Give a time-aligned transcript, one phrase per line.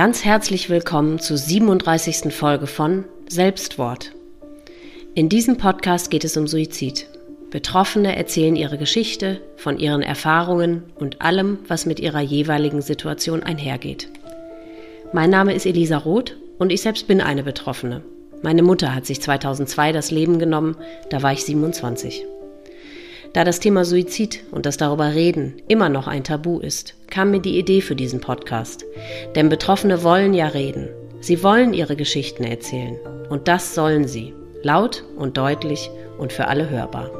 [0.00, 2.32] Ganz herzlich willkommen zur 37.
[2.32, 4.12] Folge von Selbstwort.
[5.14, 7.06] In diesem Podcast geht es um Suizid.
[7.50, 14.08] Betroffene erzählen ihre Geschichte von ihren Erfahrungen und allem, was mit ihrer jeweiligen Situation einhergeht.
[15.12, 18.02] Mein Name ist Elisa Roth und ich selbst bin eine Betroffene.
[18.40, 20.78] Meine Mutter hat sich 2002 das Leben genommen,
[21.10, 22.24] da war ich 27.
[23.32, 27.40] Da das Thema Suizid und das darüber reden immer noch ein Tabu ist, kam mir
[27.40, 28.84] die Idee für diesen Podcast.
[29.36, 30.88] Denn Betroffene wollen ja reden.
[31.20, 32.98] Sie wollen ihre Geschichten erzählen.
[33.28, 34.34] Und das sollen sie.
[34.62, 37.10] Laut und deutlich und für alle hörbar.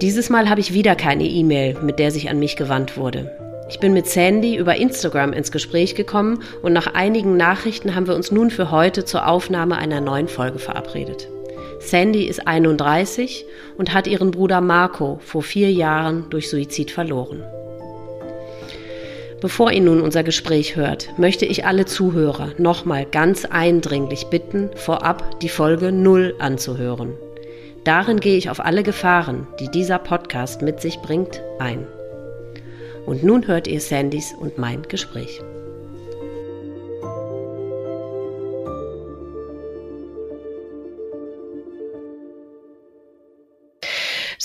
[0.00, 3.30] Dieses Mal habe ich wieder keine E-Mail, mit der sich an mich gewandt wurde.
[3.68, 8.14] Ich bin mit Sandy über Instagram ins Gespräch gekommen und nach einigen Nachrichten haben wir
[8.14, 11.28] uns nun für heute zur Aufnahme einer neuen Folge verabredet.
[11.88, 13.44] Sandy ist 31
[13.76, 17.42] und hat ihren Bruder Marco vor vier Jahren durch Suizid verloren.
[19.40, 25.38] Bevor ihr nun unser Gespräch hört, möchte ich alle Zuhörer nochmal ganz eindringlich bitten, vorab
[25.40, 27.12] die Folge 0 anzuhören.
[27.84, 31.86] Darin gehe ich auf alle Gefahren, die dieser Podcast mit sich bringt, ein.
[33.04, 35.42] Und nun hört ihr Sandys und mein Gespräch.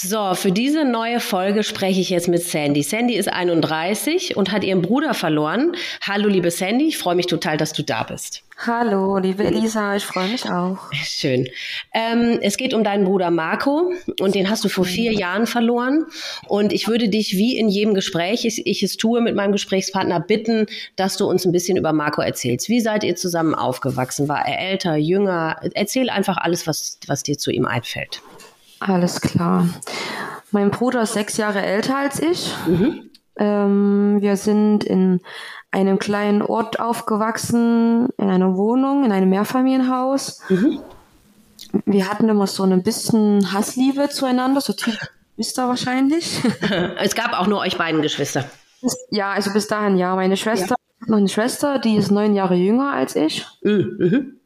[0.02, 2.84] So, für diese neue Folge spreche ich jetzt mit Sandy.
[2.84, 5.74] Sandy ist 31 und hat ihren Bruder verloren.
[6.02, 8.44] Hallo, liebe Sandy, ich freue mich total, dass du da bist.
[8.66, 10.78] Hallo, liebe Elisa, ich freue mich auch.
[10.94, 11.50] Schön.
[11.94, 16.06] Ähm, es geht um deinen Bruder Marco und den hast du vor vier Jahren verloren.
[16.48, 20.22] Und ich würde dich wie in jedem Gespräch, ich, ich es tue mit meinem Gesprächspartner,
[20.22, 22.70] bitten, dass du uns ein bisschen über Marco erzählst.
[22.70, 24.30] Wie seid ihr zusammen aufgewachsen?
[24.30, 25.58] War er älter, jünger?
[25.74, 28.22] Erzähl einfach alles, was, was dir zu ihm einfällt.
[28.80, 29.68] Alles klar.
[30.52, 32.54] Mein Bruder ist sechs Jahre älter als ich.
[32.68, 33.10] Mhm.
[33.36, 35.22] Ähm, wir sind in
[35.72, 40.42] einem kleinen Ort aufgewachsen, in einer Wohnung, in einem Mehrfamilienhaus.
[40.50, 40.80] Mhm.
[41.86, 44.98] Wir hatten immer so ein bisschen Hassliebe zueinander, so Typ
[45.38, 46.42] wisst ihr wahrscheinlich.
[47.00, 48.46] es gab auch nur euch beiden Geschwister.
[49.10, 50.16] Ja, also bis dahin ja.
[50.16, 51.08] Meine Schwester, ja.
[51.08, 53.46] noch eine Schwester, die ist neun Jahre jünger als ich.
[53.62, 54.39] Mhm.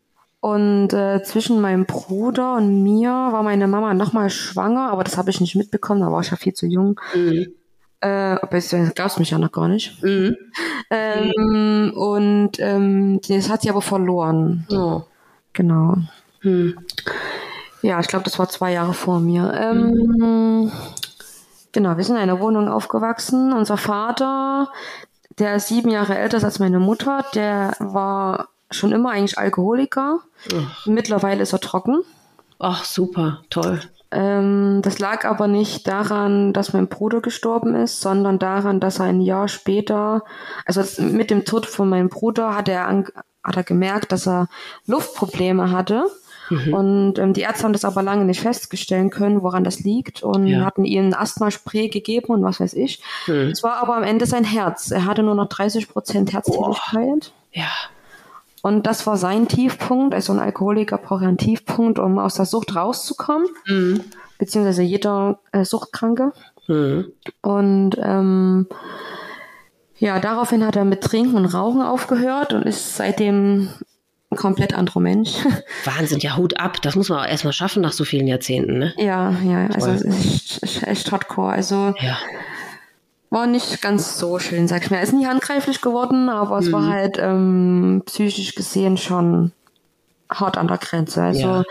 [0.43, 5.29] Und äh, zwischen meinem Bruder und mir war meine Mama nochmal schwanger, aber das habe
[5.29, 6.99] ich nicht mitbekommen, da war ich ja viel zu jung.
[7.15, 7.53] Mhm.
[8.01, 8.35] Äh,
[8.93, 10.03] glaubst mich ja noch gar nicht.
[10.03, 10.35] Mhm.
[10.89, 14.67] Ähm, und ähm, das hat sie aber verloren.
[14.69, 15.03] Oh.
[15.53, 15.95] Genau.
[16.41, 16.77] Mhm.
[17.81, 19.53] Ja, ich glaube, das war zwei Jahre vor mir.
[19.57, 20.71] Ähm, mhm.
[21.71, 23.53] Genau, wir sind in einer Wohnung aufgewachsen.
[23.53, 24.67] Unser Vater,
[25.39, 30.19] der ist sieben Jahre älter als meine Mutter, der war schon immer eigentlich Alkoholiker.
[30.53, 30.85] Ach.
[30.85, 32.01] Mittlerweile ist er trocken.
[32.59, 33.81] Ach, super, toll.
[34.11, 39.05] Ähm, das lag aber nicht daran, dass mein Bruder gestorben ist, sondern daran, dass er
[39.05, 40.23] ein Jahr später,
[40.65, 42.87] also mit dem Tod von meinem Bruder, hat er,
[43.43, 44.47] hat er gemerkt, dass er
[44.85, 46.05] Luftprobleme hatte.
[46.49, 46.73] Mhm.
[46.73, 50.47] Und ähm, die Ärzte haben das aber lange nicht feststellen können, woran das liegt und
[50.47, 50.63] ja.
[50.63, 53.01] hatten ihm Asthmaspray gegeben und was weiß ich.
[53.27, 53.51] Mhm.
[53.51, 54.91] Es war aber am Ende sein Herz.
[54.91, 57.31] Er hatte nur noch 30 Prozent Herztätigkeit.
[57.51, 57.71] Ja.
[58.63, 60.15] Und das war sein Tiefpunkt.
[60.15, 63.49] Also ein Alkoholiker braucht einen Tiefpunkt, um aus der Sucht rauszukommen.
[63.67, 64.01] Mhm.
[64.37, 66.31] Beziehungsweise jeder äh, Suchtkranke.
[66.67, 67.11] Mhm.
[67.41, 68.67] Und ähm,
[69.97, 73.67] ja, daraufhin hat er mit Trinken und Rauchen aufgehört und ist seitdem
[74.31, 75.31] ein komplett anderer Mensch.
[75.83, 76.81] Wahnsinn, ja, Hut ab.
[76.81, 78.93] Das muss man auch erstmal schaffen nach so vielen Jahrzehnten, ne?
[78.95, 81.51] Ja, ja, also es ist echt, echt hardcore.
[81.51, 82.17] Also ja
[83.33, 84.97] war nicht ganz so schön, sag ich mal.
[84.97, 86.71] Er ist nie handgreiflich geworden, aber es mhm.
[86.71, 89.51] war halt ähm, psychisch gesehen schon
[90.29, 91.23] hart an der Grenze.
[91.23, 91.63] Also ja.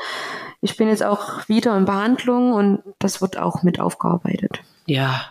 [0.61, 4.61] ich bin jetzt auch wieder in Behandlung und das wird auch mit aufgearbeitet.
[4.87, 5.23] Ja.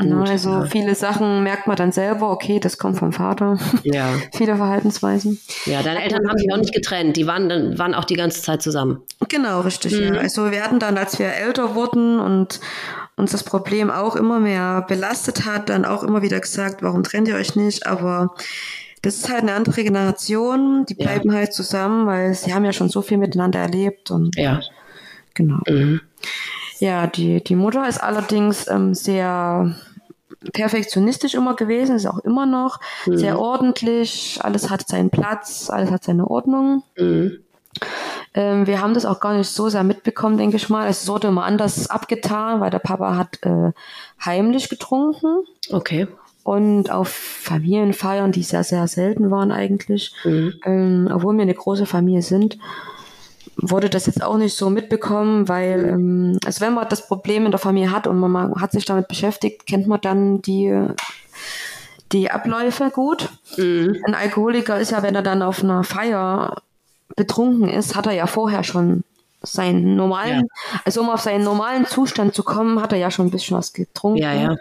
[0.00, 0.64] Na, also ja.
[0.66, 3.58] viele Sachen merkt man dann selber, okay, das kommt vom Vater.
[3.82, 4.10] Ja.
[4.32, 5.40] viele Verhaltensweisen.
[5.64, 8.62] Ja, deine Eltern haben sich auch nicht getrennt, die waren waren auch die ganze Zeit
[8.62, 9.02] zusammen.
[9.28, 9.98] Genau, richtig.
[9.98, 10.14] Mhm.
[10.14, 10.20] Ja.
[10.20, 12.60] Also wir hatten dann, als wir älter wurden und
[13.18, 17.28] uns das Problem auch immer mehr belastet hat, dann auch immer wieder gesagt, warum trennt
[17.28, 17.86] ihr euch nicht?
[17.86, 18.34] Aber
[19.02, 21.38] das ist halt eine andere Generation, die bleiben ja.
[21.38, 24.60] halt zusammen, weil sie haben ja schon so viel miteinander erlebt und ja.
[25.34, 25.58] genau.
[25.68, 26.00] Mhm.
[26.78, 29.74] Ja, die, die Mutter ist allerdings ähm, sehr
[30.52, 33.18] perfektionistisch immer gewesen, ist auch immer noch mhm.
[33.18, 36.84] sehr ordentlich, alles hat seinen Platz, alles hat seine Ordnung.
[36.96, 37.38] Mhm.
[38.34, 40.88] Ähm, wir haben das auch gar nicht so sehr mitbekommen, denke ich mal.
[40.88, 43.72] Es wurde immer anders abgetan, weil der Papa hat äh,
[44.24, 45.44] heimlich getrunken.
[45.70, 46.06] Okay.
[46.44, 50.54] Und auf Familienfeiern, die sehr, sehr selten waren eigentlich, mhm.
[50.64, 52.58] ähm, obwohl wir eine große Familie sind,
[53.56, 57.50] wurde das jetzt auch nicht so mitbekommen, weil, ähm, also wenn man das Problem in
[57.50, 60.86] der Familie hat und man hat sich damit beschäftigt, kennt man dann die
[62.12, 63.28] die Abläufe gut.
[63.56, 63.96] Mhm.
[64.06, 66.62] Ein Alkoholiker ist ja, wenn er dann auf einer Feier
[67.18, 69.04] betrunken ist, hat er ja vorher schon
[69.42, 70.80] seinen normalen, ja.
[70.84, 73.72] also um auf seinen normalen Zustand zu kommen, hat er ja schon ein bisschen was
[73.72, 74.22] getrunken.
[74.22, 74.56] Ja, ja.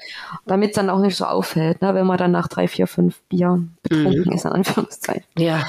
[0.45, 3.19] Damit es dann auch nicht so auffällt, ne, wenn man dann nach drei, vier, fünf
[3.30, 4.33] Bier betrunken mhm.
[4.33, 5.24] ist, in Anführungszeichen.
[5.38, 5.65] Ja.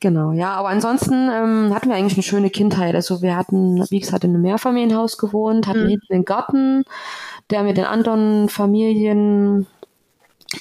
[0.00, 2.94] Genau, ja, aber ansonsten ähm, hatten wir eigentlich eine schöne Kindheit.
[2.94, 5.88] Also wir hatten, wie gesagt, in einem Mehrfamilienhaus gewohnt, hatten mhm.
[5.88, 6.84] hinten einen Garten,
[7.50, 9.66] der mit den anderen Familien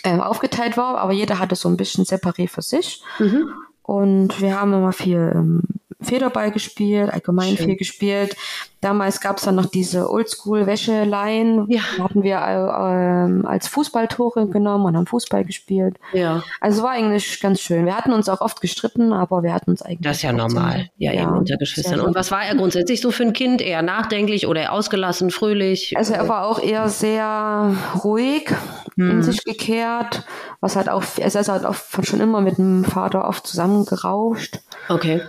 [0.04, 3.04] äh, aufgeteilt war, aber jeder hatte so ein bisschen separé für sich.
[3.19, 3.48] Mhm.
[3.88, 5.62] Und wir haben immer viel ähm,
[6.01, 7.68] Federball gespielt, allgemein Schön.
[7.68, 8.36] viel gespielt.
[8.81, 11.66] Damals gab es dann noch diese Oldschool-Wäscheleien.
[11.69, 11.81] Ja.
[11.98, 15.95] Hatten wir äh, als Fußballtore genommen und haben Fußball gespielt.
[16.12, 16.44] Ja.
[16.60, 17.86] Also war eigentlich ganz schön.
[17.86, 20.01] Wir hatten uns auch oft gestritten, aber wir hatten uns eigentlich.
[20.01, 20.90] Das ist ja normal.
[20.98, 22.01] Ja, ja, eben unter Geschwistern.
[22.01, 23.62] Und was war er grundsätzlich so für ein Kind?
[23.62, 25.95] Eher nachdenklich oder ausgelassen, fröhlich?
[25.95, 27.74] Also er war auch eher sehr
[28.04, 28.54] ruhig,
[28.98, 29.12] hm.
[29.12, 30.26] in sich gekehrt.
[30.60, 34.60] Was halt auch, er ist halt auch schon immer mit dem Vater oft zusammengerauscht.
[34.90, 35.22] Okay.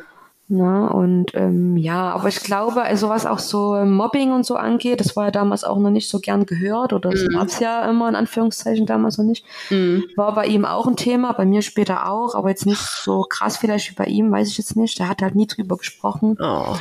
[0.50, 4.98] Na, und ähm, ja, aber ich glaube, also was auch so Mobbing und so angeht,
[4.98, 7.34] das war ja damals auch noch nicht so gern gehört oder das mhm.
[7.34, 9.44] gab es ja immer in Anführungszeichen damals noch nicht.
[9.68, 10.04] Mhm.
[10.16, 13.58] War bei ihm auch ein Thema, bei mir später auch, aber jetzt nicht so krass
[13.58, 14.98] vielleicht wie bei ihm, weiß ich jetzt nicht.
[14.98, 16.38] Der hat halt nie drüber gesprochen.
[16.40, 16.76] Oh.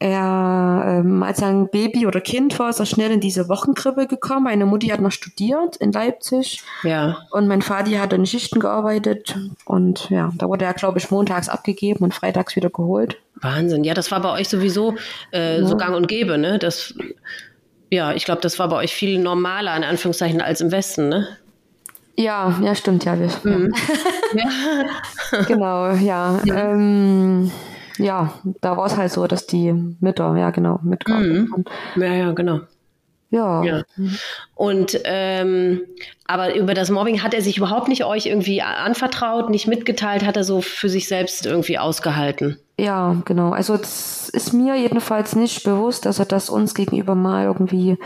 [0.00, 4.06] Er, ähm, als er ein Baby oder Kind war, ist er schnell in diese Wochenkrippe
[4.06, 4.44] gekommen.
[4.44, 6.62] Meine Mutti hat noch studiert in Leipzig.
[6.84, 7.26] Ja.
[7.32, 9.36] Und mein Vati hat in Schichten gearbeitet.
[9.64, 13.18] Und ja, da wurde er, glaube ich, montags abgegeben und freitags wieder geholt.
[13.34, 13.82] Wahnsinn.
[13.82, 14.94] Ja, das war bei euch sowieso
[15.32, 15.66] äh, ja.
[15.66, 16.60] so gang und gäbe, ne?
[16.60, 16.94] Das,
[17.90, 21.26] ja, ich glaube, das war bei euch viel normaler, in Anführungszeichen, als im Westen, ne?
[22.14, 23.18] Ja, ja, stimmt, ja.
[23.18, 23.74] Wir, mhm.
[24.34, 25.42] ja.
[25.48, 26.40] genau, ja.
[26.44, 26.72] ja.
[26.72, 27.50] Ähm,
[27.98, 31.64] ja, da war es halt so, dass die Mütter, ja genau, mitgearbeitet mhm.
[31.96, 32.60] Ja, ja, genau.
[33.30, 33.62] Ja.
[33.62, 33.82] ja.
[34.54, 35.82] Und ähm,
[36.26, 40.36] aber über das Mobbing hat er sich überhaupt nicht euch irgendwie anvertraut, nicht mitgeteilt, hat
[40.36, 42.58] er so für sich selbst irgendwie ausgehalten.
[42.78, 43.50] Ja, genau.
[43.50, 47.98] Also es ist mir jedenfalls nicht bewusst, dass er das uns gegenüber mal irgendwie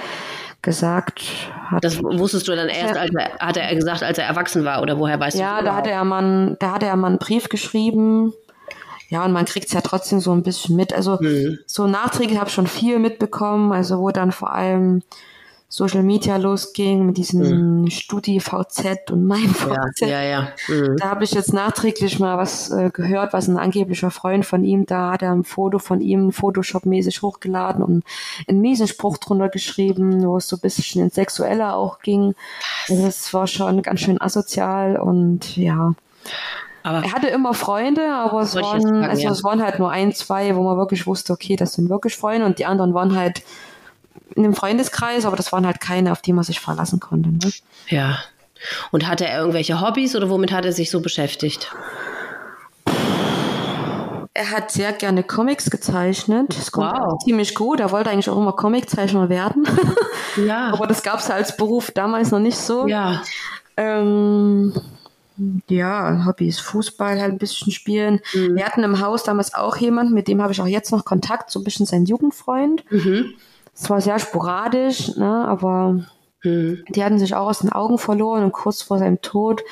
[0.63, 1.23] gesagt
[1.71, 1.85] hat.
[1.85, 4.99] Das wusstest du dann erst, als er, hat er gesagt, als er erwachsen war oder
[4.99, 5.67] woher weißt ja, du?
[5.67, 8.33] Ja, da hatte er mal, da hatte er mal einen Brief geschrieben
[9.13, 10.95] ja, und man kriegt es ja trotzdem so ein bisschen mit.
[10.95, 11.59] Also mhm.
[11.67, 15.03] so nachträglich habe ich schon viel mitbekommen, also wo dann vor allem
[15.69, 17.91] Social Media losging mit diesem mhm.
[17.91, 20.01] StudiVZ und mein VZ.
[20.01, 20.49] Ja, ja, ja.
[20.67, 20.97] Mhm.
[20.97, 24.87] Da habe ich jetzt nachträglich mal was äh, gehört, was ein angeblicher Freund von ihm,
[24.87, 28.05] da hat er ein Foto von ihm Photoshop-mäßig hochgeladen und
[28.49, 32.35] einen miesen Spruch drunter geschrieben, wo es so ein bisschen ins Sexuelle auch ging.
[32.89, 35.93] Also das war schon ganz schön asozial und ja.
[36.83, 39.31] Aber er hatte immer Freunde, aber es waren, sagen, also ja.
[39.31, 42.47] es waren halt nur ein, zwei, wo man wirklich wusste, okay, das sind wirklich Freunde
[42.47, 43.43] und die anderen waren halt
[44.35, 47.31] in dem Freundeskreis, aber das waren halt keine, auf die man sich verlassen konnte.
[47.31, 47.53] Ne?
[47.89, 48.19] Ja.
[48.91, 51.75] Und hatte er irgendwelche Hobbys oder womit hat er sich so beschäftigt?
[54.35, 56.57] Er hat sehr gerne Comics gezeichnet.
[56.57, 57.19] Das kommt wow.
[57.23, 57.81] ziemlich gut.
[57.81, 59.67] Er wollte eigentlich auch immer Comiczeichner werden.
[60.37, 60.69] Ja.
[60.73, 62.87] aber das gab es als Beruf damals noch nicht so.
[62.87, 63.23] Ja.
[63.77, 64.73] Ähm,
[65.69, 68.21] ja, Hobbys, Fußball halt ein bisschen spielen.
[68.35, 68.57] Mhm.
[68.57, 71.51] Wir hatten im Haus damals auch jemanden, mit dem habe ich auch jetzt noch Kontakt,
[71.51, 72.85] so ein bisschen sein Jugendfreund.
[72.91, 73.35] Mhm.
[73.75, 76.05] Es war sehr sporadisch, ne, aber
[76.43, 76.85] mhm.
[76.89, 79.63] die hatten sich auch aus den Augen verloren und kurz vor seinem Tod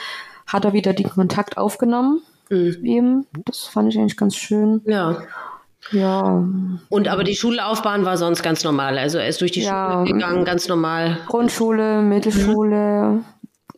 [0.46, 2.76] hat er wieder den Kontakt aufgenommen mhm.
[2.84, 3.26] ihm.
[3.46, 4.82] Das fand ich eigentlich ganz schön.
[4.84, 5.22] Ja.
[5.92, 6.44] Ja.
[6.90, 8.98] Und aber die Schullaufbahn war sonst ganz normal.
[8.98, 10.04] Also er ist durch die ja.
[10.04, 11.18] Schule gegangen, ganz normal.
[11.26, 13.24] Grundschule, Mittelschule, mhm.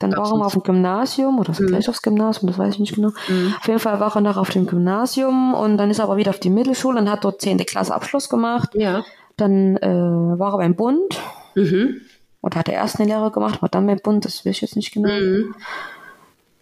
[0.02, 1.68] Dann war er mal auf dem Gymnasium oder mhm.
[1.68, 3.10] gleich aufs Gymnasium, das weiß ich nicht genau.
[3.28, 3.54] Mhm.
[3.58, 6.30] Auf jeden Fall war er noch auf dem Gymnasium und dann ist er aber wieder
[6.30, 7.58] auf die Mittelschule und hat dort 10.
[7.58, 8.70] Klasse Abschluss gemacht.
[8.74, 9.04] Ja.
[9.36, 11.20] Dann äh, war er beim Bund
[11.54, 12.00] mhm.
[12.42, 14.76] oder hat er erst eine Lehre gemacht, war dann beim Bund, das weiß ich jetzt
[14.76, 15.08] nicht genau.
[15.08, 15.54] Mhm.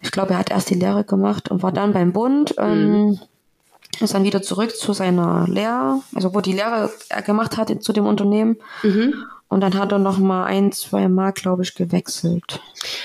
[0.01, 2.55] Ich glaube, er hat erst die Lehre gemacht und war dann beim Bund.
[2.57, 3.19] Ähm, mhm.
[3.99, 7.91] ist dann wieder zurück zu seiner Lehre, also wo die Lehre er gemacht hat zu
[7.91, 8.57] dem Unternehmen.
[9.51, 9.55] Mhm.
[9.55, 12.61] Und dann hat er noch mal ein, zwei Mal, glaube ich, gewechselt.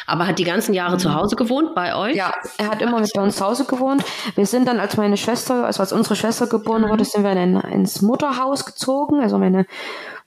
[0.06, 2.16] Aber hat die ganzen Jahre zu Hause gewohnt bei euch?
[2.16, 4.04] Ja, er hat immer mit bei uns zu Hause gewohnt.
[4.34, 6.88] Wir sind dann, als meine Schwester, also als unsere Schwester geboren mhm.
[6.88, 9.20] wurde, sind wir in ein, ins Mutterhaus gezogen.
[9.20, 9.66] Also meine,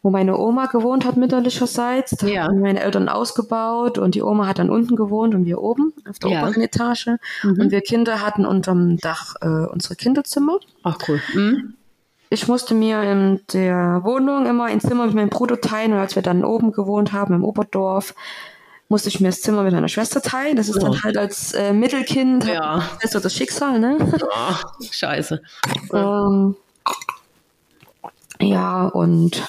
[0.01, 2.11] wo meine Oma gewohnt hat mütterlicherseits.
[2.11, 2.43] Da ja.
[2.43, 6.19] haben meine Eltern ausgebaut und die Oma hat dann unten gewohnt und wir oben auf
[6.19, 6.43] der ja.
[6.43, 7.07] oberen Etage.
[7.43, 7.59] Mhm.
[7.59, 10.59] Und wir Kinder hatten unterm Dach äh, unsere Kinderzimmer.
[10.83, 11.21] Ach cool.
[12.31, 16.15] Ich musste mir in der Wohnung immer ein Zimmer mit meinem Bruder teilen und als
[16.15, 18.13] wir dann oben gewohnt haben im Oberdorf,
[18.87, 20.55] musste ich mir das Zimmer mit meiner Schwester teilen.
[20.55, 20.79] Das ist oh.
[20.79, 22.83] dann halt als äh, Mittelkind ja.
[23.01, 23.97] das ist das Schicksal, ne?
[24.19, 24.59] Ja,
[24.91, 25.41] scheiße.
[25.93, 26.55] ähm,
[28.39, 29.47] ja, und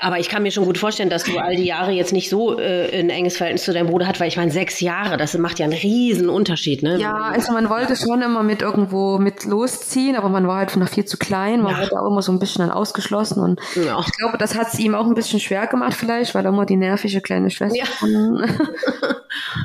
[0.00, 2.58] Aber ich kann mir schon gut vorstellen, dass du all die Jahre jetzt nicht so
[2.58, 5.58] äh, ein enges Verhältnis zu deinem Bruder hast, weil ich meine, sechs Jahre, das macht
[5.58, 6.98] ja einen riesen Unterschied, ne?
[6.98, 10.88] Ja, also man wollte schon immer mit irgendwo mit losziehen, aber man war halt noch
[10.88, 11.82] viel zu klein, man ja.
[11.82, 14.00] wurde auch immer so ein bisschen dann ausgeschlossen und ja.
[14.00, 16.66] ich glaube, das hat es ihm auch ein bisschen schwer gemacht vielleicht, weil er immer
[16.66, 17.84] die nervige kleine Schwester ja.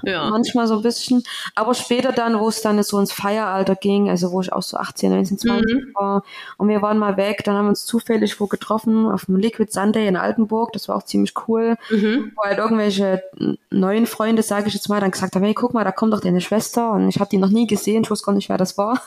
[0.04, 0.30] ja.
[0.30, 1.24] manchmal so ein bisschen.
[1.56, 4.78] Aber später dann, wo es dann so ins Feieralter ging, also wo ich auch so
[4.78, 5.92] 18, 19, 20 mhm.
[5.94, 6.24] war
[6.58, 9.72] und wir waren mal weg, dann haben wir uns zufällig wo getroffen auf dem Liquid
[9.72, 12.32] Sunday in Altenburg, das war auch ziemlich cool, mhm.
[12.36, 13.24] wo halt irgendwelche
[13.70, 16.22] neuen Freunde, sage ich jetzt mal, dann gesagt haben, hey, guck mal, da kommt doch
[16.22, 18.78] deine Schwester und ich habe die noch nie gesehen, ich wusste gar nicht, wer das
[18.78, 19.02] war.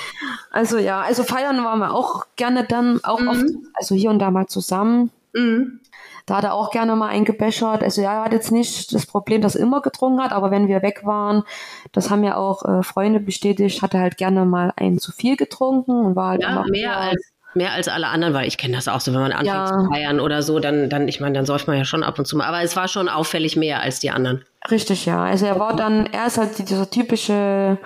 [0.50, 3.28] also ja, also feiern waren wir auch gerne dann, auch mhm.
[3.28, 5.10] oft, also hier und da mal zusammen.
[5.32, 5.80] Mhm.
[6.26, 7.82] Da hat er auch gerne mal eingebechert.
[7.82, 10.68] Also ja, er hat jetzt nicht das Problem, dass er immer getrunken hat, aber wenn
[10.68, 11.42] wir weg waren,
[11.90, 15.36] das haben ja auch äh, Freunde bestätigt, hat er halt gerne mal einen zu viel
[15.36, 18.76] getrunken und war halt ja, immer mehr als mehr als alle anderen, weil ich kenne
[18.76, 19.66] das auch so, wenn man anfängt ja.
[19.66, 22.26] zu feiern oder so, dann, dann, ich meine, dann säuft man ja schon ab und
[22.26, 22.46] zu mal.
[22.46, 24.44] Aber es war schon auffällig mehr als die anderen.
[24.70, 25.24] Richtig, ja.
[25.24, 27.78] Also er war dann, er ist halt dieser typische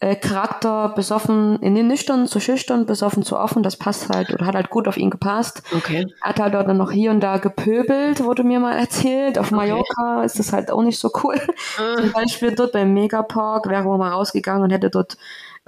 [0.00, 4.46] äh, Charakter besoffen, in den nüchtern zu schüchtern, besoffen zu offen, das passt halt oder
[4.46, 5.62] hat halt gut auf ihn gepasst.
[5.76, 6.06] Okay.
[6.22, 9.38] Er hat halt dort dann noch hier und da gepöbelt, wurde mir mal erzählt.
[9.38, 10.26] Auf Mallorca okay.
[10.26, 11.36] ist das halt auch nicht so cool.
[11.78, 12.00] Uh.
[12.00, 15.18] Zum Beispiel dort beim Megapark wäre man mal rausgegangen und hätte dort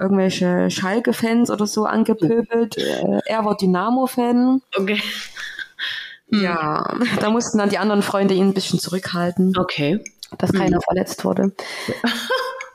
[0.03, 2.77] irgendwelche Schalke-Fans oder so angepöbelt.
[2.77, 3.19] Uh.
[3.25, 4.61] Er war Dynamo-Fan.
[4.77, 5.01] Okay.
[6.27, 9.57] Ja, da mussten dann die anderen Freunde ihn ein bisschen zurückhalten.
[9.57, 10.03] Okay.
[10.37, 10.81] Dass keiner mhm.
[10.81, 11.51] verletzt wurde.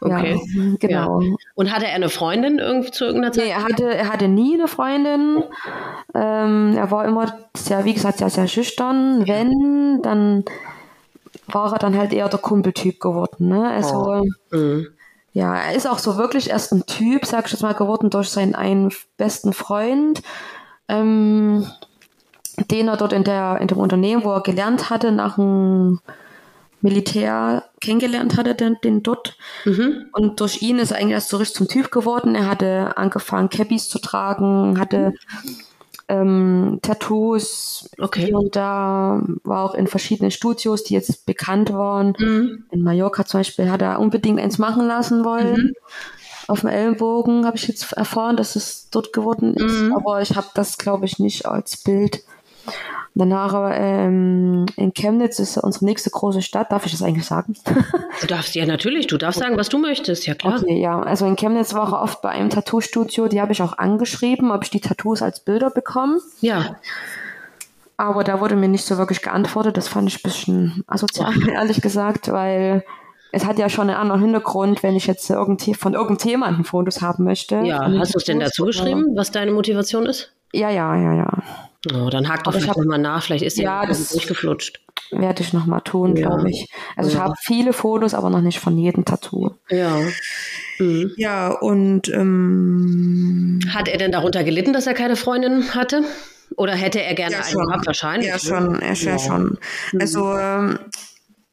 [0.00, 0.40] Okay.
[0.54, 1.20] Ja, genau.
[1.20, 1.34] Ja.
[1.54, 3.44] Und hatte er eine Freundin irgendwie zu irgendeiner Zeit?
[3.44, 5.42] Nee, er hatte, er hatte nie eine Freundin.
[6.14, 9.26] Ähm, er war immer sehr, wie gesagt, sehr, sehr schüchtern.
[9.26, 10.44] Wenn, dann
[11.48, 13.48] war er dann halt eher der Kumpeltyp geworden.
[13.48, 13.68] Ne?
[13.68, 14.56] Also, oh.
[14.56, 14.86] mhm.
[15.32, 18.28] Ja, er ist auch so wirklich erst ein Typ, sag ich jetzt mal, geworden durch
[18.28, 20.22] seinen einen besten Freund.
[20.88, 21.66] Ähm,
[22.70, 26.00] den er dort in der in dem Unternehmen, wo er gelernt hatte, nach dem
[26.80, 29.36] Militär kennengelernt hatte, den, den dort.
[29.64, 30.06] Mhm.
[30.12, 32.34] Und durch ihn ist er eigentlich erst so richtig zum Typ geworden.
[32.34, 35.14] Er hatte angefangen, Cappies zu tragen, hatte
[36.08, 38.26] ähm, Tattoos okay.
[38.26, 42.14] hier und da, war auch in verschiedenen Studios, die jetzt bekannt waren.
[42.18, 42.64] Mhm.
[42.70, 45.52] In Mallorca zum Beispiel hat er unbedingt eins machen lassen wollen.
[45.52, 45.72] Mhm.
[46.48, 49.94] Auf dem Ellenbogen habe ich jetzt erfahren, dass es dort geworden ist, mhm.
[49.94, 52.22] aber ich habe das, glaube ich, nicht als Bild.
[53.14, 56.70] Danach ähm, in Chemnitz ist unsere nächste große Stadt.
[56.70, 57.54] Darf ich das eigentlich sagen?
[58.20, 59.06] du darfst ja natürlich.
[59.08, 60.26] Du darfst sagen, was du möchtest.
[60.26, 60.60] Ja klar.
[60.60, 61.00] Okay, ja.
[61.00, 63.28] Also in Chemnitz war er oft bei einem Tattoo-Studio.
[63.28, 66.18] Die habe ich auch angeschrieben, ob ich die Tattoos als Bilder bekomme.
[66.40, 66.76] Ja.
[67.96, 69.76] Aber da wurde mir nicht so wirklich geantwortet.
[69.76, 72.84] Das fand ich ein bisschen asozial, ehrlich gesagt, weil
[73.32, 77.24] es hat ja schon einen anderen Hintergrund, wenn ich jetzt irgendwie von irgendjemandem Fotos haben
[77.24, 77.56] möchte.
[77.64, 80.32] Ja, hast du es denn dazu geschrieben, was deine Motivation ist?
[80.52, 81.42] Ja, ja, ja, ja.
[81.92, 84.80] Oh, dann hakt doch vielleicht nochmal nach, vielleicht ist ja das durchgeflutscht.
[85.10, 86.28] Werde ich nochmal tun, ja.
[86.28, 86.68] glaube ich.
[86.96, 87.16] Also ja.
[87.16, 89.52] ich habe viele Fotos, aber noch nicht von jedem Tattoo.
[89.70, 90.00] Ja.
[90.78, 91.12] Mhm.
[91.16, 96.04] Ja, und ähm, hat er denn darunter gelitten, dass er keine Freundin hatte?
[96.56, 97.86] Oder hätte er gerne ja, einen gehabt?
[97.86, 98.28] Wahrscheinlich.
[98.28, 98.40] Ja, ne?
[98.40, 99.18] schon, er ja.
[99.18, 99.58] schon.
[99.92, 100.00] Mhm.
[100.00, 100.78] Also ähm,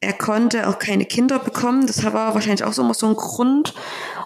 [0.06, 1.88] er konnte auch keine Kinder bekommen.
[1.88, 3.74] Das war wahrscheinlich auch so immer so ein Grund.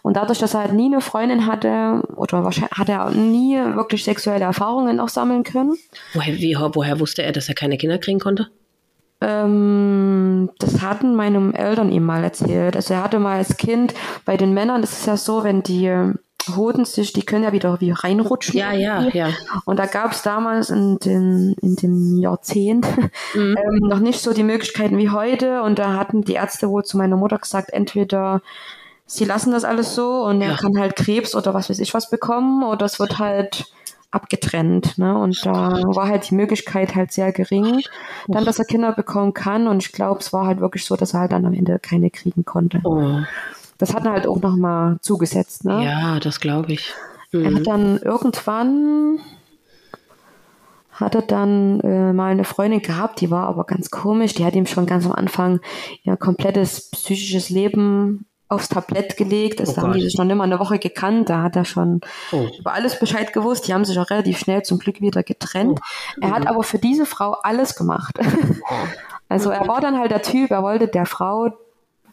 [0.02, 4.04] Und dadurch, dass er halt nie eine Freundin hatte, oder wahrscheinlich hat er nie wirklich
[4.04, 5.78] sexuelle Erfahrungen auch sammeln können.
[6.14, 8.48] Woher, wie, woher wusste er, dass er keine Kinder kriegen konnte?
[9.22, 12.76] Ähm, das hatten meine Eltern ihm mal erzählt.
[12.76, 13.94] Also er hatte mal als Kind,
[14.26, 16.14] bei den Männern ist es ja so, wenn die
[16.56, 18.58] Hoden sich, die können ja wieder wie reinrutschen.
[18.60, 19.30] Ja, ja, ja.
[19.66, 22.86] Und da gab es damals in, den, in dem Jahrzehnt
[23.34, 23.58] mhm.
[23.58, 25.62] ähm, noch nicht so die Möglichkeiten wie heute.
[25.64, 28.42] Und da hatten die Ärzte wohl zu meiner Mutter gesagt, entweder
[29.06, 32.12] sie lassen das alles so und er kann halt Krebs oder was weiß ich was
[32.12, 33.66] bekommen oder es wird halt
[34.12, 34.98] abgetrennt.
[34.98, 35.18] Ne?
[35.18, 37.82] Und da war halt die Möglichkeit halt sehr gering,
[38.28, 39.68] dann, dass er Kinder bekommen kann.
[39.68, 42.10] Und ich glaube, es war halt wirklich so, dass er halt dann am Ende keine
[42.10, 42.82] kriegen konnte.
[42.84, 43.20] Oh.
[43.80, 45.66] Das hat er halt auch nochmal zugesetzt.
[45.66, 45.84] Ne?
[45.84, 46.94] Ja, das glaube ich.
[47.32, 47.46] Mhm.
[47.46, 49.20] Er hat dann irgendwann
[50.92, 54.34] hat er dann äh, mal eine Freundin gehabt, die war aber ganz komisch.
[54.34, 55.62] Die hat ihm schon ganz am Anfang
[56.04, 59.60] ihr komplettes psychisches Leben aufs Tablett gelegt.
[59.60, 61.30] Das oh haben die sich noch immer eine Woche gekannt.
[61.30, 62.48] Da hat er schon oh.
[62.60, 63.68] über alles Bescheid gewusst.
[63.68, 65.80] Die haben sich auch relativ schnell zum Glück wieder getrennt.
[66.18, 66.26] Oh.
[66.26, 68.20] Er hat aber für diese Frau alles gemacht.
[68.20, 68.74] Oh.
[69.30, 71.52] also er war dann halt der Typ, er wollte der Frau,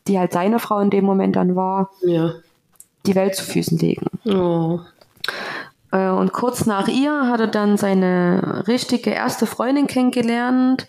[0.09, 2.33] die halt seine Frau in dem Moment dann war, ja.
[3.07, 4.07] die Welt zu Füßen legen.
[4.25, 4.81] Oh.
[5.93, 10.87] Äh, und kurz nach ihr hat er dann seine richtige erste Freundin kennengelernt.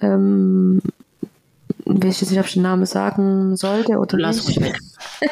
[0.00, 0.82] Ähm,
[1.84, 4.58] weiß jetzt nicht, ob ich den Namen sagen sollte oder lass nicht.
[4.58, 4.80] Ruhig weg.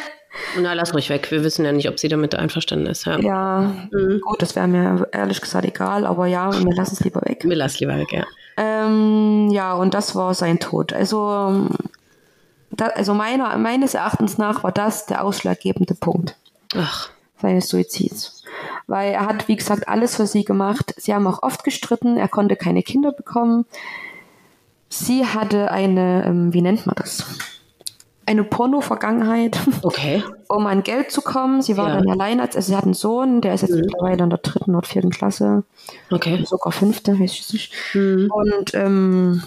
[0.60, 1.30] Na, lass ruhig weg.
[1.30, 3.06] Wir wissen ja nicht, ob sie damit einverstanden ist.
[3.06, 4.20] Ja, ja mhm.
[4.20, 7.44] gut, das wäre mir ehrlich gesagt egal, aber ja, wir lassen es lieber weg.
[7.44, 8.24] Wir lassen es lieber weg, ja.
[8.56, 10.92] Ähm, ja, und das war sein Tod.
[10.92, 11.68] Also,
[12.70, 16.36] da, also meiner, meines Erachtens nach war das der ausschlaggebende Punkt
[16.76, 17.10] Ach.
[17.40, 18.44] seines Suizids.
[18.86, 20.94] Weil er hat, wie gesagt, alles für sie gemacht.
[20.96, 22.16] Sie haben auch oft gestritten.
[22.16, 23.64] Er konnte keine Kinder bekommen.
[24.88, 27.24] Sie hatte eine, ähm, wie nennt man das?
[28.26, 30.22] Eine Porno-Vergangenheit, Okay.
[30.48, 31.62] um an Geld zu kommen.
[31.62, 31.94] Sie war Ja.
[31.96, 33.80] dann allein, also sie hat einen Sohn, der ist jetzt Mhm.
[33.82, 35.62] mittlerweile in der dritten oder vierten Klasse,
[36.10, 36.44] Okay.
[36.44, 37.72] sogar fünfte, weiß ich nicht.
[37.94, 38.30] Mhm.
[38.32, 39.42] Und ähm,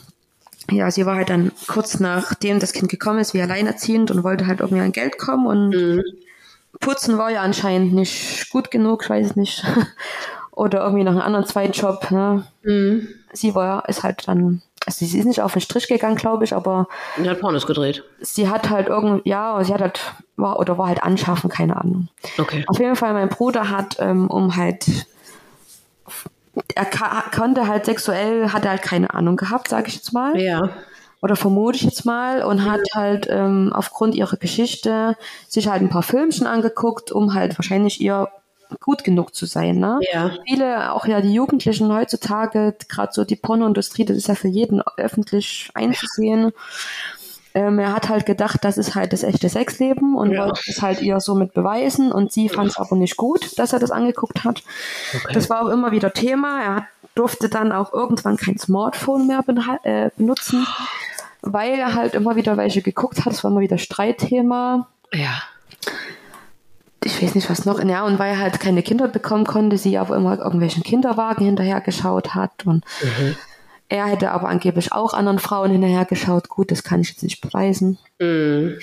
[0.71, 4.47] ja, sie war halt dann kurz nachdem das Kind gekommen ist, wie alleinerziehend und wollte
[4.47, 6.03] halt irgendwie an Geld kommen und Mhm.
[6.79, 9.63] Putzen war ja anscheinend nicht gut genug, ich weiß nicht.
[10.51, 12.09] Oder irgendwie noch einen anderen Zweitjob.
[12.11, 12.43] Ne?
[12.63, 13.07] Mhm.
[13.31, 16.53] Sie war, ist halt dann, also sie ist nicht auf den Strich gegangen, glaube ich,
[16.53, 16.87] aber
[17.23, 18.03] Er hat Pornos gedreht.
[18.21, 19.99] sie hat halt irgendwie, ja, sie hat halt,
[20.35, 22.07] war, oder war halt anschaffen, keine Ahnung.
[22.39, 22.63] Okay.
[22.67, 24.85] Auf jeden Fall, mein Bruder hat, ähm, um halt,
[26.75, 30.39] er konnte halt sexuell, hat er halt keine Ahnung gehabt, sage ich jetzt mal.
[30.39, 30.69] Ja.
[31.21, 32.43] Oder vermute ich jetzt mal.
[32.43, 35.15] Und hat halt ähm, aufgrund ihrer Geschichte
[35.47, 38.27] sich halt ein paar Filmchen angeguckt, um halt wahrscheinlich ihr
[38.79, 39.77] gut genug zu sein.
[39.77, 39.99] Ne?
[40.11, 40.31] Ja.
[40.47, 44.81] Viele, auch ja die Jugendlichen heutzutage, gerade so die Pornoindustrie, das ist ja für jeden
[44.97, 46.51] öffentlich einzusehen.
[47.55, 50.45] Ähm, er hat halt gedacht, das ist halt das echte Sexleben und Ja.
[50.45, 53.79] wollte es halt ihr somit beweisen und sie fand es aber nicht gut, dass er
[53.79, 54.63] das angeguckt hat.
[55.13, 55.33] Okay.
[55.33, 56.61] Das war auch immer wieder Thema.
[56.63, 56.83] Er hat,
[57.15, 59.43] durfte dann auch irgendwann kein Smartphone mehr
[59.83, 60.65] äh, benutzen,
[61.43, 63.33] weil er halt immer wieder welche geguckt hat.
[63.33, 64.87] Es war immer wieder Streitthema.
[65.11, 65.43] Ja.
[67.05, 67.83] Ich weiß nicht, was noch.
[67.83, 71.81] Ja, und weil er halt keine Kinder bekommen konnte, sie aber immer irgendwelchen Kinderwagen hinterher
[71.81, 72.65] geschaut hat.
[72.65, 72.83] Und
[73.89, 76.49] er hätte aber angeblich auch anderen Frauen hinterher geschaut.
[76.49, 77.97] Gut, das kann ich jetzt nicht beweisen.
[78.19, 78.79] Mhm.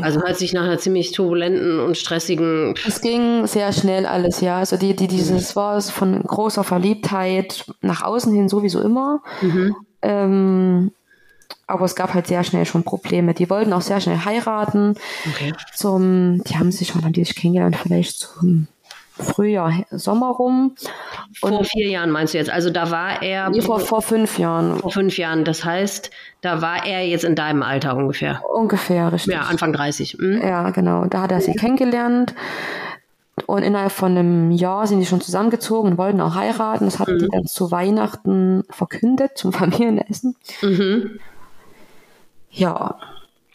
[0.00, 2.74] Also hört sich nach einer ziemlich turbulenten und stressigen.
[2.86, 4.58] Es ging sehr schnell alles, ja.
[4.58, 9.22] Also die, die, dieses war es von großer Verliebtheit nach außen hin sowieso immer.
[10.02, 10.92] Ähm,
[11.66, 13.34] aber es gab halt sehr schnell schon Probleme.
[13.34, 14.96] Die wollten auch sehr schnell heiraten.
[15.26, 15.52] Okay.
[15.74, 18.68] Zum, die haben sich schon, haben die sich kennengelernt, vielleicht zum
[19.16, 20.74] Frühjahr, Sommer rum.
[21.38, 22.50] Vor vier Jahren meinst du jetzt?
[22.50, 25.44] Also da war er Nee, vor, vor fünf Jahren vor fünf Jahren.
[25.44, 28.42] Das heißt, da war er jetzt in deinem Alter ungefähr.
[28.52, 29.32] ungefähr, richtig.
[29.34, 30.18] Ja, Anfang 30.
[30.18, 30.40] Mhm.
[30.42, 31.04] Ja, genau.
[31.04, 32.34] Da hat er sie kennengelernt.
[33.46, 36.84] Und innerhalb von einem Jahr sind die schon zusammengezogen und wollten auch heiraten.
[36.86, 40.36] Das hatten die dann zu Weihnachten verkündet, zum Familienessen.
[40.62, 41.18] Mhm.
[42.50, 42.96] Ja,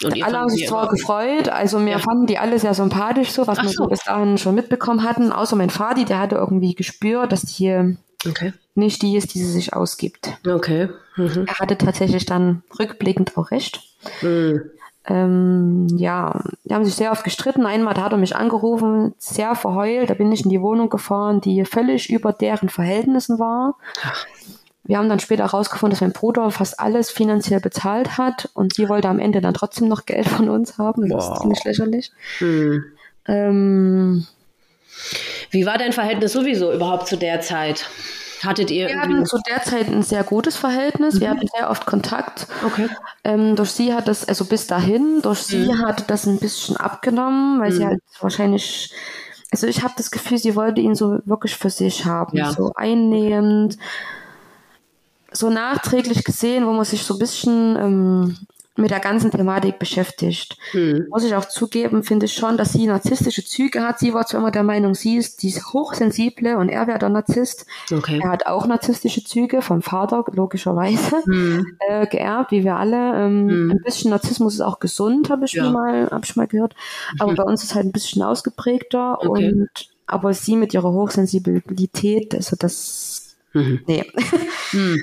[0.03, 1.99] Und alle haben sich zwar gefreut, also mir Ja.
[1.99, 3.87] fanden die alle sehr sympathisch, so was Ach wir so.
[3.87, 5.31] bis dahin schon mitbekommen hatten.
[5.33, 8.53] Außer mein Vati, der hatte irgendwie gespürt, dass die Okay.
[8.75, 10.37] nicht die ist, die sie sich ausgibt.
[10.47, 10.89] Okay.
[11.17, 11.45] Mhm.
[11.47, 13.81] Er hatte tatsächlich dann rückblickend auch recht.
[14.21, 14.61] Mhm.
[15.05, 17.65] Ähm, ja, die haben sich sehr oft gestritten.
[17.65, 20.09] Einmal hat er mich angerufen, sehr verheult.
[20.09, 23.75] Da bin ich in die Wohnung gefahren, die völlig über deren Verhältnissen war.
[24.89, 28.89] Wir haben dann später herausgefunden, dass mein Bruder fast alles finanziell bezahlt hat und sie
[28.89, 31.07] wollte am Ende dann trotzdem noch Geld von uns haben.
[31.07, 31.33] Das Boah.
[31.35, 32.11] ist ziemlich lächerlich.
[32.39, 32.83] Mhm.
[33.27, 34.25] Ähm,
[35.51, 37.87] Wie war dein Verhältnis sowieso überhaupt zu der Zeit?
[38.43, 41.19] Hattet ihr wir hatten zu der Zeit ein sehr gutes Verhältnis.
[41.21, 42.47] Wir hatten sehr oft Kontakt.
[42.65, 42.87] Okay.
[43.23, 47.61] Ähm, durch sie hat das, also bis dahin, durch sie hat das ein bisschen abgenommen,
[47.61, 48.91] weil sie halt wahrscheinlich,
[49.51, 52.51] also ich habe das Gefühl, sie wollte ihn so wirklich für sich haben, Ja.
[52.51, 53.77] so einnehmend,
[55.31, 58.37] so nachträglich gesehen, wo man sich so ein bisschen ähm,
[58.75, 60.57] mit der ganzen Thematik beschäftigt.
[60.73, 61.07] Mhm.
[61.09, 63.99] Muss ich auch zugeben, finde ich schon, dass sie narzisstische Züge hat.
[63.99, 67.65] Sie war zwar immer der Meinung, sie ist die hochsensible und er wäre der Narzisst.
[67.91, 68.21] Okay.
[68.23, 71.65] Er hat auch narzisstische Züge vom Vater, logischerweise, Mhm.
[71.89, 73.15] äh, geerbt, wie wir alle.
[73.25, 73.71] Ähm, Mhm.
[73.71, 75.63] Ein bisschen Narzissmus ist auch gesund, habe ich, Ja.
[75.65, 76.73] mir mal, hab ich mal gehört.
[77.19, 77.35] Aber Mhm.
[77.35, 79.17] bei uns ist halt ein bisschen ausgeprägter.
[79.19, 79.51] Okay.
[79.51, 79.69] Und,
[80.07, 83.18] aber sie mit ihrer Hochsensibilität, also das,
[83.53, 83.81] Mhm.
[83.87, 84.05] nee.
[84.71, 85.01] Mhm.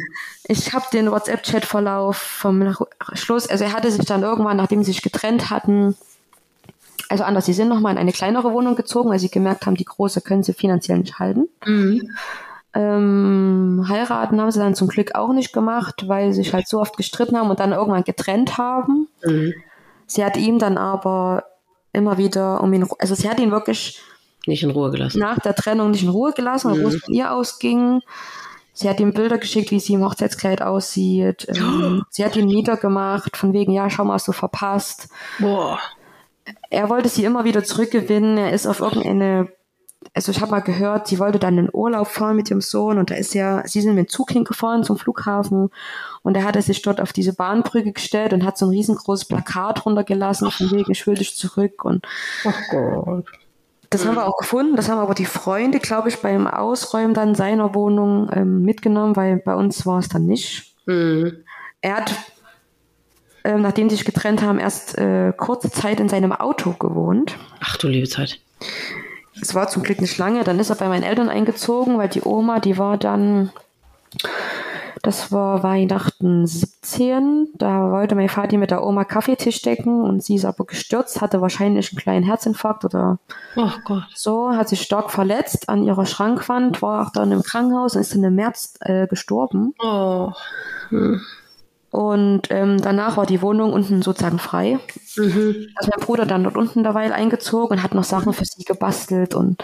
[0.48, 2.76] Ich habe den WhatsApp-Chat-Verlauf vom
[3.14, 5.96] Schluss, also er hatte sich dann irgendwann, nachdem sie sich getrennt hatten,
[7.08, 9.84] also anders, sie sind nochmal in eine kleinere Wohnung gezogen, weil sie gemerkt haben, die
[9.84, 11.48] große können sie finanziell nicht halten.
[11.64, 12.10] Mhm.
[12.74, 16.80] Ähm, heiraten haben sie dann zum Glück auch nicht gemacht, weil sie sich halt so
[16.80, 19.08] oft gestritten haben und dann irgendwann getrennt haben.
[19.24, 19.54] Mhm.
[20.06, 21.44] Sie hat ihm dann aber
[21.92, 24.02] immer wieder um ihn, also sie hat ihn wirklich
[24.46, 25.18] Nicht in Ruhe gelassen.
[25.18, 28.00] nach der Trennung nicht in Ruhe gelassen, obwohl es von ihr ausging.
[28.72, 31.46] Sie hat ihm Bilder geschickt, wie sie im Hochzeitskleid aussieht.
[31.48, 35.08] Ähm, sie hat ihn niedergemacht, von wegen, ja, schau mal, hast du verpasst.
[35.38, 35.78] Boah.
[36.68, 38.36] Er wollte sie immer wieder zurückgewinnen.
[38.36, 39.48] Er ist auf irgendeine,
[40.12, 43.10] also ich habe mal gehört, sie wollte dann in Urlaub fahren mit ihrem Sohn und
[43.10, 45.70] da ist ja, sie sind mit dem Zug hingefahren zum Flughafen
[46.22, 49.86] und er hatte sich dort auf diese Bahnbrücke gestellt und hat so ein riesengroßes Plakat
[49.86, 52.06] runtergelassen, von wegen, ich will dich zurück und
[52.44, 53.24] Oh Gott.
[53.90, 54.08] Das mhm.
[54.08, 54.76] haben wir auch gefunden.
[54.76, 59.36] Das haben aber die Freunde, glaube ich, beim Ausräumen dann seiner Wohnung ähm, mitgenommen, weil
[59.38, 60.74] bei uns war es dann nicht.
[60.86, 61.44] Mhm.
[61.80, 62.14] Er hat,
[63.44, 67.36] äh, nachdem sie sich getrennt haben, erst äh, kurze Zeit in seinem Auto gewohnt.
[67.60, 68.40] Ach du liebe Zeit.
[69.40, 70.44] Es war zum Glück nicht lange.
[70.44, 73.50] Dann ist er bei meinen Eltern eingezogen, weil die Oma, die war dann
[75.06, 77.50] das war Weihnachten 17.
[77.54, 81.40] Da wollte mein Vater mit der Oma Kaffeetisch decken und sie ist aber gestürzt, hatte
[81.40, 83.20] wahrscheinlich einen kleinen Herzinfarkt oder
[83.54, 84.02] oh Gott.
[84.16, 88.16] so, hat sich stark verletzt an ihrer Schrankwand, war auch dann im Krankenhaus und ist
[88.16, 89.74] dann im März äh, gestorben.
[89.78, 90.32] Oh.
[90.88, 91.20] Hm.
[91.90, 94.80] Und ähm, danach war die Wohnung unten sozusagen frei.
[95.16, 95.68] Mhm.
[95.76, 99.36] Also mein Bruder dann dort unten derweil eingezogen und hat noch Sachen für sie gebastelt
[99.36, 99.62] und.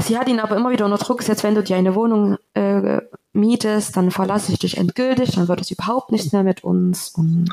[0.00, 3.00] Sie hat ihn aber immer wieder unter Druck gesetzt, wenn du dir eine Wohnung äh,
[3.32, 7.10] mietest, dann verlasse ich dich endgültig, dann wird es überhaupt nichts mehr mit uns.
[7.10, 7.50] Und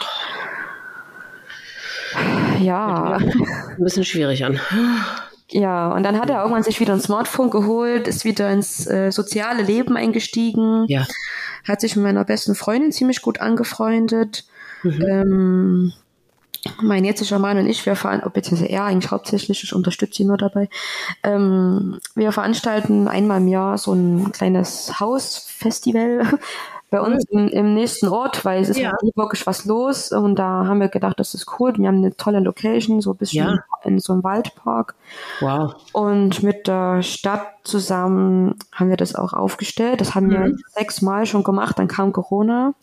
[2.61, 3.17] ja.
[3.17, 4.59] Ein bisschen schwierig an.
[5.49, 9.11] Ja, und dann hat er irgendwann sich wieder ein Smartphone geholt, ist wieder ins äh,
[9.11, 11.05] soziale Leben eingestiegen, ja.
[11.67, 14.45] hat sich mit meiner besten Freundin ziemlich gut angefreundet.
[14.83, 15.01] Mhm.
[15.01, 15.93] Ähm,
[16.81, 20.37] mein jetziger Mann und ich, wir fahren, beziehungsweise er eigentlich hauptsächlich, ich unterstütze ihn nur
[20.37, 20.69] dabei,
[21.23, 26.39] ähm, wir veranstalten einmal im Jahr so ein kleines Hausfestival
[26.89, 28.91] bei uns im, im nächsten Ort, weil es ist ja.
[28.91, 31.73] halt wirklich was los und da haben wir gedacht, das ist cool.
[31.75, 33.63] Wir haben eine tolle Location, so ein bisschen ja.
[33.83, 34.93] in so einem Waldpark.
[35.39, 35.73] Wow.
[35.91, 40.01] Und mit der Stadt zusammen haben wir das auch aufgestellt.
[40.01, 40.31] Das haben mhm.
[40.31, 42.75] wir sechsmal schon gemacht, dann kam Corona.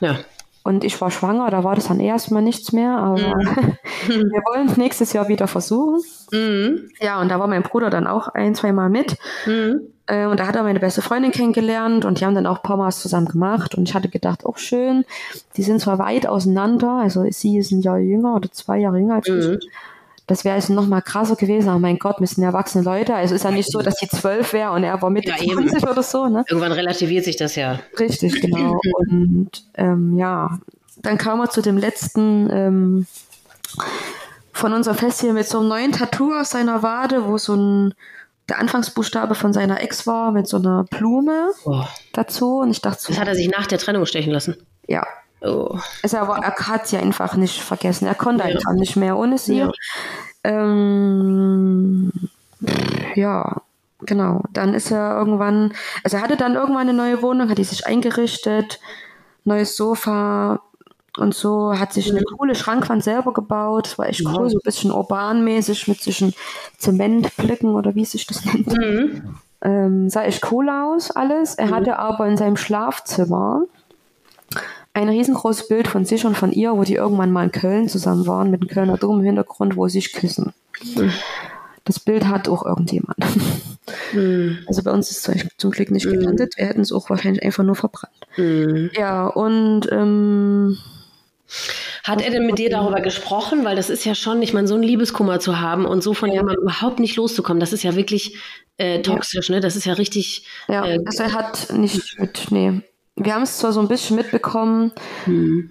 [0.00, 0.16] Ja.
[0.64, 3.76] Und ich war schwanger, da war das dann erstmal nichts mehr, aber mhm.
[4.08, 6.00] wir wollen es nächstes Jahr wieder versuchen.
[6.32, 6.88] Mhm.
[7.00, 9.18] Ja, und da war mein Bruder dann auch ein, zwei Mal mit.
[9.44, 9.82] Mhm.
[10.06, 12.62] Äh, und da hat er meine beste Freundin kennengelernt und die haben dann auch ein
[12.62, 13.74] paar Mal zusammen gemacht.
[13.74, 15.04] Und ich hatte gedacht, auch schön,
[15.58, 19.16] die sind zwar weit auseinander, also sie ist ein Jahr jünger oder zwei Jahre jünger
[19.16, 19.68] als ich.
[20.26, 23.14] Das wäre jetzt noch mal krasser gewesen, aber mein Gott, wir sind erwachsene Leute.
[23.14, 25.82] Also ist ja nicht so, dass sie zwölf wäre und er war Mitte ja, 20
[25.82, 26.26] oder so.
[26.28, 26.44] Ne?
[26.48, 27.80] Irgendwann relativiert sich das ja.
[27.98, 28.80] Richtig, genau.
[29.10, 30.58] und ähm, ja,
[31.02, 33.06] dann kam er zu dem letzten ähm,
[34.52, 37.94] von unserem Fest hier mit so einem neuen Tattoo auf seiner Wade, wo so ein
[38.48, 41.84] der Anfangsbuchstabe von seiner Ex war mit so einer Blume oh.
[42.12, 42.58] dazu.
[42.58, 43.08] Und ich dachte so.
[43.08, 44.56] Das hat er sich nach der Trennung stechen lassen.
[44.86, 45.06] Ja,
[45.44, 45.78] Oh.
[46.02, 48.06] Also er, er hat sie einfach nicht vergessen.
[48.06, 48.54] Er konnte ja.
[48.54, 49.58] einfach nicht mehr ohne sie.
[49.58, 49.72] Ja.
[50.42, 52.10] Ähm,
[53.14, 53.62] ja,
[54.00, 54.42] genau.
[54.52, 57.86] Dann ist er irgendwann, also er hatte dann irgendwann eine neue Wohnung, hat die sich
[57.86, 58.80] eingerichtet,
[59.44, 60.60] neues Sofa
[61.16, 63.86] und so, hat sich eine coole Schrankwand selber gebaut.
[63.86, 66.34] Das war echt cool, so ein bisschen urbanmäßig mit zwischen
[66.78, 68.72] Zementblicken oder wie sich das nennt.
[68.76, 69.36] Mhm.
[69.62, 71.54] Ähm, sah echt cool aus, alles.
[71.54, 71.74] Er mhm.
[71.74, 73.62] hatte aber in seinem Schlafzimmer
[74.94, 78.26] ein riesengroßes Bild von sich und von ihr, wo die irgendwann mal in Köln zusammen
[78.26, 80.54] waren, mit einem Kölner Dom im Hintergrund, wo sie sich küssen.
[81.84, 83.18] Das Bild hat auch irgendjemand.
[84.12, 84.58] Mhm.
[84.66, 86.54] Also bei uns ist es zum Glück nicht gelandet.
[86.56, 88.14] Wir hätten es auch wahrscheinlich einfach nur verbrannt.
[88.36, 88.90] Mhm.
[88.96, 90.78] Ja, und ähm,
[92.04, 93.64] hat er denn mit dir darüber gesprochen?
[93.64, 96.30] Weil das ist ja schon, ich meine, so ein Liebeskummer zu haben und so von
[96.30, 96.36] ja.
[96.36, 98.38] jemandem überhaupt nicht loszukommen, das ist ja wirklich
[98.76, 99.56] äh, toxisch, ja.
[99.56, 99.60] ne?
[99.60, 100.46] Das ist ja richtig.
[100.68, 102.80] Ja, äh, also er hat nicht mit, nee,
[103.16, 104.92] wir haben es zwar so ein bisschen mitbekommen,
[105.24, 105.70] hm.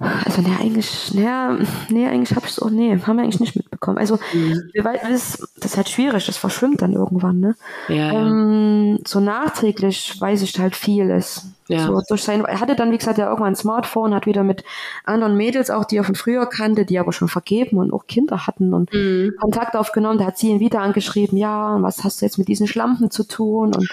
[0.00, 1.58] Also, ne, eigentlich, ne,
[1.90, 3.98] nee, eigentlich habe ich es auch, nee, haben wir eigentlich nicht mitbekommen.
[3.98, 4.70] Also, mhm.
[4.74, 7.54] das, das ist halt schwierig, das verschwimmt dann irgendwann, ne?
[7.88, 11.48] Ja, ähm, so nachträglich weiß ich halt vieles.
[11.68, 11.86] Ja.
[11.86, 14.64] So durch sein, er hatte dann, wie gesagt, ja irgendwann ein Smartphone, hat wieder mit
[15.04, 18.46] anderen Mädels, auch die er von früher kannte, die aber schon vergeben und auch Kinder
[18.46, 19.34] hatten und mhm.
[19.38, 20.18] Kontakt aufgenommen.
[20.18, 23.24] Da hat sie ihn wieder angeschrieben, ja, was hast du jetzt mit diesen Schlampen zu
[23.24, 23.74] tun?
[23.74, 23.88] Und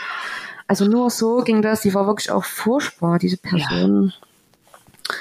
[0.67, 1.81] also nur so ging das.
[1.81, 4.13] Die war wirklich auch furchtbar, diese Person.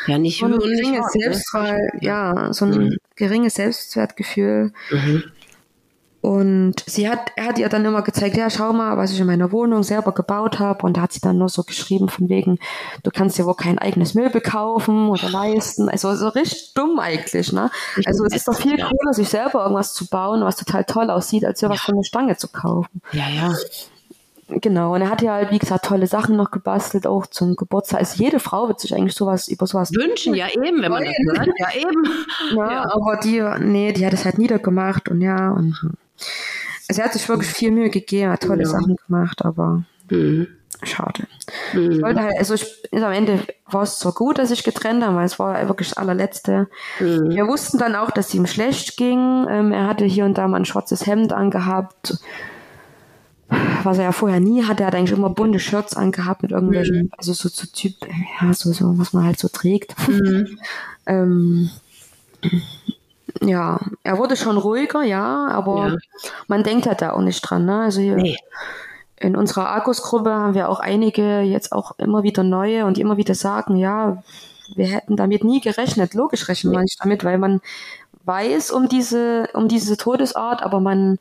[0.06, 2.96] Ja, ja nicht und ein geringes Selbstwert, ja, so ein mhm.
[3.14, 4.72] geringes Selbstwertgefühl.
[4.90, 5.24] Mhm.
[6.26, 9.28] Und sie hat, er hat ihr dann immer gezeigt, ja, schau mal, was ich in
[9.28, 10.84] meiner Wohnung selber gebaut habe.
[10.84, 12.58] Und da hat sie dann nur so geschrieben von wegen,
[13.04, 15.88] du kannst dir wohl kein eigenes Möbel kaufen oder leisten.
[15.88, 17.70] Also so richtig dumm eigentlich, ne?
[18.06, 21.44] Also es ist doch viel cooler, sich selber irgendwas zu bauen, was total toll aussieht,
[21.44, 23.02] als dir was von der Stange zu kaufen.
[23.12, 23.54] Ja, ja.
[24.48, 27.98] Genau, und er hat ja halt, wie gesagt, tolle Sachen noch gebastelt, auch zum Geburtstag.
[27.98, 31.14] Also jede Frau wird sich eigentlich sowas über sowas wünschen, ja eben, wenn man das
[31.18, 31.48] hört.
[31.58, 32.04] Ja, eben.
[32.56, 35.50] Ja, ja, aber die, nee, die hat es halt niedergemacht und ja.
[35.50, 35.74] Und,
[36.88, 38.68] also er hat sich wirklich viel Mühe gegeben, hat tolle ja.
[38.68, 40.46] Sachen gemacht, aber mhm.
[40.84, 41.24] schade.
[41.72, 41.90] Mhm.
[41.90, 45.16] Ich wollte halt, also ich, am Ende war es zwar gut, dass ich getrennt habe,
[45.16, 46.68] weil es war wirklich das allerletzte.
[47.00, 47.30] Mhm.
[47.30, 49.46] Wir wussten dann auch, dass es ihm schlecht ging.
[49.48, 52.20] Ähm, er hatte hier und da mal ein schwarzes Hemd angehabt
[53.48, 54.82] was er ja vorher nie hatte.
[54.82, 57.10] Er hat eigentlich immer bunte Shirts angehabt mit irgendwelchen, mhm.
[57.16, 57.94] also so zu so Typ,
[58.40, 59.94] ja, so, so, was man halt so trägt.
[60.08, 60.58] Mhm.
[61.06, 61.70] ähm,
[63.42, 65.96] ja, er wurde schon ruhiger, ja, aber ja.
[66.48, 67.64] man denkt halt da auch nicht dran.
[67.64, 67.80] Ne?
[67.82, 68.36] Also hier nee.
[69.18, 73.16] in unserer Argus-Gruppe haben wir auch einige jetzt auch immer wieder neue und die immer
[73.16, 74.22] wieder sagen, ja,
[74.74, 76.14] wir hätten damit nie gerechnet.
[76.14, 76.78] Logisch rechnen nee.
[76.78, 77.60] wir nicht damit, weil man
[78.24, 81.18] weiß um diese, um diese Todesart, aber man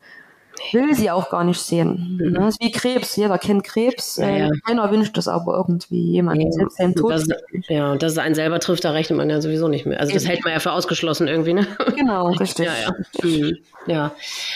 [0.72, 2.18] will sie auch gar nicht sehen.
[2.20, 2.34] Mhm.
[2.34, 3.16] Das ist wie Krebs.
[3.16, 4.16] Jeder kennt Krebs.
[4.16, 4.46] Ja, ja.
[4.46, 6.42] Äh, keiner wünscht das aber irgendwie jemand.
[6.42, 6.50] Ja.
[6.50, 7.12] Selbst seinem Tod.
[7.12, 7.26] Das,
[7.68, 10.00] ja, und dass es einen selber trifft, da rechnet man ja sowieso nicht mehr.
[10.00, 11.66] Also das hält man ja für ausgeschlossen irgendwie, ne?
[11.96, 12.66] Genau, richtig.
[12.66, 12.94] ja, ja.
[13.22, 13.56] Mhm.
[13.86, 14.12] ja.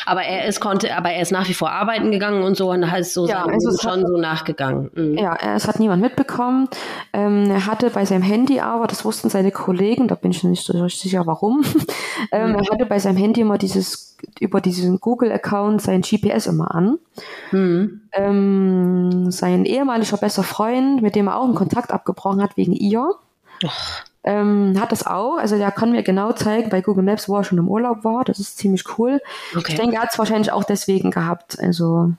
[0.07, 2.91] Aber er ist konnte, aber er ist nach wie vor arbeiten gegangen und so und
[2.91, 4.91] heißt so ja, also schon hat, so nachgegangen.
[4.95, 5.19] Mhm.
[5.19, 6.69] Ja, es hat niemand mitbekommen.
[7.13, 10.65] Ähm, er hatte bei seinem Handy aber, das wussten seine Kollegen, da bin ich nicht
[10.65, 11.63] so sicher, warum.
[12.33, 16.99] ähm, er hatte bei seinem Handy immer dieses über diesen Google-Account sein GPS immer an.
[17.53, 18.03] Mhm.
[18.13, 23.15] Ähm, sein ehemaliger bester Freund, mit dem er auch einen Kontakt abgebrochen hat wegen ihr,
[24.23, 25.37] ähm, hat das auch.
[25.39, 28.25] Also der kann mir genau zeigen bei Google Maps, wo er schon im Urlaub war.
[28.25, 29.21] Das ist ziemlich cool.
[29.55, 29.73] Okay.
[29.73, 31.59] Ich denke, er hat es wahrscheinlich auch deswegen gehabt.
[31.59, 32.13] Also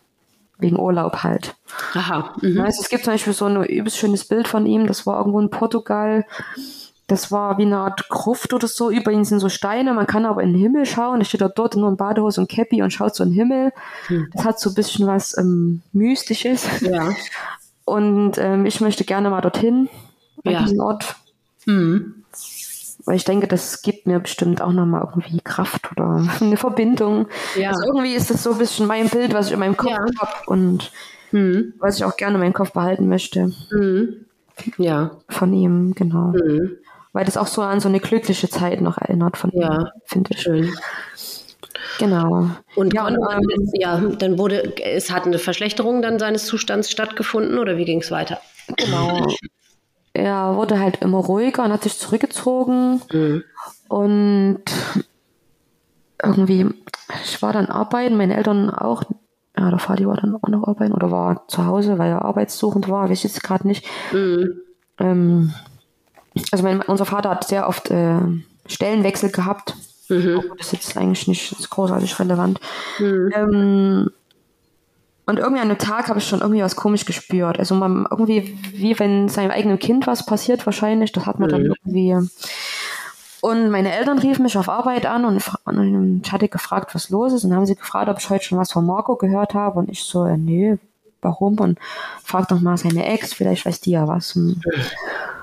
[0.58, 1.56] wegen Urlaub halt.
[1.94, 2.36] Aha.
[2.42, 2.62] Mhm.
[2.62, 4.88] Also es gibt zum Beispiel so ein übelst schönes Bild von ihm.
[4.88, 6.26] Das war irgendwo in Portugal
[7.12, 8.90] das war wie eine Art Gruft oder so.
[8.90, 9.94] Über ihn sind so Steine.
[9.94, 11.20] Man kann aber in den Himmel schauen.
[11.20, 13.74] Er steht da dort nur in Badehose und Cappy und schaut so in den Himmel.
[14.08, 14.30] Hm.
[14.34, 16.66] Das hat so ein bisschen was ähm, Mystisches.
[16.80, 17.10] Ja.
[17.84, 19.90] Und ähm, ich möchte gerne mal dorthin,
[20.46, 20.62] an ja.
[20.62, 21.18] diesen Ort.
[21.66, 22.24] Mhm.
[23.04, 27.28] Weil ich denke, das gibt mir bestimmt auch nochmal irgendwie Kraft oder eine Verbindung.
[27.58, 27.72] Ja.
[27.72, 30.06] Also irgendwie ist das so ein bisschen mein Bild, was ich in meinem Kopf ja.
[30.20, 30.92] habe und
[31.32, 31.74] mhm.
[31.80, 33.52] was ich auch gerne in meinem Kopf behalten möchte.
[33.72, 34.26] Mhm.
[34.78, 35.18] Ja.
[35.28, 36.28] Von ihm, genau.
[36.28, 36.78] Mhm
[37.14, 40.42] weil das auch so an so eine glückliche Zeit noch erinnert von ja, finde ich.
[40.42, 40.74] Schön.
[42.00, 42.50] Genau.
[42.76, 47.60] Und ja, und, ähm, ja, dann wurde, es hat eine Verschlechterung dann seines Zustands stattgefunden
[47.60, 48.40] oder wie ging es weiter?
[48.78, 49.28] Genau.
[50.14, 53.44] Er wurde halt immer ruhiger und hat sich zurückgezogen mhm.
[53.88, 54.64] und
[56.24, 56.68] irgendwie,
[57.24, 59.04] ich war dann arbeiten, meine Eltern auch,
[59.58, 62.90] ja, der Vati war dann auch noch arbeiten oder war zu Hause, weil er arbeitssuchend
[62.90, 63.86] war, weiß ich jetzt gerade nicht.
[64.12, 64.62] Mhm.
[65.00, 65.54] Ähm,
[66.52, 68.20] also mein, unser Vater hat sehr oft äh,
[68.66, 69.76] Stellenwechsel gehabt.
[70.10, 70.44] Mhm.
[70.58, 72.60] Das ist jetzt eigentlich nicht großartig relevant.
[73.00, 73.32] Mhm.
[73.36, 74.12] Ähm,
[75.26, 77.60] und irgendwie an einem Tag habe ich schon irgendwie was komisch gespürt.
[77.60, 81.52] Also man irgendwie, wie wenn seinem eigenen Kind was passiert wahrscheinlich, das hat man mhm.
[81.52, 82.30] dann irgendwie.
[83.42, 87.34] Und meine Eltern riefen mich auf Arbeit an und, und ich hatte gefragt, was los
[87.34, 87.44] ist.
[87.44, 89.80] Und dann haben sie gefragt, ob ich heute schon was von Marco gehört habe.
[89.80, 90.78] Und ich so, äh, nee,
[91.22, 91.60] warum?
[91.60, 91.80] Und
[92.24, 94.36] frag doch mal seine Ex, vielleicht weiß die ja was.
[94.36, 94.62] Und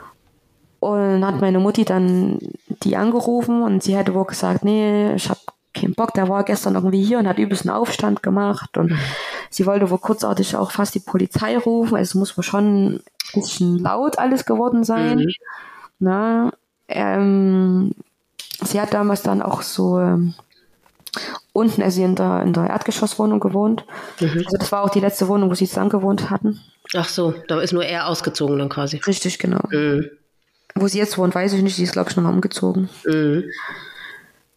[0.80, 2.38] und hat meine Mutti dann
[2.82, 5.40] die angerufen und sie hätte wohl gesagt, nee, ich habe
[5.74, 8.92] keinen Bock, der war gestern irgendwie hier und hat übelst einen Aufstand gemacht und
[9.50, 13.00] sie wollte wohl kurzartig auch fast die Polizei rufen, also es muss wohl schon ein
[13.34, 15.18] bisschen laut alles geworden sein.
[15.18, 15.32] Mhm.
[15.98, 16.52] Na,
[16.88, 17.92] ähm,
[18.64, 20.34] sie hat damals dann auch so ähm,
[21.52, 23.84] unten, also in der, in der Erdgeschosswohnung gewohnt.
[24.20, 24.44] Mhm.
[24.46, 26.60] Also das war auch die letzte Wohnung, wo sie zusammen gewohnt hatten.
[26.94, 28.98] Ach so, da ist nur er ausgezogen dann quasi.
[28.98, 29.60] Richtig, genau.
[29.70, 30.10] Mhm.
[30.80, 31.76] Wo sie jetzt wohnt, weiß ich nicht.
[31.76, 32.88] Sie ist, glaube ich, noch umgezogen.
[33.04, 33.44] Mhm.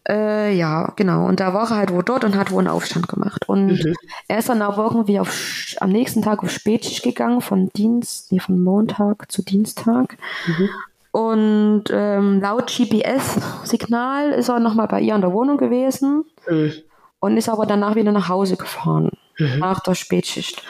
[0.07, 1.27] Äh, ja, genau.
[1.27, 3.47] Und da war er halt wo dort und hat wohl einen Aufstand gemacht.
[3.47, 3.95] Und mhm.
[4.27, 8.39] er ist dann aber irgendwie auf, am nächsten Tag auf Spätschicht gegangen, von Dienst, nee,
[8.39, 10.17] von Montag zu Dienstag.
[10.47, 10.69] Mhm.
[11.11, 16.73] Und ähm, laut GPS-Signal ist er nochmal bei ihr in der Wohnung gewesen mhm.
[17.19, 19.59] und ist aber danach wieder nach Hause gefahren, mhm.
[19.59, 20.63] nach der Spätschicht.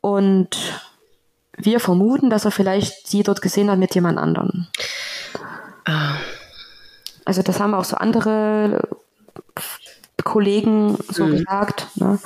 [0.00, 0.89] Und
[1.64, 4.66] wir vermuten, dass er vielleicht sie dort gesehen hat mit jemand anderem.
[5.84, 6.16] Ah.
[7.24, 8.88] Also das haben auch so andere
[10.24, 11.30] Kollegen so mhm.
[11.32, 11.88] gesagt.
[11.96, 12.18] Ne?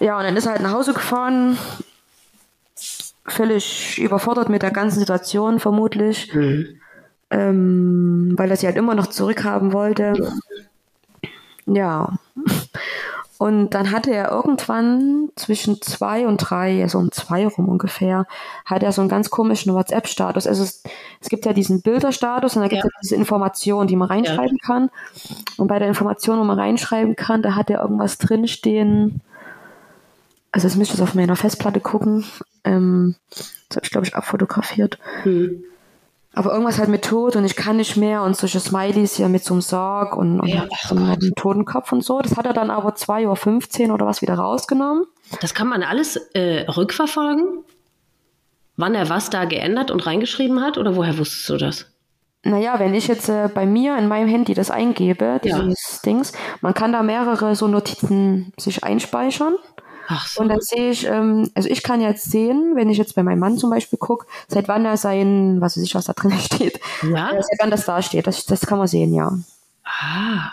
[0.00, 1.58] Ja, und dann ist er halt nach Hause gefahren,
[3.26, 6.80] völlig überfordert mit der ganzen Situation vermutlich, mhm.
[7.30, 10.14] ähm, weil er sie halt immer noch zurückhaben wollte.
[11.66, 12.18] Ja.
[13.42, 18.24] Und dann hatte er irgendwann zwischen zwei und drei, also um zwei rum ungefähr,
[18.64, 20.46] hat er so einen ganz komischen WhatsApp-Status.
[20.46, 20.84] Also es,
[21.20, 22.98] es, gibt ja diesen Bilderstatus und da gibt es ja.
[23.02, 24.64] diese Information, die man reinschreiben ja.
[24.64, 24.90] kann.
[25.56, 29.22] Und bei der Information, wo man reinschreiben kann, da hat er irgendwas drinstehen.
[30.52, 32.24] Also jetzt müsste ich auf meiner Festplatte gucken.
[32.62, 35.00] Ähm, das habe ich, glaube ich, abfotografiert.
[35.24, 35.64] Hm
[36.34, 39.44] aber irgendwas halt mit Tod und ich kann nicht mehr und solche Smileys hier mit
[39.44, 42.20] so einem Sarg und, und ja, so einem Totenkopf und so.
[42.20, 45.04] Das hat er dann aber 2.15 Uhr oder was wieder rausgenommen.
[45.40, 47.64] Das kann man alles äh, rückverfolgen?
[48.76, 50.78] Wann er was da geändert und reingeschrieben hat?
[50.78, 51.86] Oder woher wusstest du das?
[52.44, 55.98] Naja, wenn ich jetzt äh, bei mir in meinem Handy das eingebe, dieses ja.
[56.04, 59.54] Dings, man kann da mehrere so Notizen sich einspeichern.
[60.26, 60.42] So.
[60.42, 63.38] Und dann sehe ich, ähm, also ich kann jetzt sehen, wenn ich jetzt bei meinem
[63.38, 66.80] Mann zum Beispiel gucke, seit wann er sein, was weiß ich, was da drin steht.
[67.02, 67.30] Ja.
[67.30, 68.26] Äh, seit wann das da steht.
[68.26, 69.32] Das, das kann man sehen, ja.
[69.84, 70.52] Ah.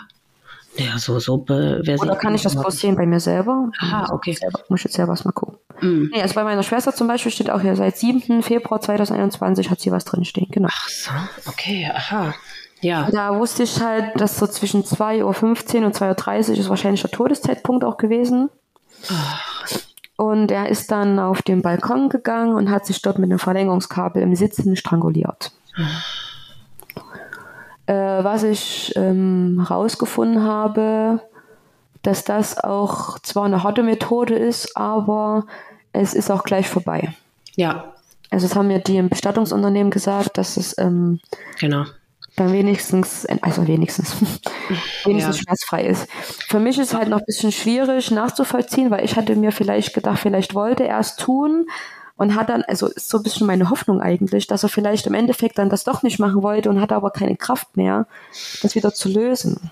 [0.76, 1.34] Ja, so, so.
[1.34, 3.70] Oder kann ich das bloß sehen bei mir selber?
[3.80, 4.32] Aha, okay.
[4.32, 5.58] Selber, muss ich jetzt selber mal gucken.
[5.80, 6.10] Mm.
[6.12, 8.42] Nee, also bei meiner Schwester zum Beispiel steht auch hier, seit 7.
[8.42, 10.68] Februar 2021 hat sie was drinstehen, genau.
[10.70, 11.10] Ach so,
[11.46, 12.34] okay, aha.
[12.80, 13.10] Ja.
[13.10, 17.10] Da wusste ich halt, dass so zwischen 2.15 Uhr und 2.30 Uhr ist wahrscheinlich der
[17.10, 18.48] Todeszeitpunkt auch gewesen.
[20.16, 24.22] Und er ist dann auf den Balkon gegangen und hat sich dort mit einem Verlängerungskabel
[24.22, 25.52] im Sitzen stranguliert.
[27.86, 31.20] Äh, was ich ähm, herausgefunden habe,
[32.02, 35.46] dass das auch zwar eine harte Methode ist, aber
[35.92, 37.14] es ist auch gleich vorbei.
[37.56, 37.94] Ja.
[38.30, 41.18] Also das haben mir die im Bestattungsunternehmen gesagt, dass es ähm,
[41.58, 41.84] genau
[42.40, 44.16] dann wenigstens, also wenigstens,
[45.04, 45.42] wenigstens ja.
[45.42, 46.08] schmerzfrei ist.
[46.48, 49.94] Für mich ist es halt noch ein bisschen schwierig nachzuvollziehen, weil ich hatte mir vielleicht
[49.94, 51.66] gedacht, vielleicht wollte er es tun
[52.16, 55.14] und hat dann, also ist so ein bisschen meine Hoffnung eigentlich, dass er vielleicht im
[55.14, 58.06] Endeffekt dann das doch nicht machen wollte und hatte aber keine Kraft mehr,
[58.62, 59.70] das wieder zu lösen.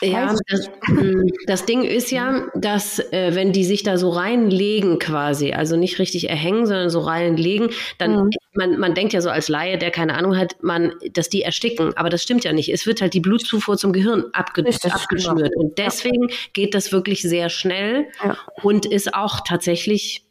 [0.00, 4.98] Ja, das, hm, das, Ding ist ja, dass äh, wenn die sich da so reinlegen
[4.98, 8.30] quasi, also nicht richtig erhängen, sondern so reinlegen, dann mhm.
[8.54, 11.96] man, man denkt ja so als Laie, der keine Ahnung hat, man, dass die ersticken.
[11.96, 12.72] Aber das stimmt ja nicht.
[12.72, 15.52] Es wird halt die Blutzufuhr zum Gehirn abge richtig, abgeschnürt.
[15.52, 15.60] Genau.
[15.60, 18.36] Und deswegen geht das wirklich sehr schnell ja.
[18.62, 20.27] und ist auch tatsächlich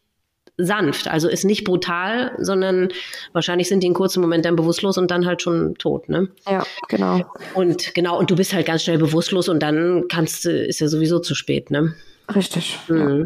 [0.57, 1.07] sanft.
[1.07, 2.89] Also ist nicht brutal, sondern
[3.31, 6.29] wahrscheinlich sind die in kurzen Moment dann bewusstlos und dann halt schon tot, ne?
[6.49, 7.21] Ja, genau.
[7.53, 10.87] Und genau, und du bist halt ganz schnell bewusstlos und dann kannst du, ist ja
[10.87, 11.93] sowieso zu spät, ne?
[12.33, 12.79] Richtig.
[12.87, 13.19] Mhm.
[13.19, 13.25] Ja.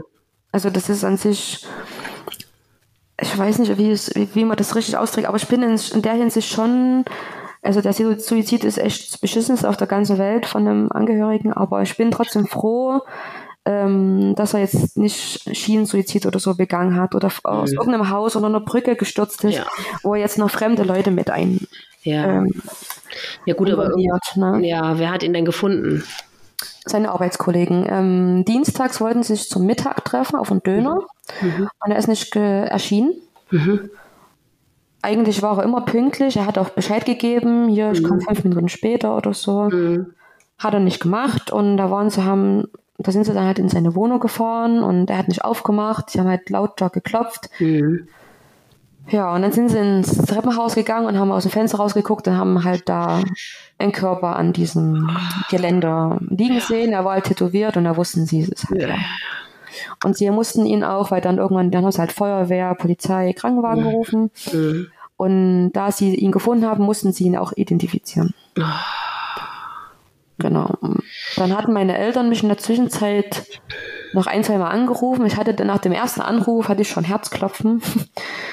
[0.51, 1.65] Also das ist an sich,
[3.21, 5.79] ich weiß nicht, wie, es, wie, wie man das richtig austrägt, aber ich bin in,
[5.93, 7.05] in der Hinsicht schon
[7.63, 11.83] also der Suizid ist echt das Beschissenste auf der ganzen Welt von einem Angehörigen, aber
[11.83, 13.01] ich bin trotzdem froh,
[13.65, 17.78] ähm, dass er jetzt nicht Schienensuizid oder so begangen hat oder aus mhm.
[17.78, 19.65] irgendeinem Haus oder einer Brücke gestürzt ist, ja.
[20.02, 21.67] wo er jetzt noch fremde Leute mit ein.
[22.04, 22.62] Ja, ähm,
[23.45, 24.67] ja gut, aber ne?
[24.67, 26.04] ja, wer hat ihn denn gefunden?
[26.86, 27.86] Seine Arbeitskollegen.
[27.88, 31.02] Ähm, dienstags wollten sie sich zum Mittag treffen auf einen Döner
[31.41, 31.47] mhm.
[31.47, 31.69] mhm.
[31.86, 33.13] und er ist nicht erschienen.
[33.52, 33.91] Mhm.
[35.04, 38.26] Eigentlich war er immer pünktlich, er hat auch Bescheid gegeben, hier, ich komme mhm.
[38.26, 39.63] fünf Minuten später oder so.
[39.63, 40.13] Mhm.
[40.58, 42.67] Hat er nicht gemacht und da waren sie, haben
[43.03, 46.09] da sind sie dann halt in seine Wohnung gefahren und er hat nicht aufgemacht.
[46.09, 47.49] Sie haben halt lautstark geklopft.
[47.59, 48.07] Mhm.
[49.09, 52.37] Ja, und dann sind sie ins Treppenhaus gegangen und haben aus dem Fenster rausgeguckt und
[52.37, 53.21] haben halt da
[53.77, 55.09] einen Körper an diesem
[55.49, 56.93] Geländer liegen sehen.
[56.93, 58.81] Er war halt tätowiert und da wussten sie es halt.
[58.81, 58.95] Ja.
[60.03, 63.83] Und sie mussten ihn auch, weil dann irgendwann, dann haben sie halt Feuerwehr, Polizei, Krankenwagen
[63.83, 64.31] gerufen.
[64.53, 64.87] Mhm.
[65.17, 68.33] Und da sie ihn gefunden haben, mussten sie ihn auch identifizieren.
[70.41, 70.75] Genau.
[71.36, 73.43] Dann hatten meine Eltern mich in der Zwischenzeit
[74.13, 75.25] noch ein, zwei Mal angerufen.
[75.25, 77.82] Ich hatte dann nach dem ersten Anruf hatte ich schon Herzklopfen.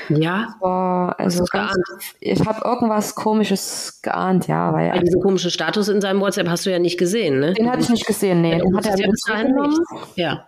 [0.09, 0.55] Ja.
[0.61, 1.73] War, also ganz,
[2.21, 4.89] ich habe irgendwas Komisches geahnt, ja, weil.
[4.89, 7.55] Ja, diesen komischen Status in seinem WhatsApp hast du ja nicht gesehen, ne?
[7.55, 8.59] Den hatte ich nicht gesehen, nee.
[8.59, 9.79] Den hat er wieder zurückgenommen.
[10.15, 10.47] Ja.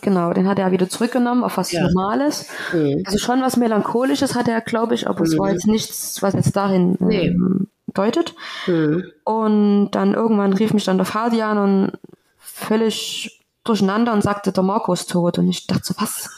[0.00, 1.82] Genau, den hat er wieder zurückgenommen auf was ja.
[1.82, 2.48] Normales.
[2.72, 3.02] Mhm.
[3.04, 5.26] Also schon was Melancholisches hatte er, glaube ich, aber mhm.
[5.26, 7.26] es war jetzt nichts, was jetzt darin nee.
[7.26, 8.34] ähm, deutet.
[8.66, 9.04] Mhm.
[9.24, 11.92] Und dann irgendwann rief mich dann der Fadi an und
[12.38, 15.38] völlig durcheinander und sagte, der Marco ist tot.
[15.38, 16.30] Und ich dachte so, was?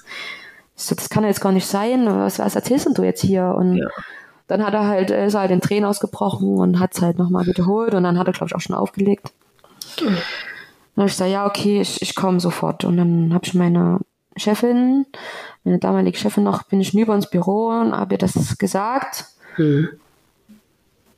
[0.77, 2.07] So, das kann ja jetzt gar nicht sein.
[2.07, 3.55] Was, was erzählst du jetzt hier?
[3.57, 3.89] Und ja.
[4.49, 7.47] dann hat er halt, ist er halt in Tränen ausgebrochen und hat es halt nochmal
[7.47, 9.33] wiederholt und dann hat er, glaube ich, auch schon aufgelegt.
[10.01, 10.07] Mhm.
[10.07, 12.85] Dann habe ich gesagt, ja, okay, ich, ich komme sofort.
[12.85, 14.01] Und dann habe ich meine
[14.37, 15.07] Chefin,
[15.65, 19.27] meine damalige Chefin noch, bin ich hinüber ins Büro und habe ihr das gesagt.
[19.57, 19.89] Mhm.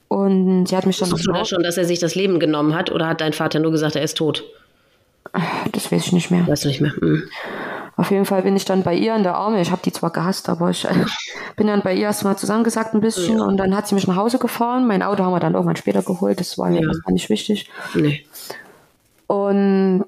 [0.09, 1.11] Und sie hat mich dann.
[1.11, 3.59] Wusstest du da schon, dass er sich das Leben genommen hat oder hat dein Vater
[3.59, 4.45] nur gesagt, er ist tot?
[5.73, 6.47] Das weiß ich nicht mehr.
[6.47, 6.92] Weißt du nicht mehr?
[7.01, 7.29] Mhm.
[7.97, 9.61] Auf jeden Fall bin ich dann bei ihr in der Arme.
[9.61, 10.92] Ich habe die zwar gehasst, aber ich äh,
[11.57, 13.45] bin dann bei ihr erstmal zusammengesagt ein bisschen ja.
[13.45, 14.87] und dann hat sie mich nach Hause gefahren.
[14.87, 16.38] Mein Auto haben wir dann irgendwann später geholt.
[16.38, 17.11] Das war mir ja.
[17.11, 17.69] nicht wichtig.
[17.95, 18.25] Nee.
[19.27, 20.07] Und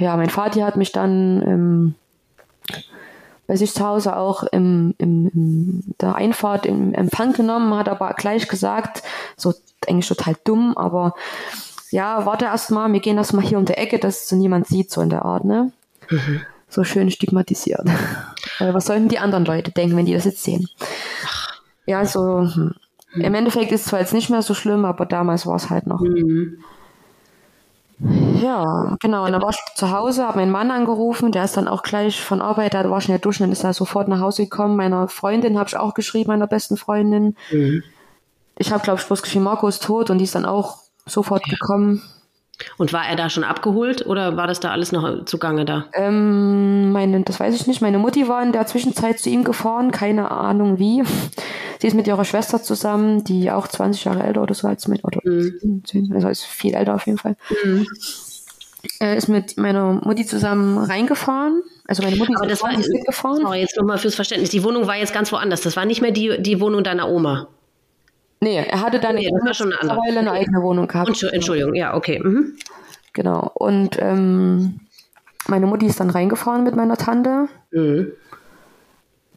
[0.00, 1.94] ja, mein Vater hat mich dann ähm,
[3.52, 8.14] bei sich zu Hause auch im, im, im der Einfahrt im Empfang genommen, hat aber
[8.14, 9.02] gleich gesagt,
[9.36, 9.52] so
[9.86, 11.14] eigentlich total dumm, aber
[11.90, 14.68] ja, warte erst mal, wir gehen erst mal hier um die Ecke, dass so niemand
[14.68, 15.70] sieht, so in der Art, ne?
[16.08, 16.40] Mhm.
[16.70, 17.86] So schön stigmatisiert.
[18.58, 20.66] Was sollten die anderen Leute denken, wenn die das jetzt sehen?
[21.84, 22.74] Ja, so hm.
[23.12, 25.86] im Endeffekt ist es zwar jetzt nicht mehr so schlimm, aber damals war es halt
[25.86, 26.00] noch.
[26.00, 26.64] Mhm.
[28.40, 29.26] Ja, genau.
[29.26, 32.20] Und dann war ich zu Hause, habe meinen Mann angerufen, der ist dann auch gleich
[32.20, 34.76] von Arbeit, da war schnell duschen, dann ist er sofort nach Hause gekommen.
[34.76, 37.36] Meiner Freundin habe ich auch geschrieben, meiner besten Freundin.
[37.50, 37.82] Mhm.
[38.58, 41.46] Ich habe, glaube ich, bloß geschrieben, Marco ist tot und die ist dann auch sofort
[41.46, 41.52] ja.
[41.52, 42.02] gekommen.
[42.78, 45.86] Und war er da schon abgeholt oder war das da alles noch zugange da?
[45.94, 47.80] Ähm, meine, das weiß ich nicht.
[47.80, 51.02] Meine Mutti war in der Zwischenzeit zu ihm gefahren, keine Ahnung wie.
[51.80, 55.04] Sie ist mit ihrer Schwester zusammen, die auch 20 Jahre älter oder so als mit,
[55.04, 55.82] oder mhm.
[56.14, 57.36] also ist viel älter auf jeden Fall.
[57.64, 57.86] Mhm.
[58.98, 61.62] Er ist mit meiner Mutti zusammen reingefahren.
[61.86, 63.40] Also meine Mutti Aber ist das war, mitgefahren.
[63.42, 64.50] Sorry, jetzt nochmal fürs Verständnis.
[64.50, 65.62] Die Wohnung war jetzt ganz woanders.
[65.62, 67.48] Das war nicht mehr die, die Wohnung deiner Oma.
[68.42, 70.18] Nee, er hatte dann nee, das war schon eine, andere.
[70.18, 71.22] eine eigene Wohnung gehabt.
[71.32, 72.18] Entschuldigung, ja, okay.
[72.18, 72.56] Mhm.
[73.12, 73.52] Genau.
[73.54, 74.80] Und ähm,
[75.46, 77.46] meine Mutti ist dann reingefahren mit meiner Tante.
[77.70, 78.10] Mhm.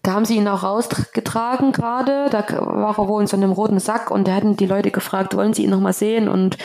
[0.02, 2.30] Da haben sie ihn auch rausgetragen gerade.
[2.32, 5.36] Da war er wohl in so einem roten Sack und da hatten die Leute gefragt,
[5.36, 6.28] wollen sie ihn nochmal sehen?
[6.28, 6.58] Und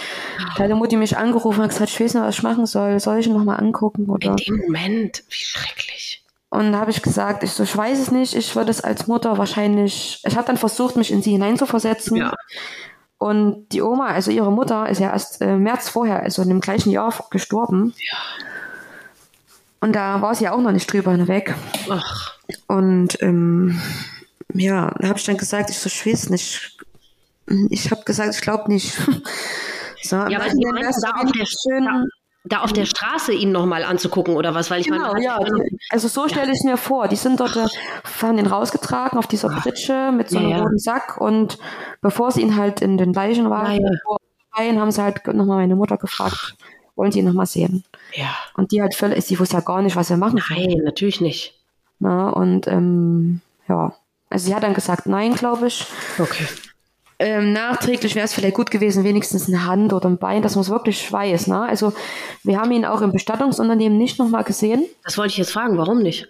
[0.57, 3.01] da hat die Mutti mich angerufen und gesagt, ich weiß nicht, was ich machen soll.
[3.01, 4.09] Soll ich ihn nochmal angucken?
[4.09, 4.31] Oder?
[4.31, 6.25] In dem Moment, wie schrecklich.
[6.51, 9.07] Und da habe ich gesagt, ich so, ich weiß es nicht, ich würde es als
[9.07, 12.17] Mutter wahrscheinlich, ich habe dann versucht, mich in sie hineinzuversetzen.
[12.17, 12.35] Ja.
[13.19, 16.61] Und die Oma, also ihre Mutter, ist ja erst äh, März vorher, also in dem
[16.61, 17.95] gleichen Jahr gestorben.
[18.11, 18.19] Ja.
[19.81, 21.55] Und da war sie auch noch nicht drüber hinweg.
[21.89, 22.35] Ach.
[22.67, 23.81] Und ähm,
[24.53, 26.79] ja, da habe ich dann gesagt, ich so, ich weiß nicht.
[27.69, 28.93] Ich habe gesagt, ich glaube nicht.
[30.03, 32.09] so, ja, aber Sie meinten, da auf der schön,
[32.45, 34.71] da auf der Straße ihn nochmal anzugucken oder was?
[34.71, 35.39] Weil ich genau, meine, ja.
[35.39, 37.09] Die, also so stelle ich es mir vor.
[37.09, 37.57] Die sind dort,
[38.23, 41.59] haben ihn rausgetragen auf dieser Pritsche mit so einem ja, roten Sack und
[42.01, 43.81] bevor sie ihn halt in den Leichenwagen
[44.57, 44.81] ja.
[44.81, 46.57] haben sie halt nochmal meine Mutter gefragt,
[46.97, 47.85] wollen sie ihn nochmal sehen?
[48.15, 48.35] Ja.
[48.55, 51.55] Und die halt völlig, sie wusste ja gar nicht, was er machen Nein, natürlich nicht.
[51.99, 53.95] Na, und ähm, ja,
[54.31, 55.87] also sie hat dann gesagt, nein, glaube ich.
[56.19, 56.47] Okay.
[57.23, 60.63] Ähm, nachträglich wäre es vielleicht gut gewesen, wenigstens eine Hand oder ein Bein, dass man
[60.63, 61.49] es wirklich weiß.
[61.49, 61.61] Ne?
[61.61, 61.93] Also
[62.45, 64.87] wir haben ihn auch im Bestattungsunternehmen nicht nochmal gesehen.
[65.05, 66.29] Das wollte ich jetzt fragen, warum nicht?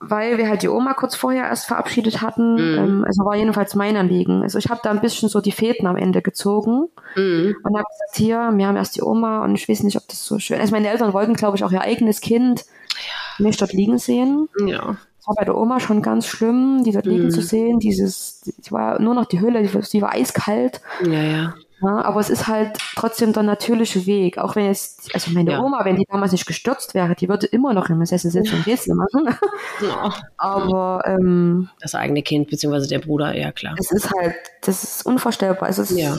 [0.00, 2.54] Weil wir halt die Oma kurz vorher erst verabschiedet hatten.
[2.54, 2.78] Mhm.
[2.78, 4.42] Ähm, also war jedenfalls mein Anliegen.
[4.42, 7.54] Also ich habe da ein bisschen so die Fäden am Ende gezogen mhm.
[7.62, 10.26] und habe gesagt, hier, wir haben erst die Oma und ich weiß nicht, ob das
[10.26, 10.62] so schön ist.
[10.62, 13.44] Also meine Eltern wollten, glaube ich, auch ihr eigenes Kind ja.
[13.44, 14.48] nicht dort liegen sehen.
[14.66, 14.96] Ja.
[15.26, 17.30] War bei der Oma schon ganz schlimm, die dort liegen mhm.
[17.30, 17.78] zu sehen.
[17.78, 20.80] Dieses, die war nur noch die Hülle, die, die war eiskalt.
[21.04, 21.54] Ja, ja.
[21.82, 24.38] Ja, aber es ist halt trotzdem der natürliche Weg.
[24.38, 25.60] Auch wenn jetzt, also meine ja.
[25.60, 28.66] Oma, wenn die damals nicht gestürzt wäre, die würde immer noch im Sessel sitzen und
[28.66, 29.34] Rätsel machen.
[29.80, 30.12] Ja.
[30.36, 33.74] Aber ähm, das eigene Kind, beziehungsweise der Bruder, ja klar.
[33.78, 35.64] Es ist halt, das ist unvorstellbar.
[35.64, 36.16] Also es ja.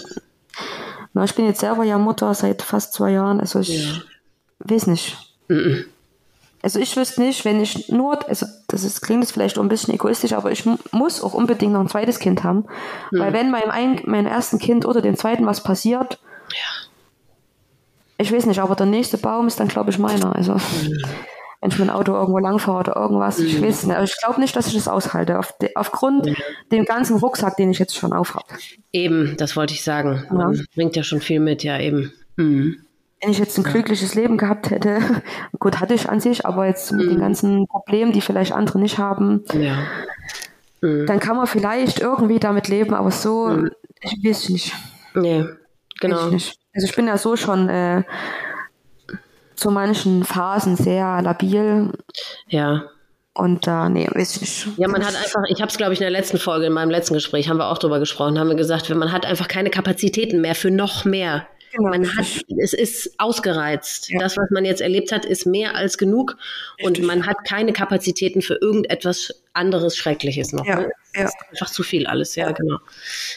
[1.14, 4.02] na, ich bin jetzt selber ja Mutter seit fast zwei Jahren, also ich
[4.60, 5.18] weiß nicht.
[5.48, 5.86] Mhm.
[6.64, 9.68] Also ich wüsste nicht, wenn ich nur, also das ist, klingt jetzt vielleicht auch ein
[9.68, 12.66] bisschen egoistisch, aber ich muss auch unbedingt noch ein zweites Kind haben.
[13.10, 13.20] Hm.
[13.20, 16.20] Weil wenn meinem, ein, meinem ersten Kind oder dem zweiten was passiert,
[16.52, 16.88] ja.
[18.18, 20.34] ich weiß nicht, aber der nächste Baum ist dann, glaube ich, meiner.
[20.34, 21.04] Also hm.
[21.60, 23.46] wenn ich dem Auto irgendwo langfahre oder irgendwas, hm.
[23.46, 23.98] ich weiß nicht.
[23.98, 26.34] Also ich glaube nicht, dass ich das aushalte, auf de, aufgrund ja.
[26.72, 28.46] dem ganzen Rucksack, den ich jetzt schon aufhabe.
[28.94, 30.26] Eben, das wollte ich sagen.
[30.32, 30.50] Ja.
[30.76, 32.14] Bringt ja schon viel mit, ja eben.
[32.38, 32.86] Mhm
[33.24, 35.00] wenn ich jetzt ein glückliches Leben gehabt hätte,
[35.60, 37.10] gut hatte ich an sich, aber jetzt mit mhm.
[37.12, 39.78] den ganzen Problemen, die vielleicht andere nicht haben, ja.
[40.82, 41.06] mhm.
[41.06, 43.72] dann kann man vielleicht irgendwie damit leben, aber so, mhm.
[44.02, 44.74] ich weiß nicht.
[45.16, 45.46] Nee,
[46.00, 46.30] genau.
[46.32, 48.04] Ich also ich bin ja so schon äh,
[49.56, 51.92] zu manchen Phasen sehr labil.
[52.48, 52.86] Ja.
[53.36, 54.78] Und da, äh, nee, weiß ich nicht.
[54.78, 56.92] Ja, man hat einfach, ich habe es, glaube ich, in der letzten Folge, in meinem
[56.92, 59.70] letzten Gespräch, haben wir auch drüber gesprochen, haben wir gesagt, wenn man hat einfach keine
[59.70, 61.48] Kapazitäten mehr für noch mehr.
[61.76, 61.90] Genau.
[61.90, 62.26] Man hat,
[62.58, 64.10] es ist ausgereizt.
[64.10, 64.20] Ja.
[64.20, 66.38] Das, was man jetzt erlebt hat, ist mehr als genug
[66.78, 67.00] Richtig.
[67.00, 70.66] und man hat keine Kapazitäten für irgendetwas anderes Schreckliches noch.
[70.66, 70.92] Ja, ne?
[71.16, 71.30] ja.
[71.52, 72.78] einfach zu viel alles, ja, genau.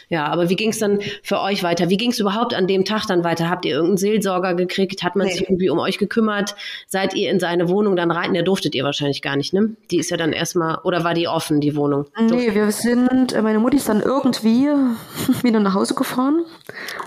[0.08, 1.90] Ja, aber wie ging es dann für euch weiter?
[1.90, 3.50] Wie ging es überhaupt an dem Tag dann weiter?
[3.50, 5.02] Habt ihr irgendeinen Seelsorger gekriegt?
[5.02, 5.34] Hat man nee.
[5.34, 6.56] sich irgendwie um euch gekümmert?
[6.86, 8.32] Seid ihr in seine Wohnung dann rein?
[8.32, 9.76] Der durftet ihr wahrscheinlich gar nicht, ne?
[9.90, 12.06] Die ist ja dann erstmal, oder war die offen, die Wohnung?
[12.18, 14.68] Nee, wir sind, äh, meine Mutti ist dann irgendwie
[15.42, 16.44] wieder nach Hause gefahren.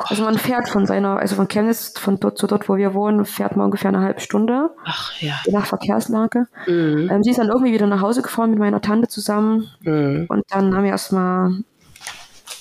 [0.05, 3.26] Also man fährt von seiner, also von Chemnitz, von dort zu dort, wo wir wohnen,
[3.26, 4.72] fährt man ungefähr eine halbe Stunde.
[4.86, 5.36] Ach ja.
[5.45, 6.47] Je nach Verkehrslage.
[6.67, 7.09] Mhm.
[7.11, 9.70] Ähm, sie ist dann irgendwie wieder nach Hause gefahren mit meiner Tante Tante zusammen.
[9.82, 10.26] Mhm.
[10.30, 11.53] Und dann haben wir erstmal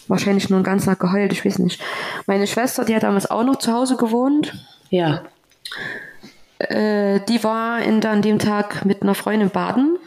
[0.06, 1.82] wahrscheinlich nur einen ganzen Tag geheult, ich weiß nicht.
[2.26, 4.54] Meine Schwester, die hat damals auch noch zu Hause gewohnt.
[4.90, 5.22] Ja.
[6.58, 9.98] Äh, die war in, an dem Tag mit einer Freundin baden.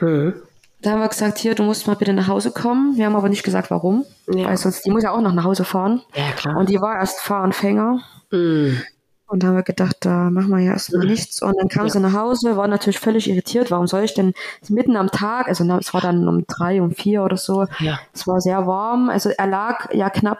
[0.00, 0.34] Mhm.
[0.82, 2.96] Da haben wir gesagt, hier, du musst mal bitte nach Hause kommen.
[2.96, 4.04] Wir haben aber nicht gesagt, warum.
[4.28, 4.46] Ja.
[4.46, 6.02] Weil sonst, die muss ja auch noch nach Hause fahren.
[6.14, 6.56] Ja, klar.
[6.56, 8.00] Und die war erst Fahranfänger.
[8.30, 8.80] Mhm.
[9.26, 11.40] Und da haben wir gedacht, da machen wir ja erstmal nichts.
[11.40, 11.92] Und dann kam ja.
[11.92, 13.70] sie nach Hause, war natürlich völlig irritiert.
[13.70, 14.34] Warum soll ich denn
[14.68, 18.00] mitten am Tag, also es war dann um drei, um vier oder so, ja.
[18.12, 19.08] es war sehr warm.
[19.08, 20.38] Also er lag ja knapp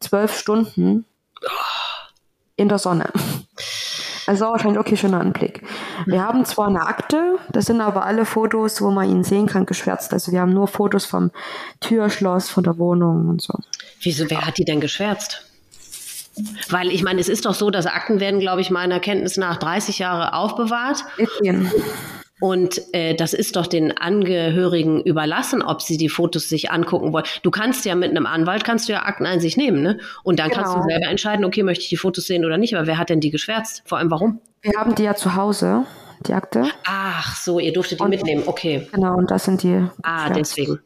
[0.00, 1.04] zwölf Stunden
[2.56, 3.10] in der Sonne.
[4.26, 5.62] Also wahrscheinlich okay, schöner Anblick.
[6.06, 9.66] Wir haben zwar eine Akte, das sind aber alle Fotos, wo man ihn sehen kann,
[9.66, 10.12] geschwärzt.
[10.12, 11.30] Also wir haben nur Fotos vom
[11.80, 13.54] Türschloss, von der Wohnung und so.
[14.00, 15.46] Wieso, wer hat die denn geschwärzt?
[16.70, 19.58] Weil ich meine, es ist doch so, dass Akten werden, glaube ich, meiner Kenntnis nach
[19.58, 21.04] 30 Jahre aufbewahrt.
[21.18, 21.70] Etienne.
[22.42, 27.24] Und äh, das ist doch den Angehörigen überlassen, ob sie die Fotos sich angucken wollen.
[27.44, 30.00] Du kannst ja mit einem Anwalt, kannst du ja Akteneinsicht nehmen, ne?
[30.24, 30.62] Und dann genau.
[30.62, 30.88] kannst du genau.
[30.88, 32.74] selber entscheiden, okay, möchte ich die Fotos sehen oder nicht.
[32.74, 33.84] Aber wer hat denn die geschwärzt?
[33.86, 34.40] Vor allem warum?
[34.60, 35.84] Wir haben die ja zu Hause,
[36.26, 36.64] die Akte.
[36.84, 38.88] Ach so, ihr durftet die und, mitnehmen, okay.
[38.90, 39.80] Genau, und das sind die.
[40.02, 40.56] Ah, geschwärzt.
[40.58, 40.80] deswegen.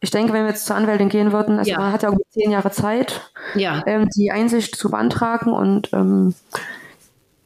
[0.00, 1.78] Ich denke, wenn wir jetzt zur Anwältin gehen würden, also ja.
[1.78, 3.22] man hat ja irgendwie zehn Jahre Zeit,
[3.54, 3.82] ja.
[3.86, 6.34] ähm, die Einsicht zu beantragen und ähm,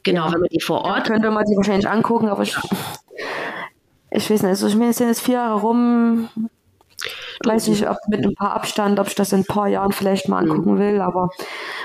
[0.02, 2.56] genau, ja, wenn man die vor Ort könnte man die wahrscheinlich angucken, aber ich,
[4.14, 6.28] ich weiß nicht, also ich meine, es sind jetzt vier Jahre rum,
[7.44, 10.28] weiß nicht, ob mit ein paar Abstand, ob ich das in ein paar Jahren vielleicht
[10.28, 10.52] mal mhm.
[10.52, 11.30] angucken will, aber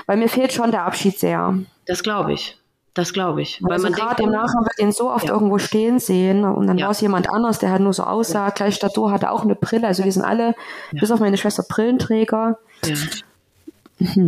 [0.06, 1.58] weil mir fehlt schon der Abschied sehr.
[1.86, 2.58] Das glaube ich.
[2.94, 3.62] Das glaube ich.
[3.62, 5.32] Weil also man gerade im Nachhinein wird ihn so oft ja.
[5.32, 6.86] irgendwo stehen sehen und dann ja.
[6.86, 8.46] war es jemand anders, der halt nur so aussah.
[8.46, 8.50] Ja.
[8.50, 9.86] Gleich dazu hatte auch eine Brille.
[9.86, 10.54] Also wir sind alle,
[10.90, 12.58] bis auf meine Schwester, Brillenträger.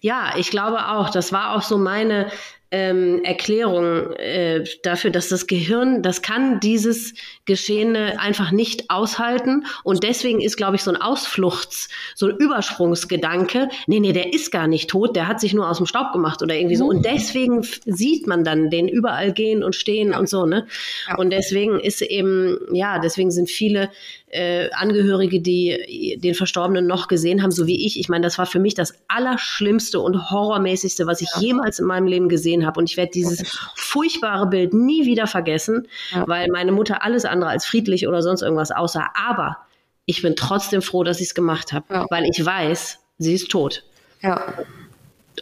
[0.00, 1.10] Ja, ich glaube auch.
[1.10, 2.30] Das war auch so meine
[2.70, 7.14] ähm, Erklärung äh, dafür, dass das Gehirn, das kann dieses
[7.46, 9.64] Geschehene einfach nicht aushalten.
[9.84, 14.52] Und deswegen ist, glaube ich, so ein Ausfluchts-, so ein Übersprungsgedanke, nee, nee, der ist
[14.52, 16.86] gar nicht tot, der hat sich nur aus dem Staub gemacht oder irgendwie so.
[16.86, 20.18] Und deswegen sieht man dann den überall gehen und stehen ja.
[20.18, 20.66] und so, ne?
[21.08, 21.16] Ja.
[21.16, 23.90] Und deswegen ist eben, ja, deswegen sind viele
[24.30, 27.98] äh, Angehörige, die den Verstorbenen noch gesehen haben, so wie ich.
[27.98, 31.42] Ich meine, das war für mich das Allerschlimmste und Horrormäßigste, was ich ja.
[31.42, 32.80] jemals in meinem Leben gesehen habe.
[32.80, 33.42] Und ich werde dieses
[33.74, 36.26] furchtbare Bild nie wieder vergessen, ja.
[36.26, 39.10] weil meine Mutter alles andere als friedlich oder sonst irgendwas aussah.
[39.14, 39.58] Aber
[40.04, 42.06] ich bin trotzdem froh, dass ich es gemacht habe, ja.
[42.10, 43.84] weil ich weiß, sie ist tot.
[44.22, 44.54] Ja.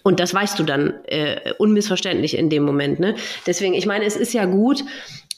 [0.07, 3.01] Und das weißt du dann äh, unmissverständlich in dem Moment.
[3.01, 3.17] Ne?
[3.45, 4.85] Deswegen, ich meine, es ist ja gut,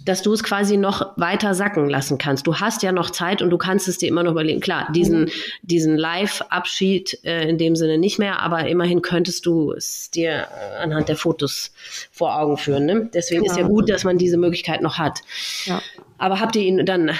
[0.04, 2.46] dass du es quasi noch weiter sacken lassen kannst.
[2.46, 4.60] Du hast ja noch Zeit und du kannst es dir immer noch überlegen.
[4.60, 5.30] Klar, diesen, mhm.
[5.62, 10.82] diesen Live-Abschied äh, in dem Sinne nicht mehr, aber immerhin könntest du es dir äh,
[10.82, 11.72] anhand der Fotos
[12.12, 12.84] vor Augen führen.
[12.84, 13.08] Ne?
[13.14, 13.52] Deswegen genau.
[13.52, 13.74] ist ja genau.
[13.74, 15.20] gut, dass man diese Möglichkeit noch hat.
[15.64, 15.80] Ja.
[16.18, 17.12] Aber habt ihr ihn dann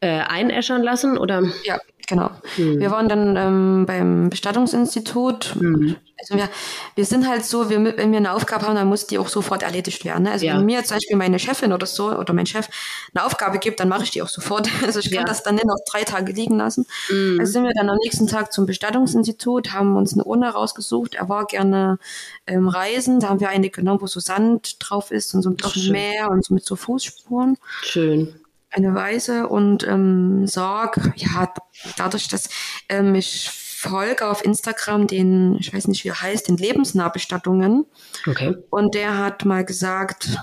[0.00, 1.44] äh, einäschern lassen oder?
[1.64, 1.78] Ja,
[2.10, 2.30] genau.
[2.56, 2.78] Hm.
[2.78, 5.54] Wir waren dann ähm, beim Bestattungsinstitut.
[5.58, 5.96] Hm.
[6.18, 6.50] Also wir,
[6.96, 9.62] wir sind halt so, wir, wenn wir eine Aufgabe haben, dann muss die auch sofort
[9.62, 10.24] erledigt werden.
[10.24, 10.32] Ne?
[10.32, 10.58] Also ja.
[10.58, 12.68] wenn mir zum Beispiel meine Chefin oder so oder mein Chef
[13.14, 14.68] eine Aufgabe gibt, dann mache ich die auch sofort.
[14.90, 15.24] Also ich kann ja.
[15.24, 16.84] das dann nicht noch drei Tage liegen lassen.
[17.10, 17.38] Mhm.
[17.38, 21.14] Also sind wir dann am nächsten Tag zum Bestattungsinstitut, haben uns eine Urne rausgesucht.
[21.14, 21.98] Er war gerne
[22.46, 23.20] ähm, reisen.
[23.20, 26.30] Da haben wir eine genommen, wo so Sand drauf ist und so ein bisschen Meer
[26.30, 27.56] und so mit so Fußspuren.
[27.82, 28.39] Schön
[28.70, 31.52] eine Weise und ähm, Sorg, ja,
[31.96, 32.48] dadurch, dass
[32.88, 37.86] ähm, ich folge auf Instagram den, ich weiß nicht, wie er heißt, den Lebensnahbestattungen.
[38.26, 38.56] Okay.
[38.68, 40.38] Und der hat mal gesagt,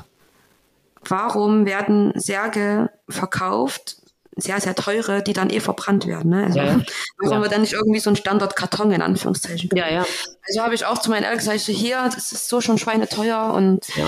[1.04, 3.98] warum werden Särge verkauft,
[4.36, 6.32] sehr, sehr teure, die dann eh verbrannt werden.
[6.32, 6.46] Ne?
[6.46, 6.80] Also, ja,
[7.18, 7.44] warum ja.
[7.44, 10.06] wir dann nicht irgendwie so ein Standardkarton in Anführungszeichen Ja, ja.
[10.48, 13.52] Also habe ich auch zu meinen Eltern gesagt, so, hier, das ist so schon schweineteuer
[13.54, 14.08] und ja.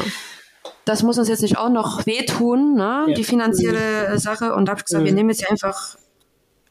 [0.90, 3.14] Das muss uns jetzt nicht auch noch wehtun, ne?
[3.16, 4.18] die finanzielle mhm.
[4.18, 4.56] Sache.
[4.56, 5.06] Und da habe ich gesagt, mhm.
[5.06, 5.96] wir nehmen jetzt einfach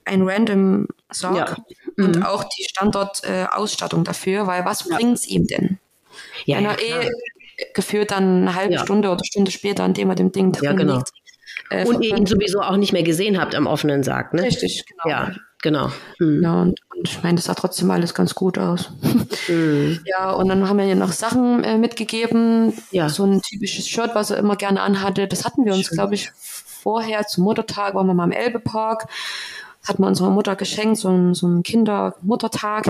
[0.04, 2.04] ein random Sorg ja.
[2.04, 2.22] und mhm.
[2.24, 4.96] auch die Standortausstattung äh, dafür, weil was ja.
[4.96, 5.78] bringt es ihm denn?
[6.46, 7.10] Ja, Wenn er eh
[7.74, 10.72] gefühlt dann eine halbe Stunde oder Stunde später, an dem er dem Ding drin ja,
[10.72, 10.96] genau.
[10.96, 11.12] liegt.
[11.70, 14.42] Äh, und ihr ihn sowieso auch nicht mehr gesehen habt am offenen Sarg, ne?
[14.42, 15.14] Richtig, genau.
[15.14, 15.32] Ja,
[15.62, 15.90] genau.
[16.18, 16.42] Mhm.
[16.42, 18.90] Ja, und, und, ich meine, das sah trotzdem alles ganz gut aus.
[19.48, 20.00] Mhm.
[20.04, 22.72] Ja, und dann haben wir ihr noch Sachen äh, mitgegeben.
[22.90, 23.08] Ja.
[23.08, 25.26] So ein typisches Shirt, was er immer gerne anhatte.
[25.26, 29.08] Das hatten wir uns, glaube ich, vorher zum Muttertag, waren wir mal im Elbepark
[29.88, 32.86] hat man unserer Mutter geschenkt, so ein, so ein Kinder-Muttertag.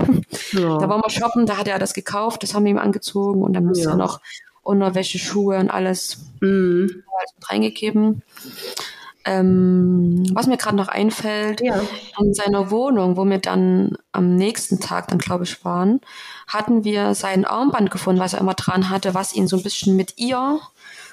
[0.51, 0.77] Ja.
[0.79, 3.53] Da waren wir shoppen, da hat er das gekauft, das haben wir ihm angezogen und
[3.53, 3.91] dann musste ja.
[3.91, 4.19] er noch
[4.63, 7.03] Unterwäsche, Schuhe und alles mhm.
[7.37, 8.21] mit reingegeben.
[9.25, 11.81] Ähm, was mir gerade noch einfällt, ja.
[12.19, 15.99] in seiner Wohnung, wo wir dann am nächsten Tag dann, glaube ich, waren,
[16.47, 19.95] hatten wir sein Armband gefunden, was er immer dran hatte, was ihn so ein bisschen
[19.95, 20.59] mit ihr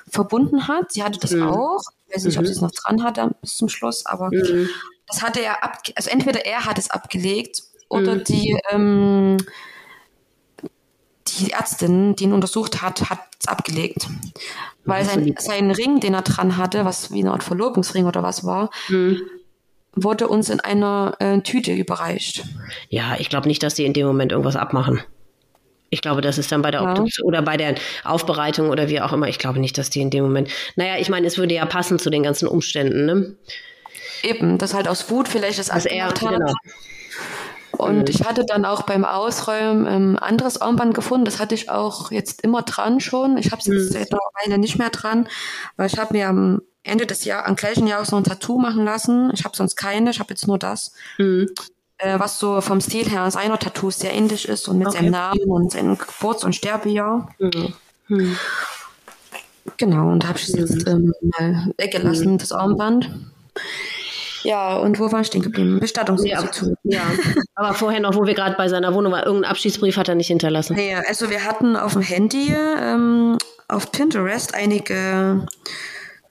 [0.08, 0.92] verbunden hat.
[0.92, 1.48] Sie hatte das mhm.
[1.48, 1.82] auch.
[2.06, 2.40] Ich weiß nicht, mhm.
[2.40, 4.68] ob sie es noch dran hatte bis zum Schluss, aber mhm
[5.06, 8.24] das hatte er ab, also entweder er hat es abgelegt oder mhm.
[8.24, 9.36] die, ähm,
[11.38, 14.06] die Ärztin, die ihn untersucht hat, hat es abgelegt.
[14.84, 18.44] Weil sein, sein Ring, den er dran hatte, was wie eine Art Verlobungsring oder was
[18.44, 19.20] war, mhm.
[19.94, 22.44] wurde uns in einer äh, Tüte überreicht.
[22.88, 25.02] Ja, ich glaube nicht, dass die in dem Moment irgendwas abmachen.
[25.90, 26.90] Ich glaube, das ist dann bei der ja.
[26.90, 29.28] Obduktion oder bei der Aufbereitung oder wie auch immer.
[29.28, 30.50] Ich glaube nicht, dass die in dem Moment.
[30.76, 33.36] Naja, ich meine, es würde ja passen zu den ganzen Umständen, ne?
[34.22, 36.52] Eben, das halt aus Wut vielleicht das also er, genau.
[37.76, 38.04] Und mhm.
[38.08, 41.24] ich hatte dann auch beim Ausräumen ein ähm, anderes Armband gefunden.
[41.24, 43.36] Das hatte ich auch jetzt immer dran schon.
[43.36, 43.92] Ich habe es jetzt mhm.
[43.92, 45.28] seit einer Weile nicht mehr dran,
[45.76, 48.58] weil ich habe mir am Ende des Jahres, am gleichen Jahr auch so ein Tattoo
[48.58, 49.30] machen lassen.
[49.34, 50.92] Ich habe sonst keine, ich habe jetzt nur das.
[51.18, 51.48] Mhm.
[51.98, 54.98] Äh, was so vom Stil her seiner Tattoos sehr ähnlich ist und mit okay.
[54.98, 57.28] seinem Namen und seinem Geburts- und Sterbejahr.
[57.38, 57.74] Mhm.
[58.08, 58.38] mhm.
[59.78, 63.10] Genau, und da habe ich es jetzt ähm, mal weggelassen, das Armband.
[64.46, 65.80] Ja, und wo war ich stehen geblieben?
[65.80, 66.78] Bestattungsinstitut.
[66.84, 67.02] Ja, ja,
[67.56, 70.28] aber vorher noch, wo wir gerade bei seiner Wohnung waren, irgendeinen Abschiedsbrief hat er nicht
[70.28, 70.78] hinterlassen.
[70.78, 73.38] Ja, also wir hatten auf dem Handy, ähm,
[73.68, 75.46] auf Pinterest einige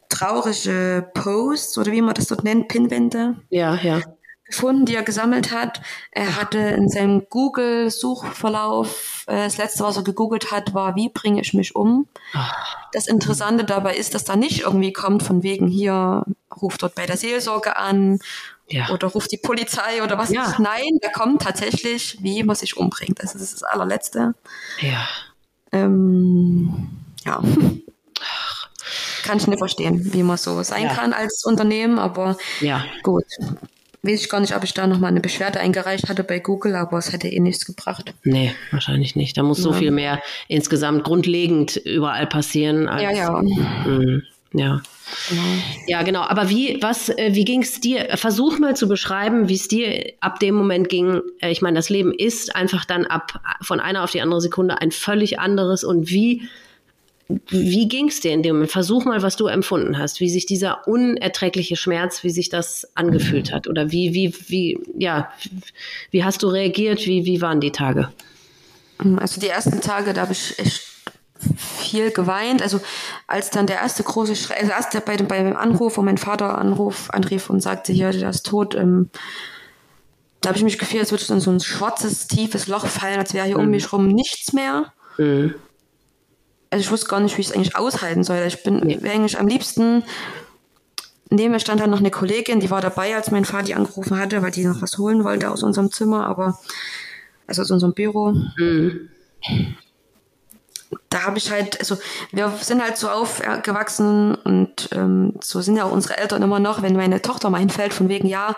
[0.07, 3.35] traurige Posts oder wie man das dort nennt, Pinwände.
[3.49, 4.01] Ja, ja
[4.45, 5.81] gefunden, die er gesammelt hat.
[6.11, 11.41] Er hatte in seinem Google-Suchverlauf, äh, das letzte, was er gegoogelt hat, war, wie bringe
[11.41, 12.07] ich mich um?
[12.91, 16.23] Das Interessante dabei ist, dass da nicht irgendwie kommt von wegen hier,
[16.61, 18.19] ruft dort bei der Seelsorge an
[18.67, 18.89] ja.
[18.89, 20.55] oder ruft die Polizei oder was ja.
[20.59, 23.21] Nein, da kommt tatsächlich, wie man sich umbringt.
[23.21, 24.35] Das ist das allerletzte.
[24.79, 25.07] Ja.
[25.71, 26.89] Ähm,
[27.25, 27.41] ja.
[29.23, 30.93] Kann ich nicht verstehen, wie man so sein ja.
[30.93, 32.85] kann als Unternehmen, aber ja.
[33.01, 33.25] gut.
[34.05, 36.97] Weiß ich gar nicht, ob ich da nochmal eine Beschwerde eingereicht hatte bei Google, aber
[36.97, 38.13] es hätte eh nichts gebracht.
[38.23, 39.37] Nee, wahrscheinlich nicht.
[39.37, 39.63] Da muss ja.
[39.63, 42.87] so viel mehr insgesamt grundlegend überall passieren.
[42.87, 43.41] Als, ja, ja.
[43.41, 44.21] Mh,
[44.53, 44.81] ja.
[45.29, 45.41] Genau.
[45.87, 46.21] Ja, genau.
[46.21, 48.09] Aber wie, was, äh, wie ging es dir?
[48.15, 51.21] Versuch mal zu beschreiben, wie es dir ab dem Moment ging.
[51.39, 54.81] Äh, ich meine, das Leben ist einfach dann ab von einer auf die andere Sekunde
[54.81, 55.83] ein völlig anderes.
[55.83, 56.43] Und wie
[57.27, 58.71] wie ging es dir in dem Moment?
[58.71, 63.51] Versuch mal, was du empfunden hast, wie sich dieser unerträgliche Schmerz, wie sich das angefühlt
[63.51, 65.31] hat oder wie, wie, wie, ja,
[66.11, 67.05] wie hast du reagiert?
[67.07, 68.11] Wie, wie waren die Tage?
[69.17, 70.83] Also die ersten Tage, da habe ich echt
[71.57, 72.61] viel geweint.
[72.61, 72.79] Also
[73.25, 76.19] als dann der erste große Schrei, also erst bei dem, bei dem Anruf, wo mein
[76.19, 79.09] Vater anruf, anrief und sagte, hier, der ist tot, ähm,
[80.41, 83.17] da habe ich mich gefühlt, als würde ich in so ein schwarzes, tiefes Loch fallen,
[83.17, 83.63] als wäre hier mhm.
[83.63, 84.93] um mich rum nichts mehr.
[85.17, 85.55] Mhm
[86.75, 88.43] also ich wusste gar nicht, wie ich es eigentlich aushalten soll.
[88.45, 88.99] Ich bin nee.
[89.09, 90.03] eigentlich am liebsten,
[91.29, 94.41] neben mir stand dann noch eine Kollegin, die war dabei, als mein Vater angerufen hatte,
[94.41, 96.59] weil die noch was holen wollte aus unserem Zimmer, aber,
[97.47, 98.33] also aus unserem Büro.
[98.57, 99.07] Mhm.
[101.09, 101.97] Da habe ich halt, also
[102.33, 106.81] wir sind halt so aufgewachsen und ähm, so sind ja auch unsere Eltern immer noch,
[106.81, 108.53] wenn meine Tochter mal hinfällt, von wegen, ja,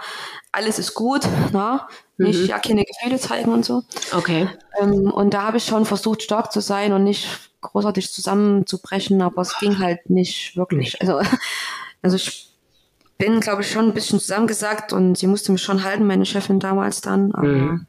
[0.51, 1.22] alles ist gut,
[1.53, 1.88] na,
[2.18, 2.47] nicht mhm.
[2.47, 3.84] ja keine Gefühle zeigen und so.
[4.11, 4.49] Okay.
[4.82, 7.28] Ähm, und da habe ich schon versucht, stark zu sein und nicht
[7.72, 10.99] großartig zusammenzubrechen, aber es ging halt nicht wirklich.
[11.01, 11.22] Also,
[12.01, 12.49] also ich
[13.18, 16.59] bin, glaube ich, schon ein bisschen zusammengesagt und sie musste mich schon halten, meine Chefin
[16.59, 17.34] damals dann.
[17.34, 17.88] Aber mhm.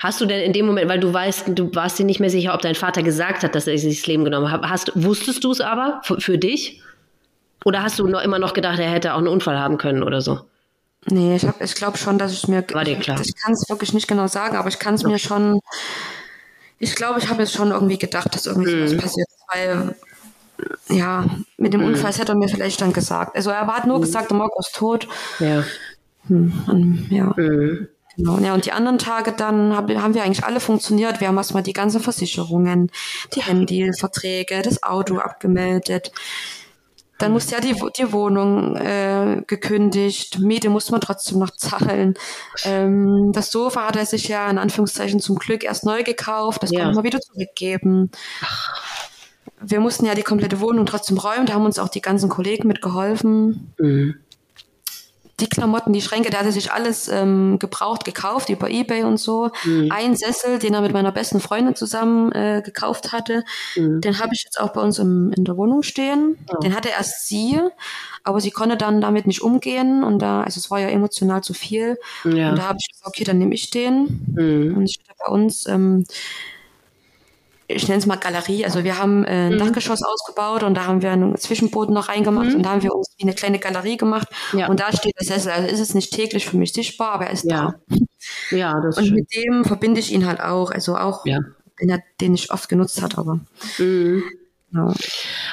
[0.00, 2.54] Hast du denn in dem Moment, weil du weißt, du warst dir nicht mehr sicher,
[2.54, 5.50] ob dein Vater gesagt hat, dass er sich das Leben genommen hat, hast, wusstest du
[5.50, 6.82] es aber für, für, dich?
[7.64, 10.22] Oder hast du noch immer noch gedacht, er hätte auch einen Unfall haben können oder
[10.22, 10.40] so?
[11.06, 12.64] Nee, ich, ich glaube schon, dass ich mir.
[12.72, 13.20] War dir klar?
[13.20, 15.12] Ich, ich kann es wirklich nicht genau sagen, aber ich kann es okay.
[15.12, 15.60] mir schon
[16.78, 18.88] ich glaube, ich habe jetzt schon irgendwie gedacht, dass irgendwie mhm.
[18.88, 19.94] sowas passiert weil
[20.88, 21.24] ja,
[21.56, 21.88] mit dem mhm.
[21.88, 23.36] Unfall hätte er mir vielleicht dann gesagt.
[23.36, 24.02] Also er hat nur mhm.
[24.02, 25.08] gesagt, der Marco ist tot.
[25.38, 25.64] Ja.
[26.26, 27.32] Hm, ja.
[27.36, 27.88] Mhm.
[28.16, 28.38] Genau.
[28.38, 31.20] Ja, und die anderen Tage dann hab, haben wir eigentlich alle funktioniert.
[31.20, 32.90] Wir haben erstmal die ganzen Versicherungen,
[33.34, 36.10] die Handyverträge, das Auto abgemeldet.
[37.18, 42.14] Dann musste ja die, die Wohnung äh, gekündigt, Miete musste man trotzdem noch zahlen.
[42.64, 46.70] Ähm, das Sofa hat er sich ja in Anführungszeichen zum Glück erst neu gekauft, das
[46.70, 46.80] ja.
[46.80, 48.10] konnte man wieder zurückgeben.
[49.60, 52.68] Wir mussten ja die komplette Wohnung trotzdem räumen, da haben uns auch die ganzen Kollegen
[52.68, 53.74] mitgeholfen.
[53.78, 54.20] Mhm
[55.40, 59.50] die Klamotten, die Schränke, der hatte sich alles ähm, gebraucht, gekauft über Ebay und so.
[59.64, 59.90] Mhm.
[59.90, 63.44] Ein Sessel, den er mit meiner besten Freundin zusammen äh, gekauft hatte,
[63.76, 64.00] mhm.
[64.00, 66.38] den habe ich jetzt auch bei uns im, in der Wohnung stehen.
[66.52, 66.58] Oh.
[66.58, 67.60] Den hatte erst sie,
[68.24, 71.54] aber sie konnte dann damit nicht umgehen und da, also es war ja emotional zu
[71.54, 71.98] viel.
[72.24, 72.50] Ja.
[72.50, 74.24] Und da habe ich gesagt, okay, dann nehme ich den.
[74.34, 74.76] Mhm.
[74.76, 76.04] Und ich bei uns ähm,
[77.68, 78.64] ich nenne es mal Galerie.
[78.64, 79.58] Also wir haben äh, ein mhm.
[79.58, 82.56] Dachgeschoss ausgebaut und da haben wir einen Zwischenboden noch reingemacht mhm.
[82.56, 84.28] und da haben wir uns eine kleine Galerie gemacht.
[84.54, 84.68] Ja.
[84.68, 85.52] Und da steht der Sessel.
[85.52, 87.74] Also ist es nicht täglich für mich sichtbar, aber er ist ja.
[87.90, 87.96] da.
[88.56, 89.14] Ja, das Und schön.
[89.14, 90.70] mit dem verbinde ich ihn halt auch.
[90.70, 91.40] Also auch, ja.
[91.78, 93.40] wenn er den ich oft genutzt hat, aber.
[93.76, 94.22] Mhm.
[94.70, 94.92] Genau.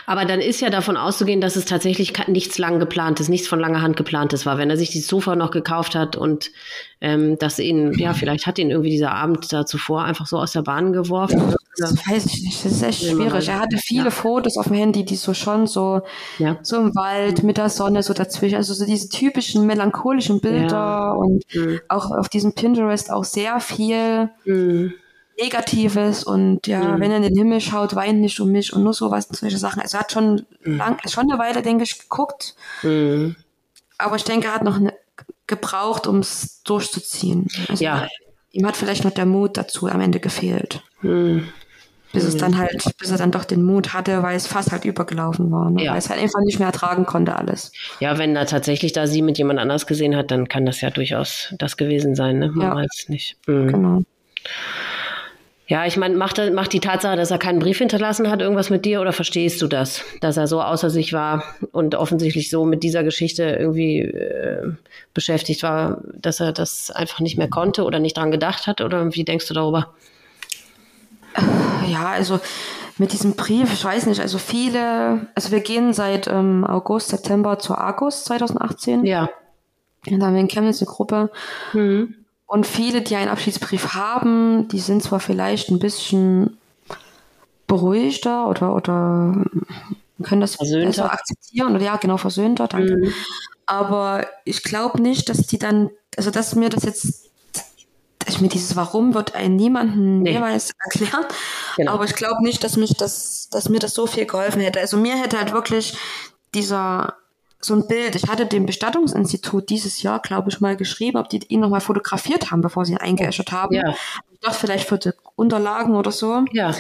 [0.06, 3.82] Aber dann ist ja davon auszugehen, dass es tatsächlich nichts lang geplantes, nichts von langer
[3.82, 4.58] Hand geplantes war.
[4.58, 6.52] Wenn er sich die Sofa noch gekauft hat und
[7.00, 10.52] ähm, dass ihn, ja, vielleicht hat ihn irgendwie dieser Abend da zuvor einfach so aus
[10.52, 11.56] der Bahn geworfen.
[11.78, 12.66] Das weiß ich nicht.
[12.66, 13.48] Das ist echt schwierig.
[13.48, 14.12] Er hatte viele ja.
[14.12, 16.02] Fotos auf dem Handy, die so schon so,
[16.38, 16.58] ja.
[16.62, 18.56] so im Wald mit der Sonne so dazwischen.
[18.56, 21.12] Also so diese typischen melancholischen Bilder ja.
[21.12, 21.80] und mhm.
[21.88, 24.30] auch auf diesem Pinterest auch sehr viel.
[24.46, 24.94] Mhm
[25.40, 27.02] Negatives und ja, mhm.
[27.02, 29.58] wenn er in den Himmel schaut, weint nicht um mich und nur sowas und solche
[29.58, 29.82] Sachen.
[29.82, 30.78] Also er hat schon mhm.
[30.78, 32.56] lang, schon eine Weile, denke ich, geguckt.
[32.84, 33.36] Mhm.
[33.98, 34.94] Aber ich denke, er hat noch eine,
[35.48, 37.48] gebraucht, um es durchzuziehen.
[37.68, 38.08] Also ja.
[38.52, 40.82] Ihm hat vielleicht noch der Mut dazu am Ende gefehlt.
[41.02, 41.50] Mhm.
[42.14, 44.86] Bis es dann halt, bis er dann doch den Mut hatte, weil es fast halt
[44.86, 45.70] übergelaufen war.
[45.70, 45.84] Ne?
[45.84, 45.92] Ja.
[45.92, 47.74] Weil es halt einfach nicht mehr ertragen konnte alles.
[48.00, 50.92] Ja, wenn er tatsächlich da sie mit jemand anders gesehen hat, dann kann das ja
[50.92, 52.40] durchaus das gewesen sein.
[52.40, 52.52] Ne?
[52.52, 52.76] Man ja.
[52.76, 53.36] weiß nicht.
[53.48, 53.68] Mhm.
[53.68, 54.02] Genau.
[55.68, 58.86] Ja, ich meine, macht, macht die Tatsache, dass er keinen Brief hinterlassen hat, irgendwas mit
[58.86, 60.04] dir oder verstehst du das?
[60.22, 64.74] Dass er so außer sich war und offensichtlich so mit dieser Geschichte irgendwie äh,
[65.16, 68.80] beschäftigt war, dass er das einfach nicht mehr konnte oder nicht dran gedacht hat?
[68.80, 69.94] Oder wie denkst du darüber?
[71.88, 72.40] Ja, also
[72.98, 77.58] mit diesem Brief, ich weiß nicht, also viele, also wir gehen seit ähm, August, September
[77.58, 79.04] zur August 2018.
[79.04, 79.30] Ja.
[80.08, 81.32] Und da haben wir in Chemnitz eine Gruppe.
[81.74, 82.25] Mhm.
[82.48, 86.58] Und viele, die einen Abschiedsbrief haben, die sind zwar vielleicht ein bisschen
[87.68, 89.46] beruhigter oder, oder
[90.24, 92.98] können das besser akzeptieren oder ja, genau, versöhnter, danke.
[92.98, 93.14] Mhm.
[93.66, 97.32] Aber ich glaube nicht, dass die dann, also dass mir das jetzt,
[98.20, 100.34] dass mir dieses Warum wird ein niemanden nee.
[100.34, 101.34] jeweils erklärt.
[101.78, 101.94] Genau.
[101.94, 104.80] Aber ich glaube nicht, dass mich das, dass mir das so viel geholfen hätte.
[104.80, 105.98] Also mir hätte halt wirklich
[106.54, 107.16] dieser
[107.60, 108.16] so ein Bild.
[108.16, 112.52] Ich hatte dem Bestattungsinstitut dieses Jahr, glaube ich, mal geschrieben, ob die ihn nochmal fotografiert
[112.52, 113.76] haben, bevor sie ihn eingeäschert haben.
[113.76, 113.96] Ja.
[114.32, 116.46] Ich dachte vielleicht für die Unterlagen oder so.
[116.52, 116.76] Ja.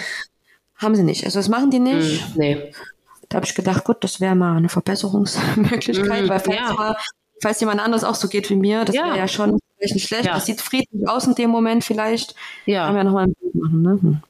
[0.75, 1.23] Haben sie nicht.
[1.25, 2.35] Also das machen die nicht.
[2.35, 2.71] Mm, nee.
[3.29, 6.73] Da habe ich gedacht, gut, das wäre mal eine Verbesserungsmöglichkeit, mm, weil falls, ja.
[6.73, 6.95] mal,
[7.41, 9.05] falls jemand anderes auch so geht wie mir, das ja.
[9.05, 10.25] wäre ja schon vielleicht nicht schlecht.
[10.25, 10.33] Ja.
[10.33, 12.35] Das sieht friedlich aus in dem Moment vielleicht.
[12.65, 12.85] Ja.
[12.85, 13.81] Kann man ja nochmal ein Bild machen.
[13.81, 13.99] Ne?
[14.01, 14.21] Hm.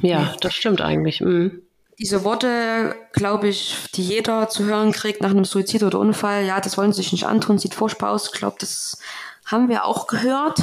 [0.00, 1.20] Ja, das stimmt eigentlich.
[1.20, 1.63] Mhm
[2.04, 6.60] diese Worte, glaube ich, die jeder zu hören kriegt nach einem Suizid oder Unfall, ja,
[6.60, 8.26] das wollen sie sich nicht antun, sieht furchtbar aus.
[8.26, 8.98] Ich glaube, das
[9.46, 10.58] haben wir auch gehört.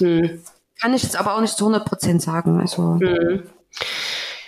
[0.00, 0.42] Mhm.
[0.80, 2.60] Kann ich jetzt aber auch nicht zu 100 Prozent sagen.
[2.60, 2.82] Also.
[2.82, 3.44] Mhm.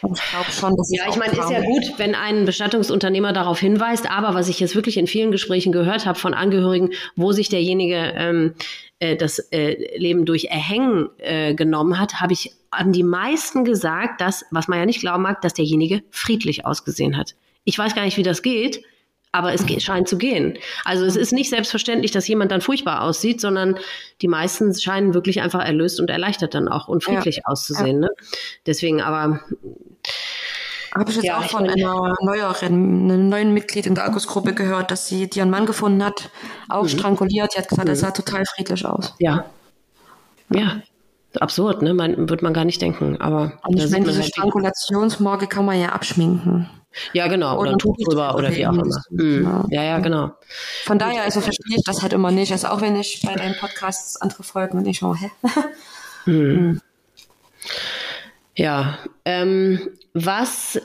[0.02, 4.10] Ich glaube schon, dass Ja, ich meine, ist ja gut, wenn ein Bestattungsunternehmer darauf hinweist,
[4.10, 7.96] aber was ich jetzt wirklich in vielen Gesprächen gehört habe von Angehörigen, wo sich derjenige
[7.96, 8.54] ähm,
[9.00, 14.20] äh, das äh, Leben durch Erhängen äh, genommen hat, habe ich an die meisten gesagt,
[14.20, 17.34] dass, was man ja nicht glauben mag, dass derjenige friedlich ausgesehen hat.
[17.64, 18.82] Ich weiß gar nicht, wie das geht,
[19.32, 20.58] aber es scheint zu gehen.
[20.84, 23.78] Also es ist nicht selbstverständlich, dass jemand dann furchtbar aussieht, sondern
[24.22, 27.42] die meisten scheinen wirklich einfach erlöst und erleichtert dann auch und friedlich ja.
[27.44, 28.02] auszusehen.
[28.02, 28.08] Ja.
[28.08, 28.10] Ne?
[28.66, 29.40] Deswegen aber.
[30.94, 34.90] Habe ich jetzt ja, auch von einer neueren, einem neuen Mitglied in der Akkusgruppe gehört,
[34.90, 36.30] dass sie die ihren Mann gefunden hat,
[36.70, 36.88] auch mhm.
[36.88, 37.54] stranguliert.
[37.54, 37.92] Die hat gesagt, mhm.
[37.92, 39.14] er sah total friedlich aus.
[39.18, 39.44] Ja.
[40.50, 40.80] Ja,
[41.38, 41.92] absurd, ne?
[41.92, 43.20] Man, wird man gar nicht denken.
[43.20, 46.70] Aber und ich meine, diese halt Strangulationsmorge kann man ja abschminken.
[47.12, 49.02] Ja, genau, oder, oder ein Tuch drüber oder wie auch immer.
[49.10, 49.66] Mhm.
[49.70, 50.32] Ja, ja, genau.
[50.84, 52.52] Von daher, also verstehe ich das halt immer nicht.
[52.52, 55.30] Also auch wenn ich bei deinen Podcasts andere Folgen und ich schaue, hä?
[56.26, 56.80] Mhm.
[58.58, 60.80] Ja, ähm, was,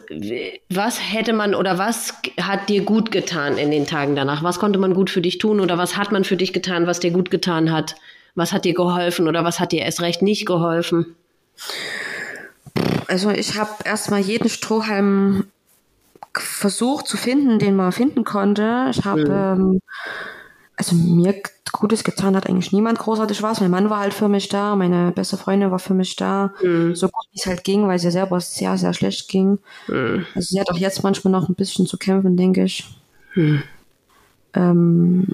[0.70, 4.43] was hätte man oder was hat dir gut getan in den Tagen danach?
[4.43, 6.99] Was konnte man gut für dich tun oder was hat man für dich getan, was
[6.99, 7.95] dir gut getan hat?
[8.36, 11.16] Was hat dir geholfen oder was hat dir erst recht nicht geholfen?
[13.08, 15.45] Also ich habe erstmal jeden Strohhalm
[16.36, 18.88] versucht zu finden, den man finden konnte.
[18.91, 19.61] Ich habe, mhm.
[19.61, 19.81] ähm,
[20.75, 21.36] also mir
[21.73, 23.59] Gutes getan hat eigentlich niemand großartig was.
[23.59, 26.95] Mein Mann war halt für mich da, meine beste Freundin war für mich da, mhm.
[26.95, 29.57] so gut wie es halt ging, weil sie selber sehr, sehr schlecht ging.
[29.88, 30.25] Mhm.
[30.36, 32.86] Also sie hat auch jetzt manchmal noch ein bisschen zu kämpfen, denke ich.
[33.34, 33.63] Mhm.
[34.53, 35.27] Ähm,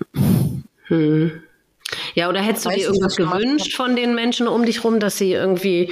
[0.87, 1.43] mhm.
[2.15, 5.33] Ja, oder hättest du dir irgendwas gewünscht von den Menschen um dich rum, dass sie
[5.33, 5.91] irgendwie,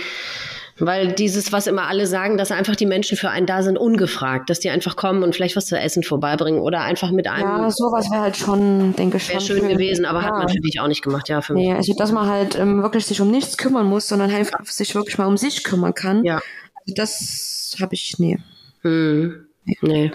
[0.79, 4.49] weil dieses, was immer alle sagen, dass einfach die Menschen für einen da sind, ungefragt,
[4.49, 7.47] dass die einfach kommen und vielleicht was zu essen vorbeibringen oder einfach mit einem.
[7.47, 10.25] Ja, sowas wäre halt schon, denke ich, Wäre schön gewesen, aber ja.
[10.25, 11.67] hat man für dich auch nicht gemacht, ja, für mich.
[11.67, 14.93] Nee, also dass man halt ähm, wirklich sich um nichts kümmern muss, sondern einfach sich
[14.93, 16.23] wirklich mal um sich kümmern kann.
[16.23, 16.35] Ja.
[16.35, 18.37] Also das habe ich, nee.
[18.81, 19.47] Hm.
[19.65, 19.77] Nee.
[19.81, 20.11] nee.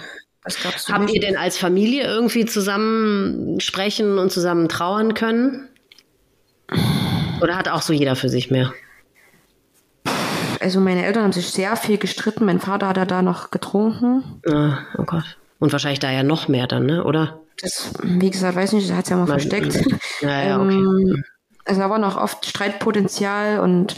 [0.89, 1.15] Habt nicht.
[1.15, 5.69] ihr denn als Familie irgendwie zusammen sprechen und zusammen trauern können?
[7.41, 8.73] Oder hat auch so jeder für sich mehr?
[10.63, 12.45] Also meine Eltern haben sich sehr viel gestritten.
[12.45, 14.41] Mein Vater hat ja da noch getrunken.
[14.49, 15.37] Ah, oh Gott.
[15.59, 17.05] Und wahrscheinlich da ja noch mehr dann, ne?
[17.05, 17.41] oder?
[17.61, 19.85] Das, wie gesagt, weiß nicht, er hat es ja mal Man, versteckt.
[20.21, 20.75] Ja, ja, okay.
[20.75, 21.25] Ähm,
[21.65, 23.97] also da war noch oft Streitpotenzial und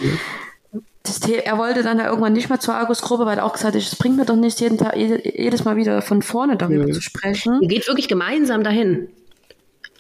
[1.03, 3.83] das, er wollte dann ja irgendwann nicht mehr zur Argus-Gruppe, weil er auch gesagt hat,
[3.83, 6.93] es bringt mir doch nichts, jeden Tag, jedes Mal wieder von vorne darüber mhm.
[6.93, 7.61] zu sprechen.
[7.61, 9.09] Ihr geht wirklich gemeinsam dahin.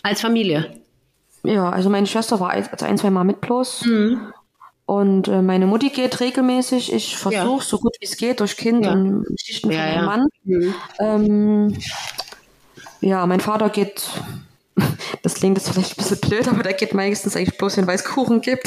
[0.03, 0.75] Als Familie.
[1.43, 3.85] Ja, also meine Schwester war also ein, zwei Mal mit bloß.
[3.87, 4.33] Mhm.
[4.87, 6.93] Und äh, meine Mutti geht regelmäßig.
[6.93, 7.61] Ich versuche ja.
[7.61, 8.93] so gut wie es geht durch Kind ja.
[8.93, 10.29] und Geschichten ja, von meinem Mann.
[10.45, 10.75] Mhm.
[11.01, 11.79] Ähm,
[13.01, 14.11] ja, mein Vater geht
[15.23, 18.05] das klingt jetzt vielleicht ein bisschen blöd, aber der geht meistens eigentlich bloß, wenn es
[18.05, 18.67] Kuchen gibt.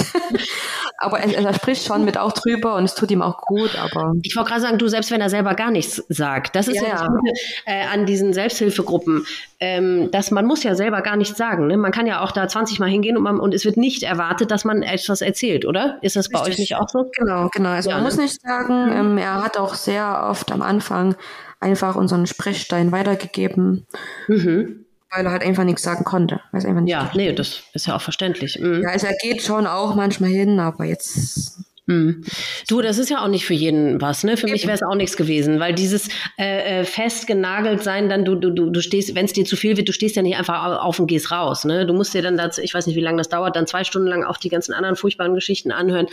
[0.98, 3.78] aber er, er, spricht schon mit auch drüber und es tut ihm auch gut.
[3.78, 6.78] Aber ich wollte gerade sagen, du selbst wenn er selber gar nichts sagt, das ist
[6.78, 7.34] ja, ja das Gute
[7.66, 9.26] äh, an diesen Selbsthilfegruppen,
[9.60, 11.68] ähm, dass man muss ja selber gar nichts sagen.
[11.68, 11.78] Ne?
[11.78, 14.50] Man kann ja auch da 20 Mal hingehen und, man, und es wird nicht erwartet,
[14.50, 15.98] dass man etwas erzählt, oder?
[16.02, 16.54] Ist das bei Richtig.
[16.54, 17.12] euch nicht auch so?
[17.18, 17.70] Genau, genau.
[17.70, 18.10] Also ja, man ne?
[18.10, 18.92] muss nicht sagen.
[18.94, 21.16] Ähm, er hat auch sehr oft am Anfang
[21.60, 23.86] einfach unseren Sprechstein weitergegeben.
[24.28, 26.42] Mhm weil er halt einfach nichts sagen konnte.
[26.52, 28.60] Weil einfach nicht ja, nee, das ist ja auch verständlich.
[28.60, 28.84] Mhm.
[28.84, 32.26] Ja, also er geht schon auch manchmal hin, aber jetzt Hm.
[32.68, 34.36] Du, das ist ja auch nicht für jeden was, ne?
[34.36, 38.36] Für mich wäre es auch nichts gewesen, weil dieses äh, äh, festgenagelt sein, dann du,
[38.36, 41.00] du, du stehst, wenn es dir zu viel wird, du stehst ja nicht einfach auf
[41.00, 41.86] und gehst raus, ne?
[41.86, 44.10] Du musst dir dann dazu, ich weiß nicht, wie lange das dauert, dann zwei Stunden
[44.10, 46.08] lang auch die ganzen anderen furchtbaren Geschichten anhören.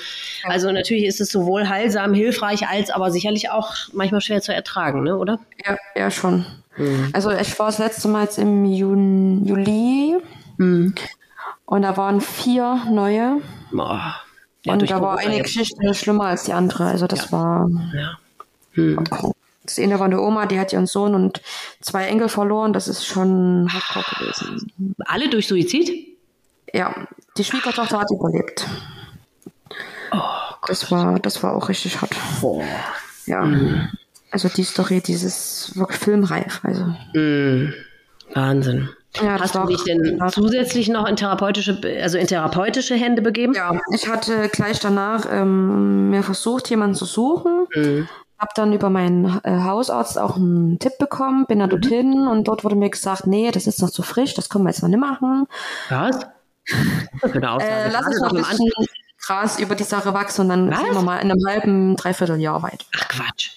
[0.44, 5.02] Also natürlich ist es sowohl heilsam, hilfreich, als aber sicherlich auch manchmal schwer zu ertragen,
[5.02, 5.18] ne?
[5.18, 5.40] Oder?
[5.66, 6.46] Ja, ja schon.
[6.76, 7.10] Mhm.
[7.12, 10.16] Also ich war das letzte Mal jetzt im Juni, Juli
[10.56, 10.94] mhm.
[11.66, 13.40] und da waren vier neue.
[13.72, 14.14] Boah
[14.64, 16.86] ja, und da war eine Geschichte schlimmer als die andere.
[16.86, 17.32] Also das ja.
[17.32, 17.70] war.
[17.94, 18.18] Ja.
[18.72, 19.04] Hm.
[19.64, 21.40] Das eine war eine Oma, die hat ihren Sohn und
[21.80, 22.72] zwei Enkel verloren.
[22.72, 24.94] Das ist schon hardcore gewesen.
[25.06, 25.90] Alle durch Suizid?
[26.72, 26.94] Ja,
[27.36, 28.66] die Schwiegertochter hat überlebt.
[30.12, 30.18] Oh,
[30.66, 32.14] das war, das war auch richtig hart.
[32.42, 32.62] Oh.
[33.26, 33.42] Ja.
[33.42, 33.88] Mhm.
[34.34, 36.60] Also die Story, dieses wirklich filmreif.
[36.64, 36.86] Also.
[37.14, 37.72] Mhm.
[38.34, 38.88] Wahnsinn.
[39.22, 43.54] Ja, Hast du dich denn zusätzlich noch in therapeutische, also in therapeutische Hände begeben?
[43.54, 47.68] Ja, ich hatte gleich danach ähm, mir versucht, jemanden zu suchen.
[47.76, 48.08] Mhm.
[48.36, 51.80] Habe dann über meinen äh, Hausarzt auch einen Tipp bekommen, bin dann mhm.
[51.80, 54.70] dorthin und dort wurde mir gesagt, nee, das ist noch zu frisch, das können wir
[54.70, 55.46] jetzt noch nicht machen.
[55.90, 56.18] Was?
[57.22, 58.68] Genau, äh, lass uns noch ein bisschen
[59.24, 60.80] Gras über die Sache wachsen und dann Was?
[60.80, 62.84] sehen wir mal in einem halben, dreiviertel Jahr weit.
[62.96, 63.50] Ach Quatsch.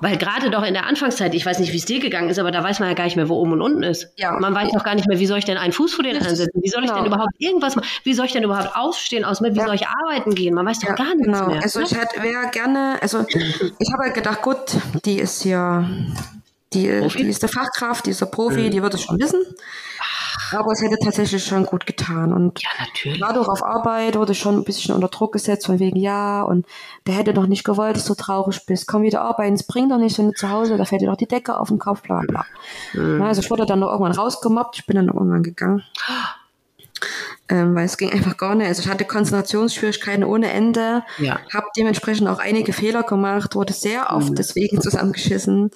[0.00, 2.50] Weil gerade doch in der Anfangszeit, ich weiß nicht, wie es dir gegangen ist, aber
[2.50, 4.08] da weiß man ja gar nicht mehr, wo oben und unten ist.
[4.16, 4.32] Ja.
[4.32, 6.36] Man weiß doch gar nicht mehr, wie soll ich denn einen Fuß vor den anderen
[6.36, 6.60] setzen?
[6.62, 7.02] Wie soll ich genau.
[7.02, 7.88] denn überhaupt irgendwas machen?
[8.02, 9.66] Wie soll ich denn überhaupt aufstehen aus Wie ja.
[9.66, 10.54] soll ich arbeiten gehen?
[10.54, 11.46] Man weiß doch ja, gar nichts genau.
[11.46, 11.62] mehr.
[11.62, 14.58] Also ich hätte wäre gerne, also ich habe halt gedacht, gut,
[15.04, 15.88] die ist hier,
[16.72, 18.70] die, die ist der Fachkraft, die ist der Profi, mhm.
[18.70, 19.42] die wird es schon wissen.
[20.52, 22.32] Aber es hätte tatsächlich schon gut getan.
[22.32, 23.20] Und ja, natürlich.
[23.20, 26.66] dadurch auf Arbeit wurde schon ein bisschen unter Druck gesetzt, von wegen, ja, und
[27.06, 28.86] der hätte doch nicht gewollt, dass du traurig bist.
[28.86, 31.16] Komm wieder arbeiten, es bringt doch nicht, wenn du zu Hause, da fällt dir doch
[31.16, 32.44] die Decke auf den Kopf, bla bla.
[32.92, 33.22] Mhm.
[33.22, 35.82] Also ich wurde dann noch irgendwann rausgemobbt, ich bin dann irgendwann gegangen.
[37.48, 38.68] Ähm, weil es ging einfach gar nicht.
[38.68, 41.38] Also ich hatte Konzentrationsschwierigkeiten ohne Ende, ja.
[41.52, 44.34] habe dementsprechend auch einige Fehler gemacht, wurde sehr oft mhm.
[44.36, 45.70] deswegen zusammengeschissen.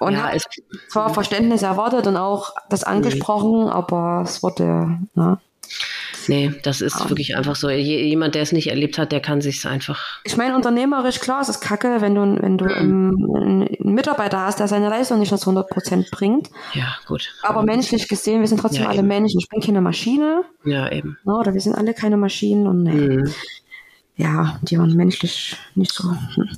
[0.00, 0.38] Und ja, habe
[0.88, 3.70] zwar Verständnis erwartet und auch das angesprochen, nee.
[3.70, 5.38] aber es wurde, ne?
[6.28, 7.08] Nee, das ist ja.
[7.08, 7.70] wirklich einfach so.
[7.70, 10.20] Jemand, der es nicht erlebt hat, der kann sich einfach.
[10.24, 13.34] Ich meine, unternehmerisch, klar, es ist kacke, wenn du, wenn du mhm.
[13.34, 16.50] einen, Mitarbeiter hast, der seine Leistung nicht zu 100 Prozent bringt.
[16.74, 17.32] Ja, gut.
[17.42, 19.08] Aber menschlich gesehen, wir sind trotzdem ja, alle eben.
[19.08, 19.40] Menschen.
[19.40, 20.44] Ich bin keine Maschine.
[20.64, 21.18] Ja, eben.
[21.24, 22.92] Ne, oder wir sind alle keine Maschinen und nee.
[22.92, 23.34] Mhm.
[24.20, 26.10] Ja, die waren menschlich nicht so.
[26.10, 26.48] Hm.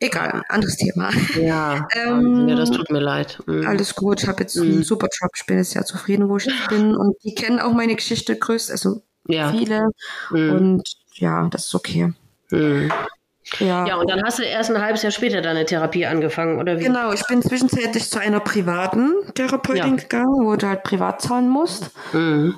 [0.00, 1.10] Egal, anderes Thema.
[1.40, 3.38] Ja, ähm, ja das tut mir leid.
[3.46, 3.66] Mhm.
[3.66, 4.62] Alles gut, ich habe jetzt mhm.
[4.62, 6.96] einen super Job, ich bin jetzt sehr zufrieden, wo ich bin.
[6.96, 9.52] Und die kennen auch meine Geschichte größt, also ja.
[9.52, 9.88] viele.
[10.30, 10.50] Mhm.
[10.52, 12.12] Und ja, das ist okay.
[12.50, 12.90] Mhm.
[13.60, 13.86] Ja.
[13.86, 16.84] ja, und dann hast du erst ein halbes Jahr später deine Therapie angefangen, oder wie?
[16.84, 20.02] Genau, ich bin zwischenzeitlich zu einer privaten Therapeutin ja.
[20.02, 21.90] gegangen, wo du halt privat zahlen musst.
[22.12, 22.56] Mhm.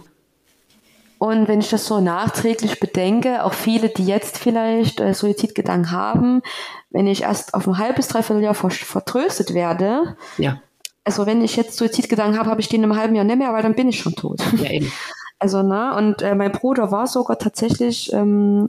[1.20, 6.40] Und wenn ich das so nachträglich bedenke, auch viele, die jetzt vielleicht äh, Suizidgedanken haben,
[6.88, 10.62] wenn ich erst auf ein halbes, dreiviertel Jahr vertröstet werde, ja.
[11.04, 13.62] also wenn ich jetzt Suizidgedanken habe, habe ich den im halben Jahr nicht mehr, weil
[13.62, 14.40] dann bin ich schon tot.
[14.56, 14.90] Ja, eben.
[15.42, 18.68] Also, ne, und äh, mein Bruder war sogar tatsächlich, ähm,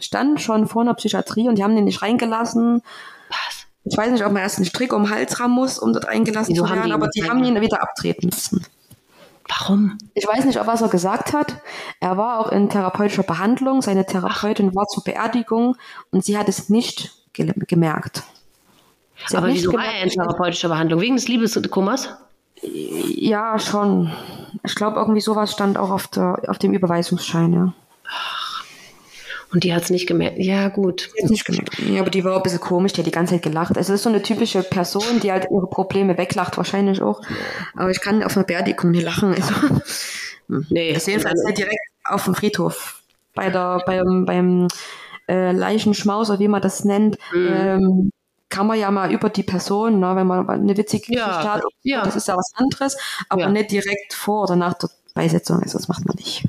[0.00, 2.82] stand schon vor einer Psychiatrie und die haben den nicht reingelassen.
[3.28, 3.66] Was?
[3.84, 6.08] Ich weiß nicht, ob man erst einen Strick um den Hals haben muss, um dort
[6.08, 8.66] eingelassen Wieso zu werden, aber die haben ihn wieder abtreten müssen.
[9.48, 9.96] Warum?
[10.14, 11.56] Ich weiß nicht, was er gesagt hat.
[12.00, 13.80] Er war auch in therapeutischer Behandlung.
[13.82, 14.76] Seine Therapeutin Ach.
[14.76, 15.76] war zur Beerdigung
[16.10, 18.24] und sie hat es nicht ge gemerkt.
[19.26, 21.00] Sie Aber wieso war er in therapeutischer Behandlung?
[21.00, 22.10] Wegen des Liebeskummers?
[22.62, 24.12] Ja, schon.
[24.64, 27.72] Ich glaube, irgendwie sowas stand auch auf, der, auf dem Überweisungsschein, ja.
[29.52, 30.38] Und die hat es nicht gemerkt.
[30.38, 31.10] Ja, gut.
[31.20, 31.78] Die nicht gemerkt.
[31.78, 33.76] Ja, aber die war ein bisschen komisch, die hat die ganze Zeit gelacht.
[33.78, 37.22] Also es ist so eine typische Person, die halt ihre Probleme weglacht, wahrscheinlich auch.
[37.74, 39.34] Aber ich kann auf einer Beerdigung nicht lachen.
[39.34, 39.54] Also,
[40.68, 40.92] nee.
[40.92, 43.02] Das jedenfalls halt direkt auf dem Friedhof.
[43.34, 44.68] Bei der, beim, beim
[45.28, 47.48] äh, Leichenschmaus, oder wie man das nennt, mhm.
[47.48, 48.10] ähm,
[48.50, 51.62] kann man ja mal über die Person, ne, wenn man eine witzige ja, Geschichte hat,
[51.82, 52.02] ja.
[52.02, 52.96] das ist ja was anderes,
[53.28, 53.48] aber ja.
[53.50, 55.62] nicht direkt vor oder nach der Beisetzung.
[55.62, 56.46] Also das macht man nicht.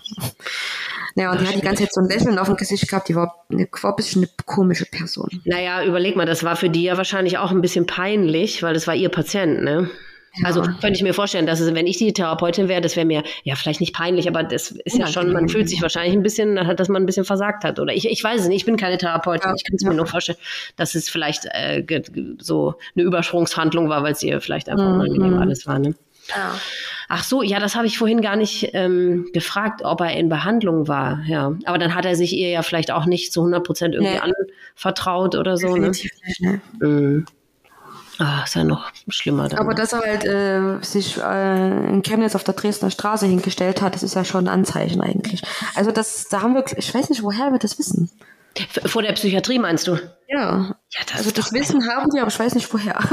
[1.15, 3.09] Ja, und die hat die ganze Zeit so ein Lächeln auf dem Gesicht gehabt.
[3.09, 5.29] Die war, eine, war ein bisschen eine komische Person.
[5.45, 8.87] Naja, überleg mal, das war für die ja wahrscheinlich auch ein bisschen peinlich, weil das
[8.87, 9.89] war ihr Patient, ne?
[10.37, 10.45] Ja.
[10.45, 13.23] Also könnte ich mir vorstellen, dass es, wenn ich die Therapeutin wäre, das wäre mir
[13.43, 16.55] ja vielleicht nicht peinlich, aber das ist ja schon, man fühlt sich wahrscheinlich ein bisschen,
[16.75, 17.79] dass man ein bisschen versagt hat.
[17.79, 19.55] Oder ich, ich weiß es nicht, ich bin keine Therapeutin, ja.
[19.55, 20.37] ich kann es mir nur vorstellen,
[20.75, 21.83] dass es vielleicht äh,
[22.39, 25.01] so eine Übersprungshandlung war, weil es ihr vielleicht einfach mhm.
[25.01, 25.79] unangenehm alles war.
[25.79, 25.95] Ne?
[26.35, 26.59] Ja.
[27.07, 30.87] Ach so, ja, das habe ich vorhin gar nicht ähm, gefragt, ob er in Behandlung
[30.87, 31.23] war.
[31.25, 34.13] Ja, aber dann hat er sich ihr ja vielleicht auch nicht zu 100 Prozent irgendwie
[34.13, 34.33] nee.
[34.75, 35.75] anvertraut oder so.
[35.75, 35.91] Ne?
[35.91, 36.27] Definitiv ne?
[36.27, 36.61] nicht, ne?
[36.87, 37.25] Mhm.
[38.19, 39.47] Ah, ist ja noch schlimmer.
[39.47, 39.59] Dann.
[39.59, 43.95] Aber dass er halt äh, sich äh, in Chemnitz auf der Dresdner Straße hingestellt hat,
[43.95, 45.41] das ist ja schon ein Anzeichen eigentlich.
[45.73, 48.11] Also das, da haben wir, ich weiß nicht, woher wir das wissen.
[48.85, 49.93] Vor der Psychiatrie meinst du?
[50.27, 50.75] Ja.
[50.89, 52.99] ja das also das Wissen haben die, aber ich weiß nicht woher.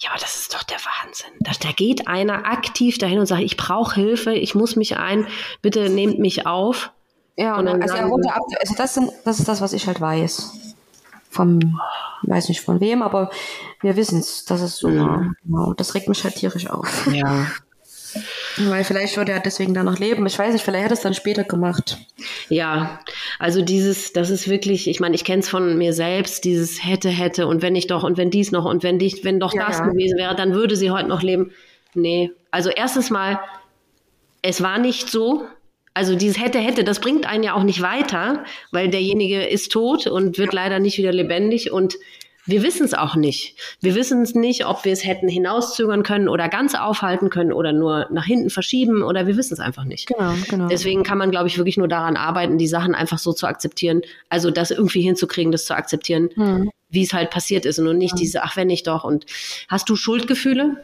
[0.00, 1.30] Ja, aber das ist doch der Wahnsinn.
[1.40, 5.26] Da, da geht einer aktiv dahin und sagt, ich brauche Hilfe, ich muss mich ein,
[5.60, 6.92] bitte nehmt mich auf.
[7.36, 9.86] Ja, und dann also, er wurde ab, also das, sind, das ist das, was ich
[9.86, 10.74] halt weiß.
[11.30, 11.80] Vom,
[12.22, 13.30] weiß nicht von wem, aber
[13.80, 15.34] wir wissen es, dass es so war.
[15.44, 15.74] Genau.
[15.74, 17.06] Das regt mich halt tierisch auf.
[17.12, 17.46] Ja.
[18.66, 20.26] Weil vielleicht würde er deswegen da noch leben.
[20.26, 21.98] Ich weiß nicht, vielleicht hätte er es dann später gemacht.
[22.48, 23.00] Ja,
[23.38, 27.08] also dieses, das ist wirklich, ich meine, ich kenne es von mir selbst, dieses hätte,
[27.08, 29.66] hätte und wenn ich doch und wenn dies noch und wenn dich, wenn doch ja,
[29.66, 29.86] das ja.
[29.86, 31.52] gewesen wäre, dann würde sie heute noch leben.
[31.94, 33.40] Nee, also erstens mal,
[34.42, 35.44] es war nicht so.
[35.94, 40.06] Also dieses hätte, hätte, das bringt einen ja auch nicht weiter, weil derjenige ist tot
[40.06, 41.96] und wird leider nicht wieder lebendig und
[42.48, 43.56] wir wissen es auch nicht.
[43.80, 47.74] Wir wissen es nicht, ob wir es hätten hinauszögern können oder ganz aufhalten können oder
[47.74, 50.06] nur nach hinten verschieben oder wir wissen es einfach nicht.
[50.06, 50.66] Genau, genau.
[50.68, 54.00] Deswegen kann man, glaube ich, wirklich nur daran arbeiten, die Sachen einfach so zu akzeptieren,
[54.30, 56.70] also das irgendwie hinzukriegen, das zu akzeptieren, hm.
[56.88, 58.18] wie es halt passiert ist und nicht hm.
[58.18, 59.04] diese, ach wenn ich doch.
[59.04, 59.26] Und
[59.68, 60.82] hast du Schuldgefühle?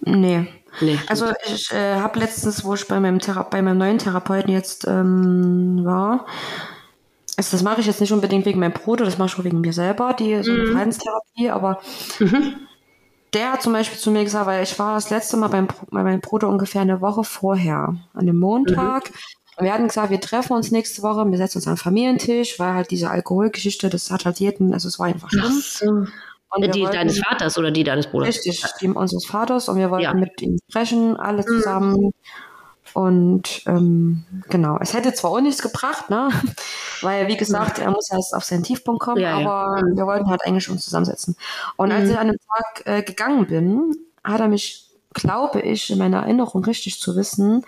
[0.00, 0.46] Nee.
[0.80, 4.52] Nee, also ich äh, habe letztens, wo ich bei meinem, Thera bei meinem neuen Therapeuten
[4.52, 6.26] jetzt ähm, war,
[7.36, 9.60] also das mache ich jetzt nicht unbedingt wegen meinem Bruder, das mache ich auch wegen
[9.60, 10.66] mir selber, die so eine mhm.
[10.68, 11.80] Verhaltenstherapie, aber
[12.18, 12.54] mhm.
[13.34, 16.02] der hat zum Beispiel zu mir gesagt, weil ich war das letzte Mal beim, bei
[16.02, 19.10] meinem Bruder ungefähr eine Woche vorher, an dem Montag.
[19.10, 19.16] Mhm.
[19.58, 22.58] Und wir hatten gesagt, wir treffen uns nächste Woche, wir setzen uns an den Familientisch,
[22.58, 25.62] weil halt diese Alkoholgeschichte, das hat halt jeden, also es war einfach schlimm.
[25.62, 26.06] So.
[26.50, 28.28] Und die wollten, deines Vaters oder die deines Bruders?
[28.28, 30.14] Richtig, die unseres Vaters und wir wollten ja.
[30.14, 32.12] mit ihm sprechen, alle mhm.
[32.96, 36.30] Und ähm, genau, es hätte zwar auch nichts gebracht, ne?
[37.02, 39.96] weil wie gesagt, er muss erst auf seinen Tiefpunkt kommen, ja, aber ja.
[39.96, 41.36] wir wollten halt eigentlich uns zusammensetzen.
[41.76, 41.94] Und mhm.
[41.94, 43.94] als ich an dem Tag äh, gegangen bin,
[44.24, 47.66] hat er mich, glaube ich, in meiner Erinnerung richtig zu wissen,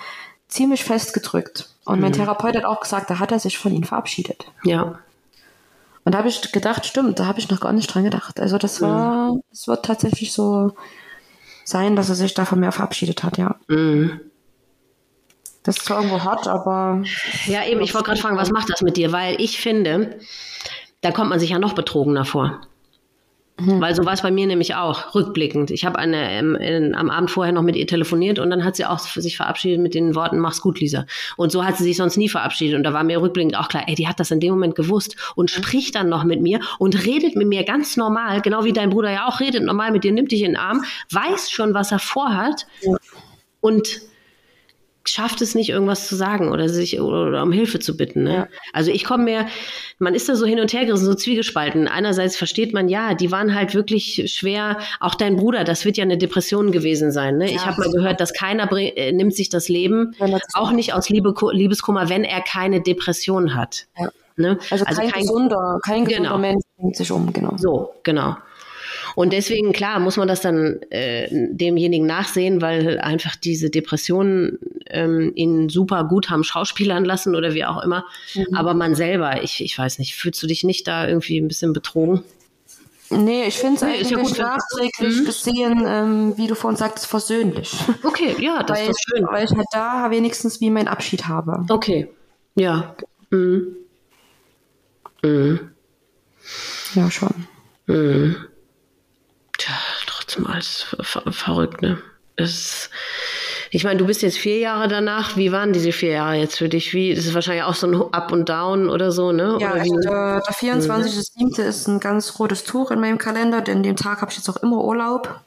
[0.48, 1.74] ziemlich fest gedrückt.
[1.84, 2.04] Und mhm.
[2.04, 4.46] mein Therapeut hat auch gesagt, da hat er sich von ihm verabschiedet.
[4.64, 4.98] Ja.
[6.06, 8.40] Und da habe ich gedacht, stimmt, da habe ich noch gar nicht dran gedacht.
[8.40, 9.72] Also das war, es mhm.
[9.72, 10.72] wird tatsächlich so
[11.64, 13.56] sein, dass er sich da von mir verabschiedet hat, ja.
[13.68, 14.20] Mhm.
[15.62, 17.02] Das ist zwar irgendwo hart, aber.
[17.46, 19.12] Ja, eben, ich wollte gerade fragen, was macht das mit dir?
[19.12, 20.18] Weil ich finde,
[21.00, 22.60] da kommt man sich ja noch betrogener vor.
[23.60, 23.80] Mhm.
[23.80, 25.70] Weil so war es bei mir nämlich auch, rückblickend.
[25.70, 28.76] Ich habe eine ähm, in, am Abend vorher noch mit ihr telefoniert und dann hat
[28.76, 31.06] sie auch sich verabschiedet mit den Worten, mach's gut, Lisa.
[31.36, 32.76] Und so hat sie sich sonst nie verabschiedet.
[32.76, 35.16] Und da war mir rückblickend auch klar, ey, die hat das in dem Moment gewusst
[35.34, 35.62] und mhm.
[35.62, 39.10] spricht dann noch mit mir und redet mit mir ganz normal, genau wie dein Bruder
[39.10, 41.98] ja auch redet normal mit dir, nimmt dich in den Arm, weiß schon, was er
[41.98, 42.66] vorhat.
[42.82, 42.96] Ja.
[43.60, 44.02] Und
[45.10, 48.24] schafft es nicht, irgendwas zu sagen oder sich oder, oder um Hilfe zu bitten.
[48.24, 48.34] Ne?
[48.34, 48.48] Ja.
[48.72, 49.46] Also ich komme mir,
[49.98, 51.88] man ist da so hin und her gerissen, so zwiegespalten.
[51.88, 54.78] Einerseits versteht man, ja, die waren halt wirklich schwer.
[55.00, 57.38] Auch dein Bruder, das wird ja eine Depression gewesen sein.
[57.38, 57.46] Ne?
[57.46, 60.14] Ja, ich habe mal gehört, dass keiner äh, nimmt sich das Leben,
[60.54, 63.86] auch nicht aus Liebe, Liebeskummer, wenn er keine Depression hat.
[63.98, 64.08] Ja.
[64.36, 64.58] Ne?
[64.70, 66.38] Also, also, kein, kein gesunder, kein gesunder genau.
[66.38, 67.56] Mensch bringt sich um, genau.
[67.56, 68.36] So, genau.
[69.14, 75.32] Und deswegen, klar, muss man das dann äh, demjenigen nachsehen, weil einfach diese Depressionen ähm,
[75.34, 78.04] ihn super gut haben schauspielern lassen oder wie auch immer.
[78.34, 78.54] Mhm.
[78.54, 81.72] Aber man selber, ich, ich weiß nicht, fühlst du dich nicht da irgendwie ein bisschen
[81.72, 82.22] betrogen?
[83.10, 85.24] Nee, ich finde es nee, eigentlich ja gut, nachträglich mhm.
[85.24, 87.74] gesehen, ähm, wie du vorhin sagtest, versöhnlich.
[88.02, 89.26] Okay, ja, das weil, ist schön.
[89.30, 91.64] Weil ich halt da wenigstens wie mein Abschied habe.
[91.70, 92.08] Okay,
[92.54, 92.94] ja.
[93.30, 93.76] Mhm.
[95.22, 95.70] Mhm.
[96.94, 97.46] Ja, schon.
[97.86, 98.36] Mhm.
[100.44, 101.98] Ver verrückt, ne?
[102.36, 102.90] Es,
[103.70, 105.36] ich meine, du bist jetzt vier Jahre danach.
[105.36, 106.94] Wie waren diese vier Jahre jetzt für dich?
[106.94, 109.58] Wie, das ist wahrscheinlich auch so ein Up und Down oder so, ne?
[109.60, 111.62] Ja, oder also der, der 24.07.
[111.62, 111.68] Mhm.
[111.68, 114.56] ist ein ganz rotes Tuch in meinem Kalender, denn den Tag habe ich jetzt auch
[114.58, 115.40] immer Urlaub.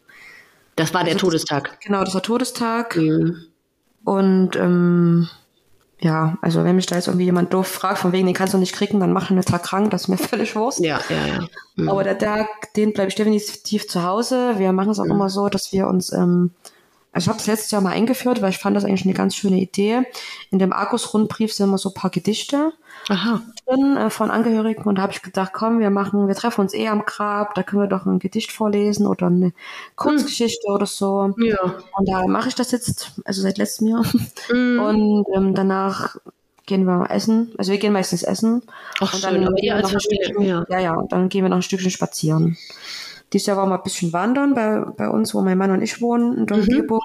[0.75, 1.79] Das war der also Todestag.
[1.81, 2.97] Genau, das war Todestag.
[2.97, 3.45] Mhm.
[4.03, 5.29] Und ähm,
[6.03, 8.57] ja, also wenn mich da jetzt irgendwie jemand doof fragt, von wegen, den kannst du
[8.57, 10.79] nicht kriegen, dann mach einen Tag krank, das ist mir völlig Wurst.
[10.79, 11.47] Ja, ja, ja.
[11.75, 11.89] Mhm.
[11.89, 14.55] Aber der Tag, den bleibe ich definitiv zu Hause.
[14.57, 15.11] Wir machen es auch mhm.
[15.11, 16.51] immer so, dass wir uns ähm,
[17.13, 19.35] also ich habe das letztes Jahr mal eingeführt, weil ich fand das eigentlich eine ganz
[19.35, 20.03] schöne Idee.
[20.49, 22.71] In dem Argus-Rundbrief sind immer so ein paar Gedichte
[23.09, 23.41] Aha.
[23.65, 26.73] drin äh, von Angehörigen und da habe ich gedacht, komm, wir machen, wir treffen uns
[26.73, 29.51] eh am Grab, da können wir doch ein Gedicht vorlesen oder eine
[29.97, 30.75] Kurzgeschichte hm.
[30.75, 31.33] oder so.
[31.37, 31.57] Ja.
[31.97, 34.05] Und da mache ich das jetzt, also seit letztem Jahr.
[34.47, 34.79] Hm.
[34.79, 36.15] Und ähm, danach
[36.65, 37.53] gehen wir essen.
[37.57, 38.61] Also wir gehen meistens essen.
[39.01, 40.65] Ach, und dann schön, aber ihr als Familie, ja.
[40.69, 42.57] ja, ja, dann gehen wir noch ein Stückchen spazieren.
[43.33, 46.01] Dieses Jahr war mal ein bisschen wandern bei, bei uns, wo mein Mann und ich
[46.01, 46.63] wohnen in der mhm.
[46.63, 47.01] Umgebung.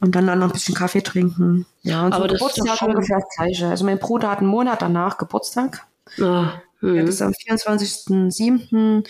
[0.00, 1.66] Und dann, dann noch ein bisschen Kaffee trinken.
[1.82, 3.68] Ja, und Aber so Geburtstag ungefähr das Gleiche.
[3.68, 5.86] Also mein Bruder hat einen Monat danach Geburtstag.
[6.20, 6.52] Ah,
[6.82, 9.06] ja, ist am 24.07.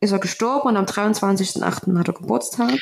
[0.00, 1.98] ist er gestorben und am 23.08.
[1.98, 2.78] hat er Geburtstag.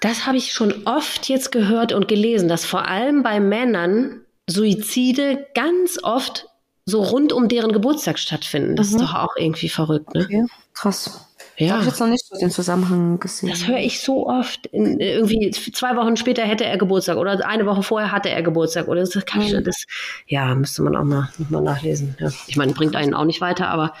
[0.00, 5.46] Das habe ich schon oft jetzt gehört und gelesen, dass vor allem bei Männern Suizide
[5.54, 6.48] ganz oft
[6.86, 8.76] so rund um deren Geburtstag stattfinden.
[8.76, 8.96] Das mhm.
[8.96, 10.24] ist doch auch irgendwie verrückt, ne?
[10.24, 10.46] Okay.
[10.72, 11.29] Krass.
[11.60, 11.72] Ja.
[11.72, 13.50] Habe ich jetzt noch nicht so den Zusammenhang gesehen.
[13.50, 14.66] Das höre ich so oft.
[14.68, 18.88] In, irgendwie zwei Wochen später hätte er Geburtstag oder eine Woche vorher hatte er Geburtstag
[18.88, 19.64] oder das, kann ich, mhm.
[19.64, 19.84] das
[20.26, 22.16] ja müsste man auch mal, mal nachlesen.
[22.18, 22.30] Ja.
[22.46, 23.92] Ich meine, bringt einen auch nicht weiter, aber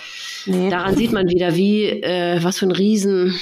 [0.46, 0.70] nee.
[0.70, 3.38] daran sieht man wieder, wie äh, was für ein Riesen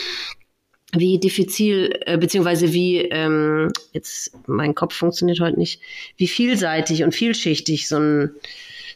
[0.93, 5.83] wie diffizil, äh, beziehungsweise wie, ähm, jetzt mein Kopf funktioniert heute nicht,
[6.17, 8.31] wie vielseitig und vielschichtig so ein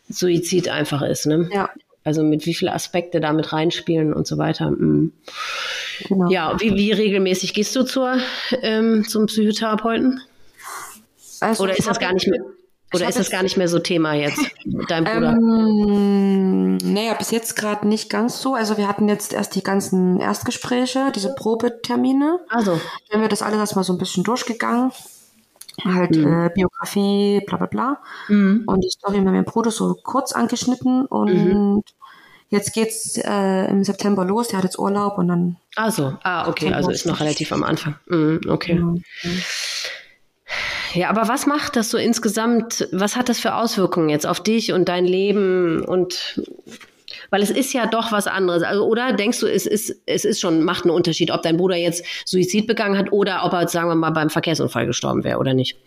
[0.08, 1.26] Suizid einfach ist.
[1.26, 1.50] Ne?
[1.52, 1.70] Ja.
[2.04, 4.70] Also mit wie viele Aspekte damit reinspielen und so weiter.
[4.70, 5.12] Mhm.
[6.08, 6.30] Genau.
[6.30, 8.16] Ja, wie, wie regelmäßig gehst du zur,
[8.62, 10.20] ähm, zum Psychotherapeuten?
[11.40, 12.40] Also oder ist das gar nicht mehr?
[12.94, 15.30] Oder ist das gar nicht mehr so Thema jetzt mit deinem Bruder?
[15.30, 18.54] Ähm, naja, bis jetzt gerade nicht ganz so.
[18.54, 22.40] Also wir hatten jetzt erst die ganzen Erstgespräche, diese Probetermine.
[22.50, 22.72] Also.
[22.72, 24.92] Dann haben wir das alles erstmal so ein bisschen durchgegangen
[25.84, 26.46] halt mhm.
[26.46, 27.98] äh, Biografie, bla bla bla.
[28.28, 28.64] Mhm.
[28.66, 31.82] Und die Story mit meinem Bruder so kurz angeschnitten und mhm.
[32.50, 35.56] jetzt geht's äh, im September los, der hat jetzt Urlaub und dann.
[35.76, 37.96] Also, ah, okay, also ist noch relativ am Anfang.
[38.06, 38.80] Mhm, okay.
[39.24, 39.30] Ja.
[40.94, 42.86] Ja, aber was macht das so insgesamt?
[42.92, 46.42] Was hat das für Auswirkungen jetzt auf dich und dein Leben und
[47.32, 48.62] weil es ist ja doch was anderes.
[48.62, 51.76] Also, oder denkst du, es ist, es ist schon, macht einen Unterschied, ob dein Bruder
[51.76, 55.54] jetzt Suizid begangen hat oder ob er, sagen wir mal, beim Verkehrsunfall gestorben wäre oder
[55.54, 55.78] nicht?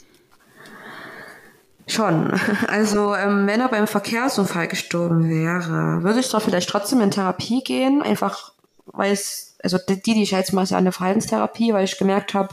[1.88, 2.34] Schon.
[2.68, 7.62] Also, ähm, wenn er beim Verkehrsunfall gestorben wäre, würde ich doch vielleicht trotzdem in Therapie
[7.64, 8.52] gehen, einfach
[8.88, 12.50] weil es, also die, die ich jetzt mal an der Verhaltenstherapie, weil ich gemerkt habe,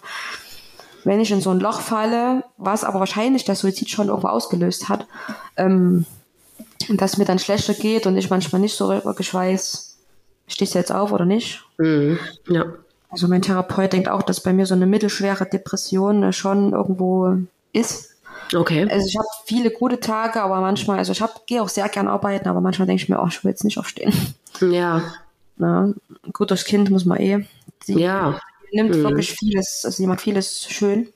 [1.05, 4.91] wenn ich in so ein Loch falle, was aber wahrscheinlich der Suizid schon irgendwo ausgelöst
[4.91, 5.07] hat,
[5.57, 6.05] ähm,
[6.91, 9.97] dass mir dann schlechter geht und ich manchmal nicht so wirklich weiß,
[10.47, 11.65] stehst du jetzt auf oder nicht.
[11.79, 12.19] Mhm.
[12.49, 12.67] Ja.
[13.09, 17.37] Also mein Therapeut denkt auch, dass bei mir so eine mittelschwere Depression schon irgendwo
[17.73, 18.11] ist.
[18.55, 18.89] Okay.
[18.91, 22.49] Also ich habe viele gute Tage, aber manchmal, also ich gehe auch sehr gern arbeiten,
[22.49, 24.13] aber manchmal denke ich mir, oh, ich will jetzt nicht aufstehen.
[24.61, 25.03] Ja.
[25.57, 25.93] Na,
[26.33, 27.47] gut, das Kind muss man eh.
[27.85, 28.41] Sie ja.
[28.73, 29.03] nimmt mhm.
[29.03, 31.09] wirklich vieles, also sie macht vieles schön.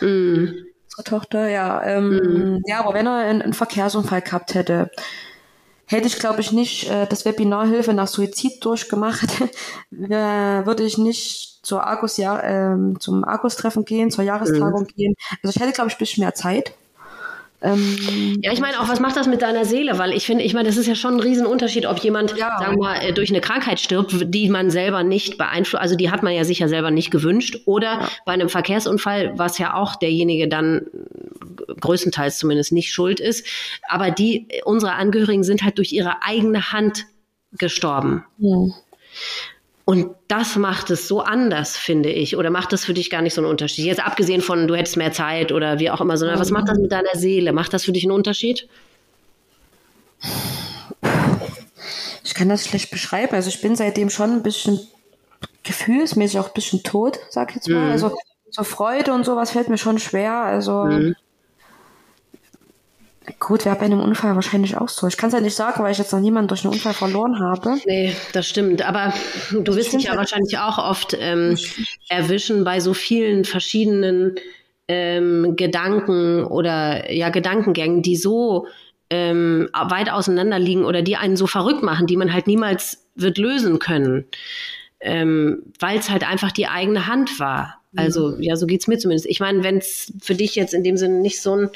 [0.00, 1.82] Mhm unsere Tochter, ja.
[1.82, 2.62] Ähm, mhm.
[2.66, 4.90] Ja, aber wenn er einen, einen, Verkehrsunfall gehabt hätte,
[5.86, 9.40] hätte ich, glaube ich, nicht äh, das Webinar Hilfe nach Suizid durchgemacht,
[9.92, 14.94] äh, würde ich nicht zur Argus, ja, ähm, zum Argus-Treffen gehen, zur Jahrestagung mhm.
[14.96, 15.14] gehen.
[15.42, 16.74] Also ich hätte, glaube ich, ein bisschen mehr Zeit.
[17.62, 19.98] Ähm, ja, ich meine auch, was macht das mit deiner Seele?
[19.98, 22.58] Weil ich finde, ich meine, das ist ja schon ein Riesenunterschied, ob jemand, ja.
[22.58, 26.10] sagen wir mal, äh, durch eine Krankheit stirbt, die man selber nicht beeinflusst, also die
[26.10, 28.08] hat man ja sicher selber nicht gewünscht, oder ja.
[28.26, 30.86] bei einem Verkehrsunfall, was ja auch derjenige dann
[31.80, 33.46] größtenteils zumindest nicht schuld ist.
[33.88, 37.06] Aber die, unsere Angehörigen sind halt durch ihre eigene Hand
[37.52, 38.24] gestorben.
[38.38, 38.68] Ja.
[39.84, 42.36] Und das macht es so anders, finde ich.
[42.36, 43.84] Oder macht das für dich gar nicht so einen Unterschied?
[43.84, 46.78] Jetzt abgesehen von, du hättest mehr Zeit oder wie auch immer, sondern was macht das
[46.78, 47.52] mit deiner Seele?
[47.52, 48.68] Macht das für dich einen Unterschied?
[52.24, 53.34] Ich kann das schlecht beschreiben.
[53.34, 54.80] Also ich bin seitdem schon ein bisschen
[55.64, 57.86] gefühlsmäßig auch ein bisschen tot, sag ich jetzt mal.
[57.86, 57.92] Mhm.
[57.92, 58.16] Also
[58.50, 60.32] so Freude und sowas fällt mir schon schwer.
[60.32, 61.16] Also mhm.
[63.38, 65.06] Gut, wäre bei einem Unfall wahrscheinlich auch so.
[65.06, 67.38] Ich kann es ja nicht sagen, weil ich jetzt noch niemanden durch einen Unfall verloren
[67.38, 67.78] habe.
[67.86, 68.82] Nee, das stimmt.
[68.82, 69.12] Aber
[69.52, 71.56] du wirst dich ja wahrscheinlich auch oft ähm,
[72.08, 74.36] erwischen bei so vielen verschiedenen
[74.88, 78.66] ähm, Gedanken oder ja Gedankengängen, die so
[79.10, 83.38] ähm, weit auseinander liegen oder die einen so verrückt machen, die man halt niemals wird
[83.38, 84.24] lösen können,
[85.00, 87.78] ähm, weil es halt einfach die eigene Hand war.
[87.94, 88.42] Also mhm.
[88.42, 89.26] ja, so geht's mir zumindest.
[89.26, 91.70] Ich meine, wenn es für dich jetzt in dem Sinne nicht so ein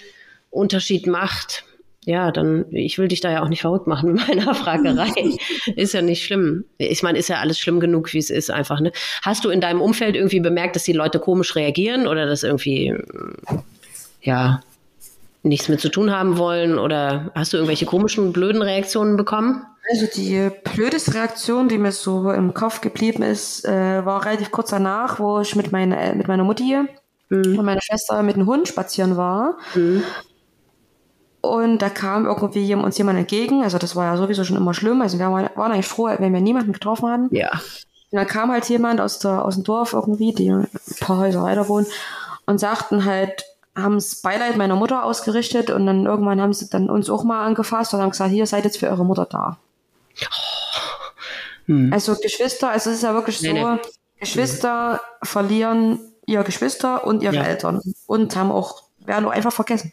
[0.57, 1.65] Unterschied macht,
[2.07, 5.37] ja, dann, ich will dich da ja auch nicht verrückt machen mit meiner Fragerei.
[5.75, 6.65] ist ja nicht schlimm.
[6.79, 8.81] Ich meine, ist ja alles schlimm genug, wie es ist einfach.
[8.81, 8.93] Ne?
[9.23, 12.95] Hast du in deinem Umfeld irgendwie bemerkt, dass die Leute komisch reagieren oder das irgendwie,
[14.23, 14.61] ja,
[15.43, 16.79] nichts mit zu tun haben wollen?
[16.79, 19.65] Oder hast du irgendwelche komischen, blöden Reaktionen bekommen?
[19.91, 24.71] Also die blödeste Reaktion, die mir so im Kopf geblieben ist, äh, war relativ kurz
[24.71, 26.77] danach, wo ich mit, meine, mit meiner Mutti
[27.29, 27.59] mhm.
[27.59, 29.59] und meiner Schwester mit dem Hund spazieren war.
[29.75, 30.05] Mhm.
[31.49, 33.63] Und da kam irgendwie uns jemand entgegen.
[33.63, 35.03] Also das war ja sowieso schon immer schlimm.
[35.03, 37.35] Also wir waren eigentlich froh, wenn wir niemanden getroffen hatten.
[37.35, 37.51] Ja.
[38.11, 40.69] Und dann kam halt jemand aus, der, aus dem Dorf irgendwie, die ein
[41.01, 41.87] paar Häuser weiter wohnen,
[42.47, 43.45] und sagten halt,
[43.75, 47.45] haben das Beileid meiner Mutter ausgerichtet und dann irgendwann haben sie dann uns auch mal
[47.45, 49.59] angefasst und haben gesagt, hier seid jetzt für eure Mutter da.
[51.67, 51.93] Hm.
[51.93, 53.81] Also Geschwister, also es ist ja wirklich nee, so, nee.
[54.21, 54.99] Geschwister hm.
[55.23, 57.43] verlieren ihr Geschwister und ihre ja.
[57.43, 59.93] Eltern und haben auch, werden auch einfach vergessen.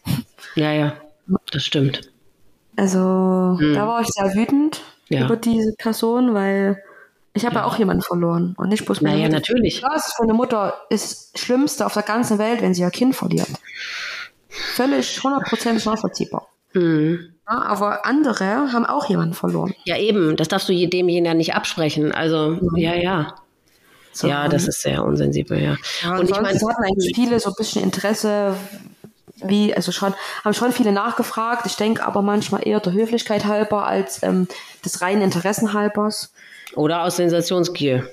[0.56, 0.94] Ja, ja.
[1.52, 2.02] Das stimmt.
[2.76, 3.74] Also hm.
[3.74, 5.26] da war ich sehr wütend ja.
[5.26, 6.82] über diese Person, weil
[7.34, 7.62] ich habe ja.
[7.62, 7.68] ja.
[7.68, 9.38] auch jemanden verloren und nicht bloß meine naja, Mutter.
[9.40, 9.82] natürlich.
[9.82, 13.16] Das von der Mutter ist das Schlimmste auf der ganzen Welt, wenn sie ihr Kind
[13.16, 13.50] verliert.
[14.50, 16.48] Völlig 100% nachvollziehbar.
[16.74, 17.34] Mhm.
[17.50, 19.74] Ja, aber andere haben auch jemanden verloren.
[19.86, 20.36] Ja, eben.
[20.36, 22.12] Das darfst du demjenigen ja nicht absprechen.
[22.12, 22.78] Also, mhm.
[22.78, 23.36] ja, ja.
[24.14, 25.76] So, ja, das ist sehr unsensibel, ja.
[26.04, 28.56] ja und ich meine, hatten eigentlich viele so ein bisschen Interesse,
[29.46, 30.14] wie, also schon,
[30.44, 31.66] haben schon viele nachgefragt.
[31.66, 34.48] Ich denke aber manchmal eher der Höflichkeit halber als ähm,
[34.84, 36.34] des reinen Interessen halbers.
[36.76, 38.10] Oder aus Sensationsgier.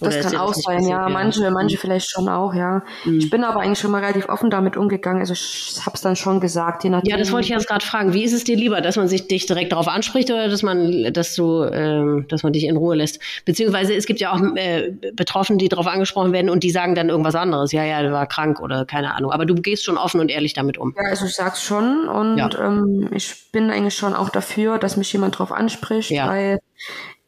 [0.00, 1.08] Das kann auch sein, ja.
[1.08, 2.82] Manche, manche vielleicht schon auch, ja.
[3.04, 3.18] Mhm.
[3.18, 5.20] Ich bin aber eigentlich schon mal relativ offen damit umgegangen.
[5.20, 7.10] Also ich habe es dann schon gesagt, je nachdem.
[7.10, 8.12] Ja, das wollte ich jetzt gerade fragen.
[8.12, 11.12] Wie ist es dir lieber, dass man sich dich direkt darauf anspricht oder dass man,
[11.12, 13.20] dass du, äh, dass man dich in Ruhe lässt?
[13.44, 17.08] Beziehungsweise es gibt ja auch äh, Betroffene, die darauf angesprochen werden und die sagen dann
[17.08, 17.72] irgendwas anderes.
[17.72, 19.32] Ja, ja, der war krank oder keine Ahnung.
[19.32, 20.94] Aber du gehst schon offen und ehrlich damit um.
[20.96, 22.50] Ja, also ich sag's schon und ja.
[22.58, 26.28] ähm, ich bin eigentlich schon auch dafür, dass mich jemand darauf anspricht, ja.
[26.28, 26.58] weil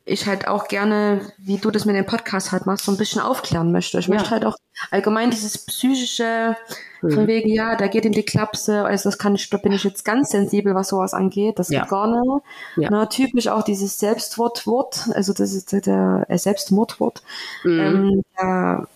[0.08, 3.20] ich halt auch gerne, wie du das mit dem Podcast halt machst, so ein bisschen
[3.20, 3.98] aufklären möchte.
[3.98, 4.14] Ich ja.
[4.14, 4.56] möchte halt auch
[4.90, 6.56] allgemein dieses psychische,
[7.02, 7.10] mhm.
[7.10, 9.84] von wegen, ja, da geht in die Klapse, also das kann ich, da bin ich
[9.84, 11.80] jetzt ganz sensibel, was sowas angeht, das ja.
[11.80, 12.44] geht gar nicht.
[12.76, 12.88] Ja.
[12.90, 17.22] Na, typisch auch dieses Selbstwortwort, also das ist der äh, Selbstmordwort.
[17.64, 18.24] Mhm.
[18.38, 18.86] Ähm,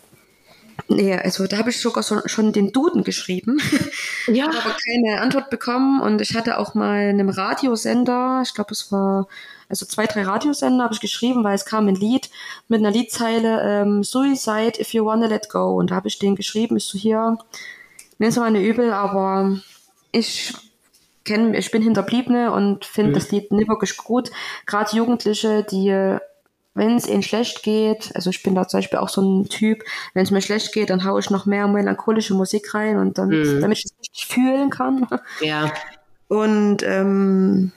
[0.89, 3.59] Nee, also da habe ich sogar so, schon den Duden geschrieben.
[4.29, 4.47] Ja.
[4.47, 8.93] habe aber keine Antwort bekommen und ich hatte auch mal einem Radiosender, ich glaube es
[8.93, 9.27] war
[9.69, 12.29] also zwei, drei Radiosender habe ich geschrieben, weil es kam ein Lied
[12.69, 15.77] mit einer Liedzeile ähm, Suicide if you wanna let go.
[15.77, 17.39] Und da habe ich den geschrieben, ich so hier,
[18.19, 19.57] nenn's mal eine Übel, aber
[20.13, 20.53] ich
[21.25, 23.15] kenne, ich bin Hinterbliebene und finde mhm.
[23.15, 24.31] das Lied nicht wirklich gut.
[24.67, 26.19] Gerade Jugendliche, die
[26.74, 29.85] wenn es ihnen schlecht geht, also ich bin da zum Beispiel auch so ein Typ,
[30.15, 33.28] wenn es mir schlecht geht, dann haue ich noch mehr melancholische Musik rein und dann,
[33.28, 33.61] mhm.
[33.61, 35.07] damit ich es richtig fühlen kann.
[35.40, 35.73] Ja.
[36.28, 37.73] Und ähm,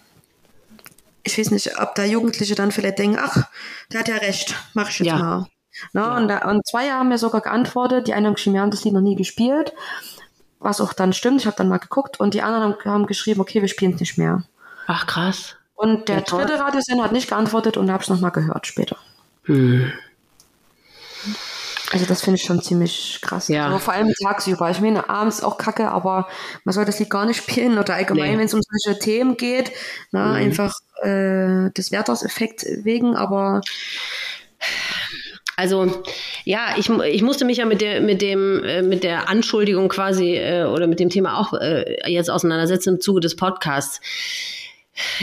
[1.23, 3.49] ich weiß nicht, ob da Jugendliche dann vielleicht denken, ach,
[3.91, 5.17] der hat ja recht, mach ich jetzt ja.
[5.17, 5.47] mal.
[5.91, 6.17] Na, ja.
[6.17, 8.85] und, da, und zwei haben mir sogar geantwortet, die einen haben geschrieben, wir haben das
[8.85, 9.73] Lied noch nie gespielt,
[10.59, 13.41] was auch dann stimmt, ich habe dann mal geguckt und die anderen haben, haben geschrieben,
[13.41, 14.43] okay, wir spielen es nicht mehr.
[14.87, 15.57] Ach krass.
[15.75, 18.97] Und der ja, dritte Radiosender hat nicht geantwortet und habe es nochmal gehört später.
[19.43, 19.91] Hm.
[21.91, 23.47] Also das finde ich schon ziemlich krass.
[23.47, 23.67] Ja.
[23.67, 24.69] Aber vor allem tagsüber.
[24.71, 26.27] Ich meine, abends auch kacke, aber
[26.63, 28.37] man soll das Lied gar nicht spielen oder allgemein, nee.
[28.37, 29.71] wenn es um solche Themen geht.
[30.11, 30.33] Na, mhm.
[30.35, 30.73] Einfach
[31.03, 33.61] äh, des Werterseffekt wegen, aber
[35.57, 36.03] also
[36.43, 40.35] ja, ich, ich musste mich ja mit der mit dem äh, mit der Anschuldigung quasi
[40.35, 44.01] äh, oder mit dem Thema auch äh, jetzt auseinandersetzen im Zuge des Podcasts.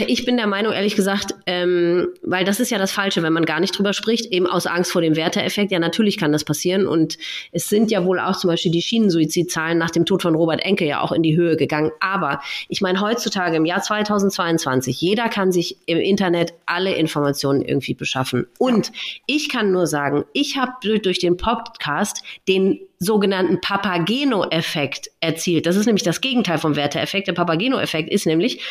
[0.07, 3.45] Ich bin der Meinung, ehrlich gesagt, ähm, weil das ist ja das Falsche, wenn man
[3.45, 5.71] gar nicht drüber spricht, eben aus Angst vor dem Werteeffekt.
[5.71, 6.85] Ja, natürlich kann das passieren.
[6.85, 7.17] Und
[7.51, 10.85] es sind ja wohl auch zum Beispiel die Schienensuizidzahlen nach dem Tod von Robert Enke
[10.85, 11.91] ja auch in die Höhe gegangen.
[11.99, 17.95] Aber ich meine, heutzutage im Jahr 2022, jeder kann sich im Internet alle Informationen irgendwie
[17.95, 18.45] beschaffen.
[18.59, 18.91] Und
[19.25, 25.65] ich kann nur sagen, ich habe durch den Podcast den sogenannten Papageno-Effekt erzielt.
[25.65, 27.27] Das ist nämlich das Gegenteil vom Werteeffekt.
[27.27, 28.61] Der Papageno-Effekt ist nämlich,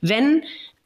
[0.00, 0.42] wenn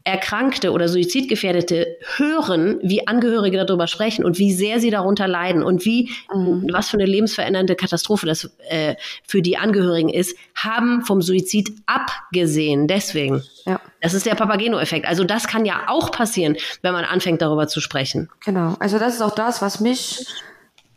[0.07, 5.87] Erkrankte oder Suizidgefährdete hören, wie Angehörige darüber sprechen und wie sehr sie darunter leiden und
[5.87, 6.69] wie mhm.
[6.71, 12.87] was für eine lebensverändernde Katastrophe das äh, für die Angehörigen ist, haben vom Suizid abgesehen.
[12.87, 13.43] Deswegen.
[13.65, 13.81] Ja.
[14.03, 15.07] Das ist der Papageno-Effekt.
[15.07, 18.29] Also das kann ja auch passieren, wenn man anfängt darüber zu sprechen.
[18.45, 18.77] Genau.
[18.81, 20.27] Also das ist auch das, was mich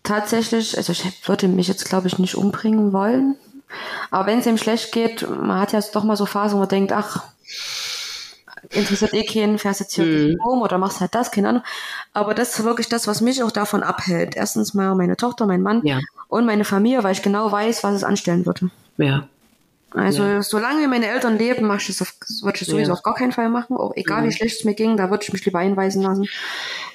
[0.08, 3.36] tatsächlich, also ich würde mich jetzt glaube ich nicht umbringen wollen.
[4.12, 6.70] Aber wenn es ihm schlecht geht, man hat ja doch mal so Phasen, wo man
[6.70, 7.24] denkt, ach,
[8.70, 10.38] interessiert eh keinen, fährst jetzt hier mhm.
[10.46, 11.64] um oder machst halt das, keine Ahnung.
[12.14, 14.36] Aber das ist wirklich das, was mich auch davon abhält.
[14.36, 16.00] Erstens mal meine Tochter, mein Mann ja.
[16.28, 18.70] und meine Familie, weil ich genau weiß, was es anstellen würde.
[18.98, 19.28] Ja.
[19.92, 20.42] Also ja.
[20.42, 22.94] solange meine Eltern leben, mach ich das auf, würde ich sowieso ja.
[22.94, 23.78] auf gar keinen Fall machen.
[23.78, 26.28] Auch egal wie schlecht es mir ging, da würde ich mich lieber einweisen lassen.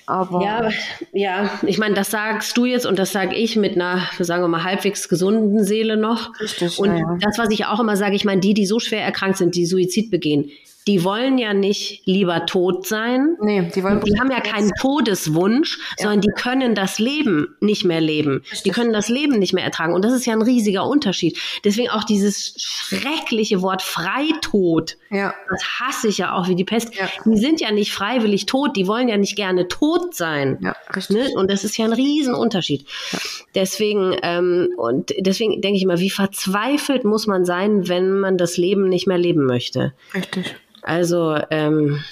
[0.07, 0.71] Aber ja,
[1.13, 4.49] ja, ich meine, das sagst du jetzt und das sage ich mit einer, sagen wir
[4.49, 6.39] mal, halbwegs gesunden Seele noch.
[6.41, 9.03] Richtig, und ja, das, was ich auch immer sage, ich meine, die, die so schwer
[9.03, 10.51] erkrankt sind, die Suizid begehen,
[10.87, 13.37] die wollen ja nicht lieber tot sein.
[13.41, 16.05] Nee, die wollen Die haben ja keinen Todeswunsch, ja.
[16.05, 18.43] sondern die können das Leben nicht mehr leben.
[18.65, 19.95] Die können das Leben nicht mehr ertragen.
[19.95, 21.39] Und das ist ja ein riesiger Unterschied.
[21.65, 24.97] Deswegen auch dieses schreckliche Wort Freitod.
[25.11, 25.35] Ja.
[25.49, 26.95] Das hasse ich ja auch wie die Pest.
[26.97, 27.09] Ja.
[27.25, 28.77] Die sind ja nicht freiwillig tot.
[28.77, 30.59] Die wollen ja nicht gerne tot sein.
[30.63, 31.17] Ja, richtig.
[31.17, 31.29] Ne?
[31.37, 32.87] Und das ist ja ein Riesenunterschied.
[33.13, 33.19] Ja.
[33.55, 38.57] Deswegen, ähm, und deswegen denke ich immer, wie verzweifelt muss man sein, wenn man das
[38.57, 39.93] Leben nicht mehr leben möchte.
[40.15, 40.57] Richtig.
[40.83, 42.03] Also, ähm,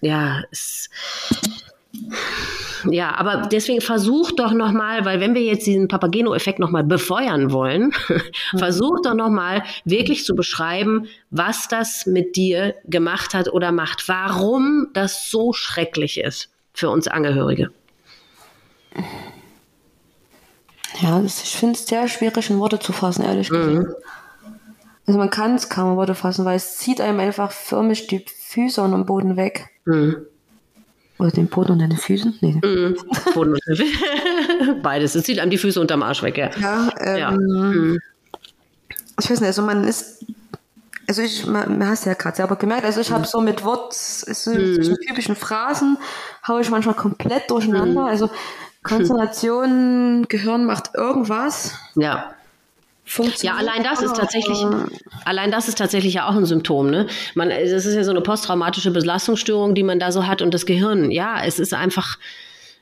[0.00, 0.88] ja, es,
[2.88, 7.92] ja, aber deswegen versuch doch nochmal, weil wenn wir jetzt diesen Papageno-Effekt nochmal befeuern wollen,
[8.52, 8.58] mhm.
[8.58, 14.08] versuch doch nochmal wirklich zu beschreiben, was das mit dir gemacht hat oder macht.
[14.08, 17.70] Warum das so schrecklich ist für uns Angehörige.
[21.00, 23.94] Ja, ich finde es sehr schwierig in Worte zu fassen, ehrlich gesagt.
[25.10, 25.16] Mhm.
[25.16, 28.80] Also man kann es kaum Worte fassen, weil es zieht einem einfach förmlich die Füße
[28.80, 29.68] und den Boden weg.
[29.84, 30.16] Mhm.
[31.18, 32.38] Oder den Boden unter den Füßen?
[32.40, 32.60] Nee.
[32.64, 32.96] Mhm.
[33.34, 35.14] Boden unter den Beides.
[35.14, 36.50] Es zieht einem die Füße unterm Arsch weg, ja.
[36.60, 37.30] Ja, ähm, ja.
[37.32, 38.00] Mhm.
[39.20, 40.24] ich weiß nicht, also man ist,
[41.06, 43.26] also ich, man, man hast ja gerade selber gemerkt, also ich habe mhm.
[43.26, 44.82] so mit Wort, so, mhm.
[44.82, 45.98] so typischen Phrasen,
[46.46, 48.02] haue ich manchmal komplett durcheinander.
[48.02, 48.06] Mhm.
[48.06, 48.30] Also
[48.82, 51.74] Konzentration, Gehirn macht irgendwas.
[51.96, 52.34] Ja.
[53.42, 54.64] Ja, allein das ist tatsächlich,
[55.24, 57.06] allein das ist tatsächlich ja auch ein Symptom, ne?
[57.34, 60.66] Man, das ist ja so eine posttraumatische Belastungsstörung, die man da so hat und das
[60.66, 62.18] Gehirn, ja, es ist einfach,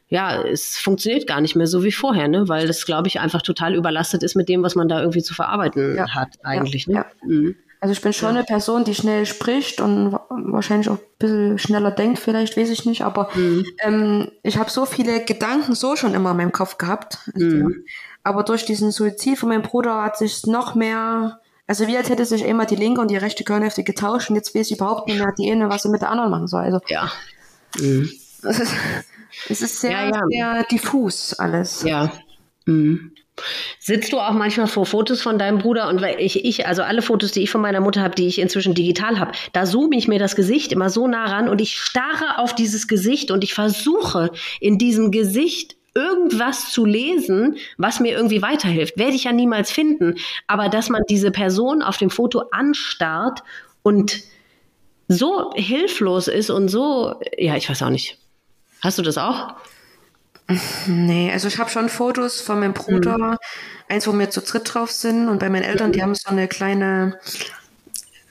[0.08, 2.48] ja, es funktioniert gar nicht mehr so wie vorher, ne?
[2.48, 5.34] Weil das, glaube ich, einfach total überlastet ist mit dem, was man da irgendwie zu
[5.34, 6.08] verarbeiten ja.
[6.14, 6.92] hat, eigentlich, ja.
[6.92, 6.98] ne?
[6.98, 7.26] Ja.
[7.26, 7.56] Mhm.
[7.80, 11.92] Also ich bin schon eine Person, die schnell spricht und wahrscheinlich auch ein bisschen schneller
[11.92, 13.02] denkt, vielleicht, weiß ich nicht.
[13.02, 13.64] Aber mhm.
[13.80, 17.18] ähm, ich habe so viele Gedanken so schon immer in meinem Kopf gehabt.
[17.34, 17.84] Also, mhm.
[18.28, 22.26] Aber durch diesen Suizid von meinem Bruder hat sich noch mehr, also wie als hätte
[22.26, 25.18] sich immer die linke und die rechte Gehirnhälfte getauscht und jetzt weiß ich überhaupt nicht
[25.18, 26.64] mehr die eine, was sie mit der anderen machen soll.
[26.64, 27.10] Also, ja.
[27.78, 28.10] Mhm.
[28.42, 28.74] Es, ist,
[29.48, 30.22] es ist sehr, ja, ja.
[30.28, 31.84] sehr diffus alles.
[31.84, 32.12] Ja.
[32.66, 33.12] Mhm.
[33.78, 37.00] Sitzt du auch manchmal vor Fotos von deinem Bruder und weil ich, ich, also alle
[37.00, 40.06] Fotos, die ich von meiner Mutter habe, die ich inzwischen digital habe, da zoome ich
[40.06, 43.54] mir das Gesicht immer so nah ran und ich starre auf dieses Gesicht und ich
[43.54, 48.96] versuche in diesem Gesicht irgendwas zu lesen, was mir irgendwie weiterhilft.
[48.96, 50.14] Werde ich ja niemals finden.
[50.46, 53.42] Aber dass man diese Person auf dem Foto anstarrt
[53.82, 54.20] und
[55.08, 58.18] so hilflos ist und so, ja, ich weiß auch nicht.
[58.80, 59.54] Hast du das auch?
[60.86, 63.36] Nee, also ich habe schon Fotos von meinem Bruder, mhm.
[63.88, 66.46] eins, wo wir zu dritt drauf sind und bei meinen Eltern, die haben so eine
[66.48, 67.18] kleine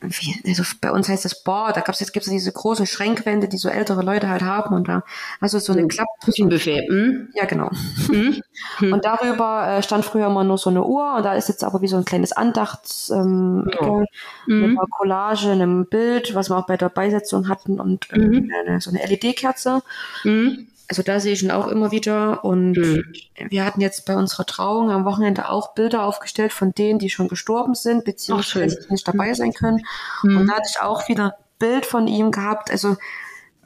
[0.01, 3.69] also bei uns heißt das Bar, da gab's jetzt gibt's diese großen Schränkwände, die so
[3.69, 5.03] ältere Leute halt haben und da
[5.39, 5.87] also so eine hm.
[5.87, 6.87] Klapp Küchenbuffet.
[6.87, 7.29] Hm?
[7.33, 7.71] Ja, genau.
[8.07, 8.41] Hm?
[8.77, 8.93] hm?
[8.93, 11.81] Und darüber äh, stand früher immer nur so eine Uhr und da ist jetzt aber
[11.81, 14.03] wie so ein kleines Andachts ähm, oh.
[14.45, 18.51] mit einer Collage, einem Bild, was wir auch bei der Beisetzung hatten und mhm.
[18.65, 19.81] eine, so eine LED-Kerze.
[20.23, 20.67] Mhm.
[20.89, 22.45] Also da sehe ich ihn auch immer wieder.
[22.45, 23.03] Und mhm.
[23.49, 27.27] wir hatten jetzt bei unserer Trauung am Wochenende auch Bilder aufgestellt von denen, die schon
[27.27, 29.85] gestorben sind, beziehungsweise Ach, nicht dabei sein können.
[30.23, 30.37] Mhm.
[30.37, 32.71] Und da hatte ich auch wieder ein Bild von ihm gehabt.
[32.71, 32.97] Also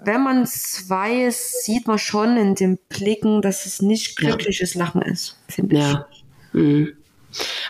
[0.04, 4.86] wenn man es weiß, sieht man schon in den Blicken, dass es nicht glückliches ja.
[4.86, 5.82] Lachen ist, finde ich.
[5.82, 6.08] Ja.
[6.54, 6.94] Mhm.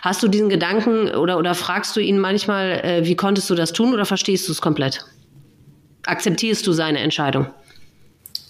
[0.00, 3.72] Hast du diesen Gedanken oder, oder fragst du ihn manchmal, äh, wie konntest du das
[3.72, 5.04] tun oder verstehst du es komplett?
[6.04, 7.46] Akzeptierst du seine Entscheidung?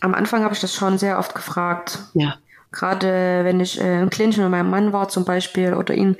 [0.02, 2.00] Am Anfang habe ich das schon sehr oft gefragt.
[2.14, 2.34] Ja.
[2.72, 6.16] Gerade wenn ich äh, im Clinchen mit meinem Mann war zum Beispiel oder ihn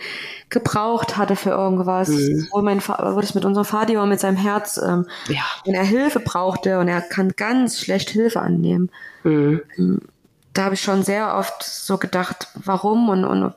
[0.51, 2.47] gebraucht hatte für irgendwas, mhm.
[2.53, 5.43] wo mein wo das mit unserem Vater war, mit seinem Herz, ähm, ja.
[5.65, 8.91] wenn er Hilfe brauchte und er kann ganz schlecht Hilfe annehmen.
[9.25, 9.63] Mhm.
[9.79, 10.01] Ähm,
[10.53, 13.55] da habe ich schon sehr oft so gedacht, warum und, und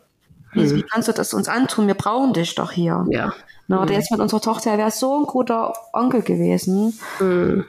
[0.54, 0.76] wie, mhm.
[0.78, 1.88] wie, kannst du das uns antun?
[1.88, 3.06] Wir brauchen dich doch hier.
[3.10, 3.34] Ja.
[3.68, 3.98] Na, oder mhm.
[3.98, 6.98] jetzt mit unserer Tochter, er wäre so ein guter Onkel gewesen.
[7.20, 7.66] Mhm.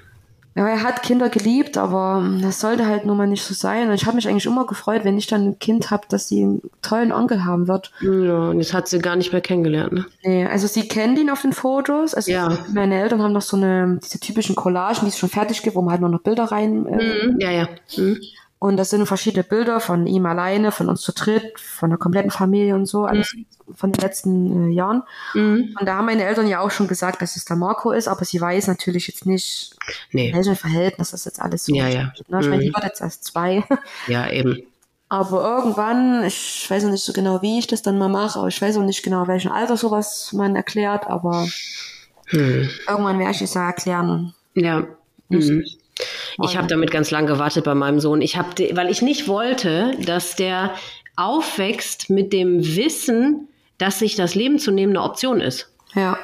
[0.56, 3.88] Ja, er hat Kinder geliebt, aber das sollte halt nun mal nicht so sein.
[3.88, 6.42] Und ich habe mich eigentlich immer gefreut, wenn ich dann ein Kind habe, dass sie
[6.42, 7.92] einen tollen Onkel haben wird.
[8.00, 10.06] Ja, und jetzt hat sie gar nicht mehr kennengelernt, ne?
[10.24, 12.14] Nee, also sie kennt ihn auf den Fotos.
[12.14, 12.56] Also ja.
[12.72, 15.82] meine Eltern haben noch so eine, diese typischen Collagen, die es schon fertig gibt, wo
[15.82, 16.86] man halt nur noch Bilder rein.
[16.86, 17.68] Äh, mhm, ja, ja.
[17.94, 18.18] Mhm.
[18.58, 22.30] Und das sind verschiedene Bilder von ihm alleine, von uns zu dritt, von der kompletten
[22.30, 23.74] Familie und so, alles mhm.
[23.74, 25.02] von den letzten äh, Jahren.
[25.34, 25.74] Mhm.
[25.78, 28.24] Und da haben meine Eltern ja auch schon gesagt, dass es der Marco ist, aber
[28.24, 29.76] sie weiß natürlich jetzt nicht,
[30.10, 30.30] nee.
[30.30, 32.12] in welchem Verhältnis das jetzt alles so ja, ja.
[32.28, 32.40] Ne?
[32.40, 32.50] Ich mhm.
[32.50, 33.62] meine, die wird jetzt erst zwei.
[34.06, 34.62] Ja, eben.
[35.08, 38.48] Aber irgendwann, ich weiß noch nicht so genau, wie ich das dann mal mache, aber
[38.48, 41.46] ich weiß auch nicht genau, welchen Alter sowas man erklärt, aber
[42.26, 42.68] hm.
[42.88, 44.34] irgendwann werde ich es ja erklären.
[44.54, 44.86] Ja.
[45.28, 45.64] Mhm.
[46.42, 48.20] Ich habe damit ganz lang gewartet bei meinem Sohn.
[48.20, 50.74] Ich habe, weil ich nicht wollte, dass der
[51.16, 53.48] aufwächst mit dem Wissen,
[53.78, 55.72] dass sich das Leben zu nehmen eine Option ist.
[55.94, 56.18] Ja.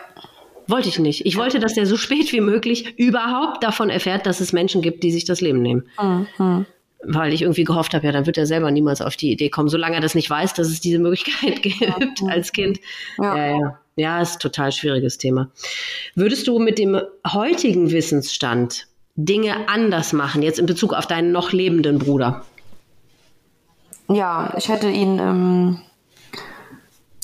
[0.67, 1.27] Wollte ich nicht.
[1.27, 5.03] Ich wollte, dass der so spät wie möglich überhaupt davon erfährt, dass es Menschen gibt,
[5.03, 5.89] die sich das Leben nehmen.
[6.01, 6.67] Mhm.
[7.05, 9.69] Weil ich irgendwie gehofft habe, ja, dann wird er selber niemals auf die Idee kommen,
[9.69, 12.29] solange er das nicht weiß, dass es diese Möglichkeit gibt mhm.
[12.29, 12.79] als Kind.
[13.19, 13.37] Ja.
[13.37, 13.79] ja, ja.
[13.97, 15.51] Ja, ist ein total schwieriges Thema.
[16.15, 21.53] Würdest du mit dem heutigen Wissensstand Dinge anders machen, jetzt in Bezug auf deinen noch
[21.53, 22.45] lebenden Bruder?
[24.09, 25.83] Ja, ich hätte ihn ähm,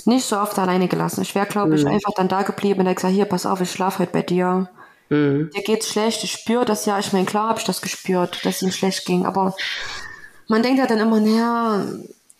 [0.05, 1.23] nicht so oft alleine gelassen.
[1.23, 1.91] Ich wäre, glaube ich, mhm.
[1.91, 4.69] einfach dann da geblieben und hätte gesagt, hier, pass auf, ich schlafe heute bei dir.
[5.09, 5.51] Mhm.
[5.55, 6.99] Dir geht's schlecht, ich spüre das ja.
[6.99, 9.55] Ich meine, klar habe ich das gespürt, dass es ihm schlecht ging, aber
[10.49, 11.85] man denkt ja dann immer, naja,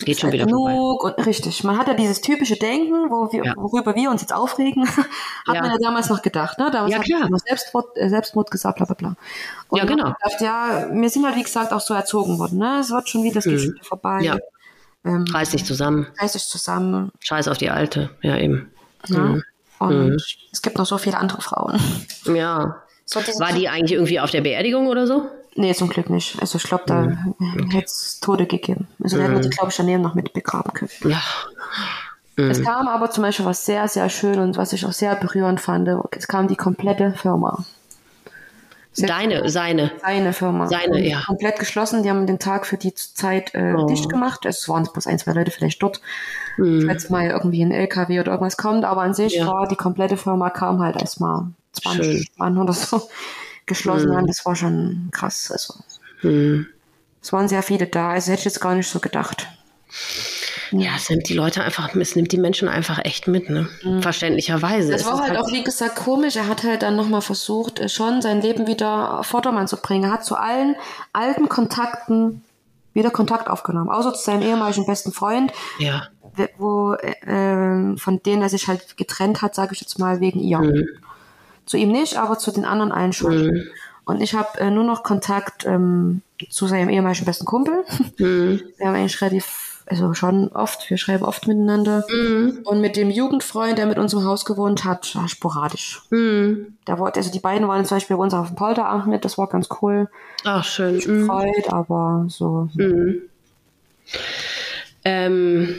[0.01, 1.65] Geht schon wieder genug und richtig.
[1.65, 3.55] Man hat ja dieses typische Denken, wo wir, ja.
[3.57, 5.07] worüber wir uns jetzt aufregen, hat
[5.55, 5.61] ja.
[5.61, 6.57] man ja damals noch gedacht.
[6.59, 6.71] Ne?
[6.71, 7.23] Damals ja, klar.
[7.23, 9.17] hat man Selbstmord, äh, Selbstmord gesagt, bla bla bla.
[9.69, 10.05] Und ja, genau.
[10.05, 12.59] Gedacht, ja, wir sind halt, wie gesagt, auch so erzogen worden.
[12.59, 12.79] Ne?
[12.81, 13.77] Es wird schon wieder, das geht mhm.
[13.83, 14.21] vorbei.
[14.23, 14.37] Ja.
[15.05, 16.07] Ähm, reiß dich zusammen.
[16.21, 17.11] Reiß dich zusammen.
[17.19, 18.71] Scheiß auf die Alte, ja eben.
[19.09, 19.19] Ja.
[19.19, 19.43] Mhm.
[19.81, 20.17] Und mhm.
[20.53, 21.81] es gibt noch so viele andere Frauen.
[22.25, 22.83] Ja.
[23.05, 25.29] So War die eigentlich irgendwie auf der Beerdigung oder so?
[25.59, 26.41] Nee, zum Glück nicht.
[26.41, 27.71] Also ich glaube, da mhm.
[27.71, 28.87] hätte es Tode gegeben.
[29.03, 30.91] Also da hätten wir die, glaube ich, daneben noch mit begraben können.
[31.05, 31.21] Ja.
[32.37, 32.65] Es mhm.
[32.65, 35.89] kam aber zum Beispiel was sehr, sehr schön und was ich auch sehr berührend fand.
[36.13, 37.65] Es kam die komplette Firma.
[38.97, 39.91] Deine, seine.
[40.01, 40.69] Seine Firma.
[40.69, 41.23] Seine, ja.
[41.27, 42.05] Komplett geschlossen.
[42.05, 43.87] Die haben den Tag für die Zeit äh, oh.
[43.87, 44.47] dicht gemacht.
[44.47, 46.01] Es waren bloß ein, zwei Leute vielleicht dort.
[46.57, 46.87] Mhm.
[46.87, 48.85] Falls mal irgendwie ein LKW oder irgendwas kommt.
[48.85, 49.47] Aber an sich ja.
[49.49, 52.25] war die komplette Firma kam halt erstmal 20 Schön.
[52.37, 53.03] Mann oder so
[53.69, 54.27] geschlossen mhm.
[54.27, 55.51] Das war schon krass.
[55.53, 55.75] Also,
[56.23, 56.67] mhm.
[57.23, 58.11] Es waren sehr viele da.
[58.11, 59.47] Also hätte ich jetzt gar nicht so gedacht.
[60.71, 63.69] Ja, es nimmt die Leute einfach, es nimmt die Menschen einfach echt mit, ne?
[63.83, 64.03] Mhm.
[64.03, 64.93] Verständlicherweise.
[64.95, 66.37] Es war halt, halt, auch, wie gesagt, komisch.
[66.37, 70.05] Er hat halt dann nochmal versucht, äh, schon sein Leben wieder auf Vordermann zu bringen.
[70.05, 70.77] Er hat zu allen
[71.13, 72.43] alten Kontakten
[72.93, 73.89] wieder Kontakt aufgenommen.
[73.89, 75.53] Außer zu seinem ehemaligen besten Freund.
[75.79, 76.09] Ja.
[76.59, 80.59] Wo, äh, von denen er sich halt getrennt hat, sage ich jetzt mal, wegen ihr.
[80.59, 80.87] Mhm.
[81.69, 83.47] Zu ihm nicht, aber zu den anderen allen schon.
[83.47, 83.63] Mhm.
[84.05, 87.85] Und ich habe äh, nur noch Kontakt ähm, zu seinem ehemaligen besten Kumpel.
[88.19, 88.63] Mhm.
[88.79, 92.05] Wir haben eigentlich relativ also schon oft, wir schreiben oft miteinander.
[92.11, 92.61] Mhm.
[92.65, 96.03] Und mit dem Jugendfreund, der mit uns im Haus gewohnt hat, sporadisch.
[96.11, 96.75] Mhm.
[96.85, 99.39] Da war, also die beiden waren zum Beispiel bei uns auf dem Polterabend mit, das
[99.39, 100.09] war ganz cool.
[100.45, 100.99] Ach, schön.
[100.99, 101.21] Ich mhm.
[101.21, 102.69] gefreut, aber so.
[102.75, 103.23] Mhm.
[105.05, 105.75] Ähm,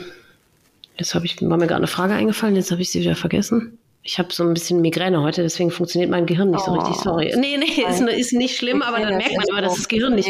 [0.96, 3.78] jetzt habe ich, war mir gerade eine Frage eingefallen, jetzt habe ich sie wieder vergessen.
[4.02, 6.72] Ich habe so ein bisschen Migräne heute, deswegen funktioniert mein Gehirn nicht oh.
[6.72, 6.96] so richtig.
[7.00, 7.02] Oh.
[7.02, 7.34] Sorry.
[7.36, 10.28] Nee, nee, ist, ist nicht schlimm, aber dann merkt man immer, dass das Gehirn nicht,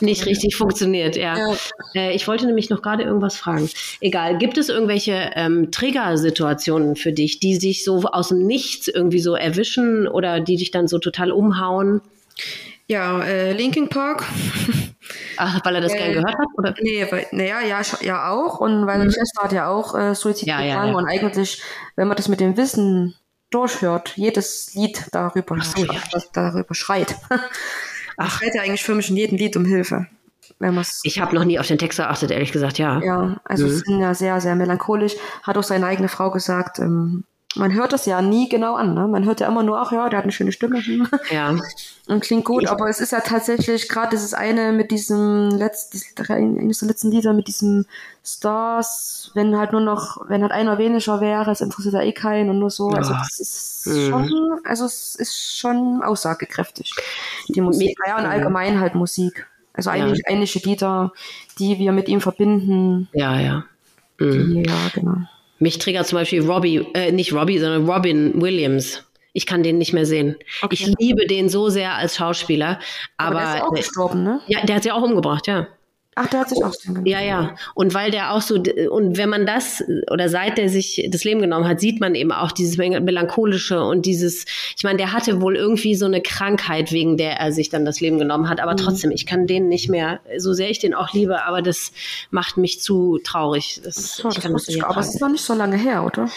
[0.00, 1.16] nicht richtig funktioniert.
[1.16, 1.36] Ja.
[1.36, 1.56] ja.
[1.94, 3.68] Äh, ich wollte nämlich noch gerade irgendwas fragen.
[4.00, 9.20] Egal, gibt es irgendwelche ähm, Triggersituationen für dich, die sich so aus dem Nichts irgendwie
[9.20, 12.00] so erwischen oder die dich dann so total umhauen?
[12.88, 14.24] Ja, äh, Linkin Park.
[15.36, 16.46] Ach, weil er das äh, gern gehört hat?
[16.56, 16.74] Oder?
[16.80, 18.60] Nee, weil, naja, ja, ja auch.
[18.60, 19.10] Und weil mhm.
[19.10, 20.60] Schwester hat ja auch äh, Suizid ja.
[20.60, 20.94] Ja, ja.
[20.94, 21.62] Und eigentlich,
[21.96, 23.14] wenn man das mit dem Wissen
[23.50, 26.00] durchhört, jedes Lied darüber, so, ja.
[26.32, 27.14] darüber schreit.
[28.16, 28.38] Ach.
[28.38, 30.06] schreit ja eigentlich für mich in jedem Lied um Hilfe.
[30.58, 33.00] Wenn ich habe noch nie auf den Text geachtet, ehrlich gesagt, ja.
[33.00, 33.70] Ja, also mhm.
[33.70, 35.14] es sind ja sehr, sehr melancholisch.
[35.42, 37.24] Hat auch seine eigene Frau gesagt, ähm,
[37.54, 38.94] man hört das ja nie genau an.
[38.94, 39.06] Ne?
[39.06, 40.82] Man hört ja immer nur, ach ja, der hat eine schöne Stimme.
[41.30, 41.54] Ja.
[42.08, 46.00] Und klingt gut, ich aber es ist ja tatsächlich gerade dieses eine mit diesem letzten,
[46.32, 47.84] eines der letzten Lieder mit diesem
[48.24, 52.48] Stars, wenn halt nur noch, wenn halt einer weniger wäre, es interessiert ja eh keinen
[52.48, 52.88] und nur so.
[52.88, 54.08] Also das ist mhm.
[54.08, 56.94] schon, also es ist schon aussagekräftig.
[57.48, 59.46] Die Musik, ja, und allgemein halt Musik.
[59.74, 60.32] Also eigentlich ja.
[60.32, 61.12] ähnliche Lieder,
[61.58, 63.08] die wir mit ihm verbinden.
[63.12, 63.64] Ja, ja.
[64.18, 64.62] Mhm.
[64.64, 65.16] Die, ja, genau.
[65.58, 69.04] Mich triggert zum Beispiel Robbie, äh, nicht Robbie, sondern Robin Williams.
[69.38, 70.34] Ich kann den nicht mehr sehen.
[70.62, 70.74] Okay.
[70.74, 72.80] Ich liebe den so sehr als Schauspieler.
[73.16, 74.40] Aber, aber der ist auch gestorben, ne?
[74.48, 75.68] Ja, der hat sie auch umgebracht, ja.
[76.16, 77.06] Ach, der hat sich auch genommen.
[77.06, 77.54] Ja, ja.
[77.74, 81.40] Und weil der auch so, und wenn man das, oder seit der sich das Leben
[81.40, 84.44] genommen hat, sieht man eben auch dieses melancholische und dieses,
[84.76, 88.00] ich meine, der hatte wohl irgendwie so eine Krankheit, wegen der er sich dann das
[88.00, 88.58] Leben genommen hat.
[88.58, 88.78] Aber mhm.
[88.78, 91.92] trotzdem, ich kann den nicht mehr, so sehr ich den auch liebe, aber das
[92.32, 93.80] macht mich zu traurig.
[93.84, 96.28] Das, so, das das ich, aber es ist noch nicht so lange her, oder?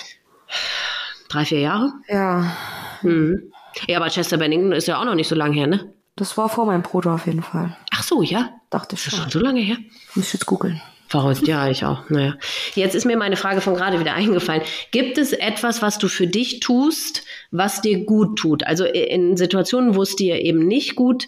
[1.29, 1.93] Drei, vier Jahre?
[2.07, 2.55] Ja.
[3.03, 3.51] Mhm.
[3.87, 5.93] Ja, aber Chester Bennington ist ja auch noch nicht so lange her, ne?
[6.15, 7.77] Das war vor meinem Bruder auf jeden Fall.
[7.91, 8.49] Ach so, ja?
[8.69, 9.11] Dachte ich schon.
[9.11, 9.77] Das ist schon so lange her?
[10.15, 10.81] Muss ich jetzt googeln.
[11.07, 12.09] Verrückt, ja, ich auch.
[12.09, 12.35] Naja.
[12.73, 14.61] Jetzt ist mir meine Frage von gerade wieder eingefallen.
[14.91, 18.65] Gibt es etwas, was du für dich tust, was dir gut tut?
[18.65, 21.27] Also in Situationen, wo es dir eben nicht gut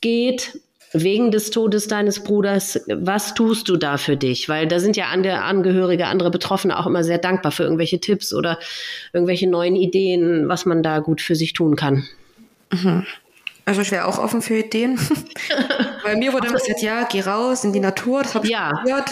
[0.00, 0.60] geht,
[0.92, 4.48] wegen des Todes deines Bruders, was tust du da für dich?
[4.48, 8.32] Weil da sind ja andere Angehörige, andere Betroffene auch immer sehr dankbar für irgendwelche Tipps
[8.32, 8.58] oder
[9.12, 12.06] irgendwelche neuen Ideen, was man da gut für sich tun kann.
[12.72, 13.06] Mhm.
[13.64, 14.98] Also ich wäre auch offen für Ideen.
[16.02, 18.72] Weil mir wurde immer gesagt, ja, geh raus in die Natur, das habe ich ja.
[18.82, 19.10] gehört.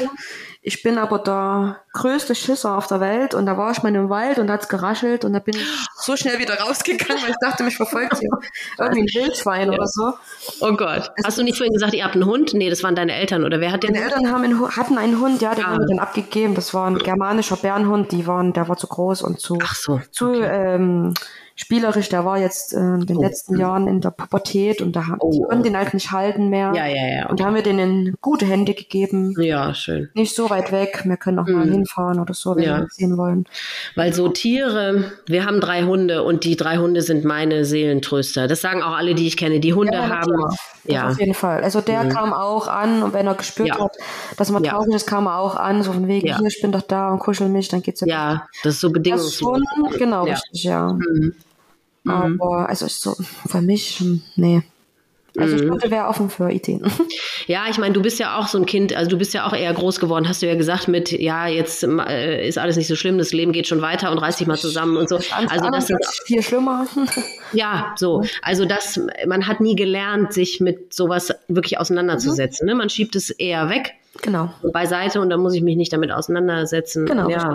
[0.68, 4.10] Ich bin aber der größte Schisser auf der Welt und da war ich mal im
[4.10, 5.64] Wald und da hat's geraschelt und da bin ich
[5.94, 8.30] so schnell wieder rausgegangen, weil ich dachte, mich verfolgt hier
[8.76, 9.78] irgendwie ein Wildschwein ja.
[9.78, 10.14] oder so.
[10.58, 11.12] Oh Gott.
[11.14, 12.52] Es Hast du nicht vorhin gesagt, ihr habt einen Hund?
[12.52, 13.92] Nee, das waren deine Eltern oder wer hat den?
[13.92, 15.68] Meine Eltern haben einen, hatten einen Hund, ja, den ah.
[15.68, 16.56] haben wir dann abgegeben.
[16.56, 20.00] Das war ein germanischer Bärenhund, die waren, der war zu groß und zu, Ach so,
[20.10, 20.74] zu okay.
[20.74, 21.14] ähm,
[21.56, 23.22] spielerisch, der war jetzt äh, in den oh.
[23.22, 25.30] letzten Jahren in der Pubertät und da haben oh.
[25.32, 26.72] die konnten den halt nicht halten mehr.
[26.76, 27.22] Ja, ja, ja.
[27.22, 27.30] Okay.
[27.30, 29.34] Und da haben wir den in gute Hände gegeben.
[29.40, 30.10] Ja, schön.
[30.14, 31.54] Nicht so weit weg, wir können auch mhm.
[31.54, 32.80] mal hinfahren oder so, wenn ja.
[32.80, 33.46] wir sehen wollen.
[33.94, 38.48] Weil so Tiere, wir haben drei Hunde und die drei Hunde sind meine Seelentröster.
[38.48, 39.58] Das sagen auch alle, die ich kenne.
[39.58, 40.44] Die Hunde ja, haben.
[40.84, 41.64] Ja, auf jeden Fall.
[41.64, 42.10] Also der mhm.
[42.10, 43.80] kam auch an und wenn er gespürt ja.
[43.80, 43.96] hat,
[44.36, 46.82] dass man traurig ist, kam er auch an, so von wegen, hier, ich bin doch
[46.82, 48.06] da und kuschel mich, dann geht's ja.
[48.06, 49.62] Ja, das ist so bedingungslos.
[49.98, 50.92] Genau, richtig, ja.
[50.92, 51.34] Mhm.
[52.06, 52.40] Mhm.
[52.40, 53.14] Aber also so
[53.48, 54.02] für mich,
[54.36, 54.62] nee.
[55.38, 55.78] Also mhm.
[55.82, 56.82] ich wäre offen für Ideen.
[57.48, 59.52] Ja, ich meine, du bist ja auch so ein Kind, also du bist ja auch
[59.52, 62.96] eher groß geworden, hast du ja gesagt, mit ja, jetzt äh, ist alles nicht so
[62.96, 65.20] schlimm, das Leben geht schon weiter und reiß dich mal zusammen und so.
[65.30, 66.86] Also das ist viel schlimmer.
[67.52, 68.24] Ja, so.
[68.42, 72.66] Also das, man hat nie gelernt, sich mit sowas wirklich auseinanderzusetzen.
[72.66, 72.72] Mhm.
[72.72, 72.78] Ne?
[72.78, 73.92] Man schiebt es eher weg.
[74.22, 74.52] Genau.
[74.72, 77.06] Beiseite und dann muss ich mich nicht damit auseinandersetzen.
[77.06, 77.28] Genau.
[77.30, 77.54] Ja.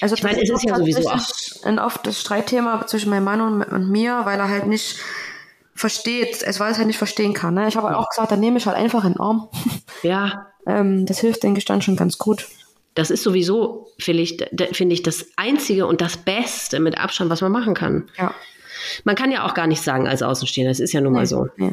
[0.00, 1.26] Also ich meine, es ist ja sowieso auch
[1.64, 4.98] ein oft das Streitthema zwischen meinem Mann und, und mir, weil er halt nicht
[5.74, 7.54] versteht, es weil es halt nicht verstehen kann.
[7.54, 7.68] Ne?
[7.68, 9.48] Ich habe auch gesagt, dann nehme ich halt einfach in den Arm.
[10.02, 10.46] Ja.
[10.66, 12.48] ähm, das hilft, denke ich, dann schon ganz gut.
[12.94, 17.40] Das ist sowieso, finde ich, find ich, das Einzige und das Beste mit Abstand, was
[17.40, 18.08] man machen kann.
[18.18, 18.34] Ja.
[19.04, 21.26] Man kann ja auch gar nicht sagen als Außenstehender, das ist ja nun mal nee,
[21.26, 21.48] so.
[21.56, 21.72] Nee.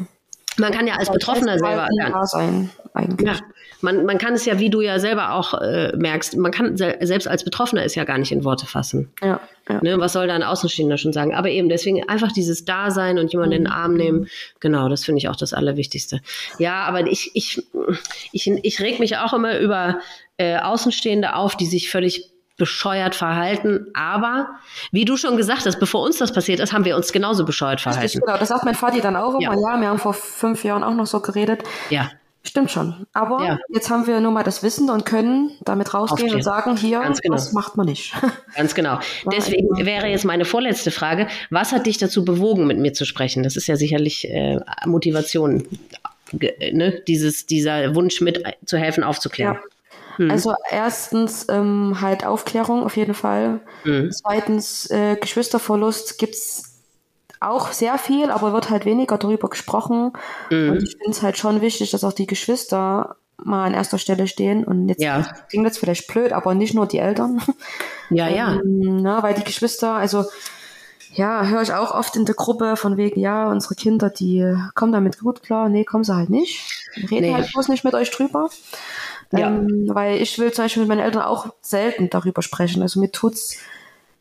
[0.58, 1.88] Man kann ja als Betroffener selber.
[2.24, 3.28] Sein, eigentlich.
[3.28, 3.36] Ja,
[3.80, 7.28] man, man kann es ja, wie du ja selber auch äh, merkst, man kann selbst
[7.28, 9.12] als Betroffener es ja gar nicht in Worte fassen.
[9.22, 9.80] Ja, ja.
[9.82, 11.34] Ne, was soll da ein Außenstehender schon sagen?
[11.34, 13.56] Aber eben deswegen einfach dieses Dasein und jemanden mhm.
[13.58, 14.28] in den Arm nehmen,
[14.60, 16.20] genau, das finde ich auch das Allerwichtigste.
[16.58, 17.62] Ja, aber ich, ich,
[18.32, 20.00] ich, ich reg mich auch immer über
[20.38, 23.86] äh, Außenstehende auf, die sich völlig bescheuert verhalten.
[23.94, 24.48] Aber
[24.90, 27.80] wie du schon gesagt hast, bevor uns das passiert ist, haben wir uns genauso bescheuert
[27.80, 28.02] verhalten.
[28.02, 29.42] Richtig, genau, das sagt mein Vati dann auch immer.
[29.42, 29.54] Ja.
[29.54, 31.62] ja, wir haben vor fünf Jahren auch noch so geredet.
[31.88, 32.10] Ja.
[32.44, 33.06] Stimmt schon.
[33.12, 33.58] Aber ja.
[33.68, 36.34] jetzt haben wir nur mal das Wissen und können damit rausgehen Aufstehen.
[36.36, 37.34] und sagen, hier, genau.
[37.34, 38.14] das macht man nicht.
[38.56, 39.00] Ganz genau.
[39.30, 43.42] Deswegen wäre jetzt meine vorletzte Frage, was hat dich dazu bewogen, mit mir zu sprechen?
[43.42, 45.66] Das ist ja sicherlich äh, Motivation,
[46.32, 47.02] ne?
[47.06, 49.54] Dieses, dieser Wunsch mitzuhelfen, aufzuklären.
[49.54, 49.60] Ja.
[50.18, 50.30] Mhm.
[50.30, 53.60] Also erstens ähm, halt Aufklärung auf jeden Fall.
[53.84, 54.10] Mhm.
[54.12, 56.67] Zweitens äh, Geschwisterverlust gibt's
[57.40, 60.12] auch sehr viel, aber wird halt weniger darüber gesprochen.
[60.50, 60.70] Mhm.
[60.70, 64.26] Und ich finde es halt schon wichtig, dass auch die Geschwister mal an erster Stelle
[64.26, 64.64] stehen.
[64.64, 65.22] Und jetzt ja.
[65.48, 67.40] klingt das vielleicht blöd, aber nicht nur die Eltern.
[68.10, 68.54] Ja, ja.
[68.64, 70.24] Ähm, na, weil die Geschwister, also
[71.12, 74.92] ja, höre ich auch oft in der Gruppe von wegen, ja, unsere Kinder, die kommen
[74.92, 75.68] damit gut klar.
[75.68, 76.60] Nee, kommen sie halt nicht.
[76.96, 77.34] Reden nee.
[77.34, 78.48] halt bloß nicht mit euch drüber.
[79.32, 79.48] Ja.
[79.48, 82.82] Ähm, weil ich will zum Beispiel mit meinen Eltern auch selten darüber sprechen.
[82.82, 83.58] Also mir tut's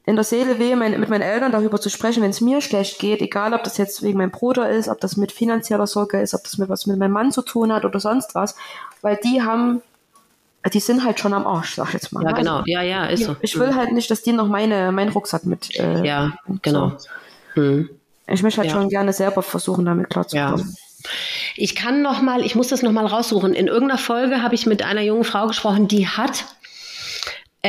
[0.08, 2.98] in der Seele weh, mein, mit meinen Eltern darüber zu sprechen, wenn es mir schlecht
[2.98, 6.34] geht, egal ob das jetzt wegen meinem Bruder ist, ob das mit finanzieller Sorge ist,
[6.34, 8.56] ob das mit was mit meinem Mann zu tun hat oder sonst was,
[9.02, 9.82] weil die haben,
[10.74, 12.24] die sind halt schon am Arsch, sag ich jetzt mal.
[12.24, 12.38] Ja, ne?
[12.38, 13.36] genau, ja, ja, ist so.
[13.42, 15.78] Ich will halt nicht, dass die noch meine, meinen Rucksack mit.
[15.78, 16.32] Äh, ja,
[16.62, 16.94] genau.
[16.98, 17.62] So.
[17.62, 17.90] Hm.
[18.28, 18.78] Ich möchte halt ja.
[18.78, 20.60] schon gerne selber versuchen, damit klarzukommen.
[20.70, 21.12] Ja.
[21.58, 23.54] Ich kann noch mal, ich muss das noch mal raussuchen.
[23.54, 26.46] In irgendeiner Folge habe ich mit einer jungen Frau gesprochen, die hat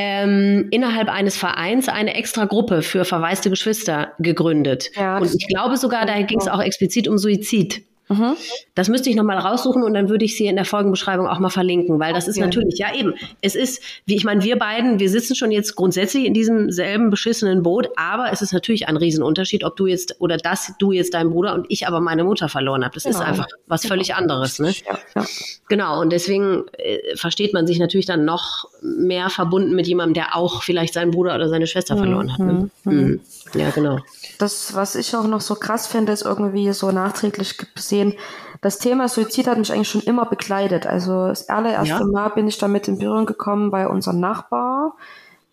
[0.01, 4.93] ähm, innerhalb eines Vereins eine extra Gruppe für verwaiste Geschwister gegründet.
[4.95, 7.83] Ja, und ich glaube sogar, da ging es auch explizit um Suizid.
[8.09, 8.35] Mhm.
[8.75, 11.51] Das müsste ich nochmal raussuchen und dann würde ich sie in der Folgenbeschreibung auch mal
[11.51, 12.31] verlinken, weil das okay.
[12.31, 15.77] ist natürlich, ja eben, es ist, wie ich meine, wir beiden, wir sitzen schon jetzt
[15.77, 20.17] grundsätzlich in diesem selben beschissenen Boot, aber es ist natürlich ein Riesenunterschied, ob du jetzt
[20.21, 22.95] oder dass du jetzt deinen Bruder und ich aber meine Mutter verloren habe.
[22.95, 23.19] Das genau.
[23.19, 24.59] ist einfach was völlig anderes.
[24.59, 24.73] Ne?
[24.87, 25.27] Ja, ja.
[25.69, 30.37] Genau, und deswegen äh, versteht man sich natürlich dann noch mehr verbunden mit jemandem, der
[30.37, 31.99] auch vielleicht seinen Bruder oder seine Schwester mhm.
[31.99, 32.39] verloren hat.
[32.39, 32.71] Ne?
[32.85, 32.93] Mhm.
[32.93, 33.21] mhm.
[33.55, 33.99] Ja, genau.
[34.39, 38.15] Das, was ich auch noch so krass finde, ist irgendwie so nachträglich gesehen,
[38.61, 40.87] das Thema Suizid hat mich eigentlich schon immer begleitet.
[40.87, 42.05] Also das allererste ja.
[42.05, 44.95] Mal bin ich damit in Berührung gekommen bei unserem Nachbar.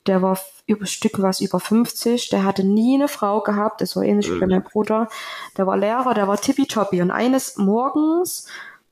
[0.08, 2.30] Der war über Stück was über 50.
[2.30, 3.82] Der hatte nie eine Frau gehabt.
[3.82, 4.36] Das war ähnlich mhm.
[4.36, 5.08] wie bei meinem Bruder.
[5.58, 7.02] Der war Lehrer, der war tippitoppi.
[7.02, 8.48] Und eines Morgens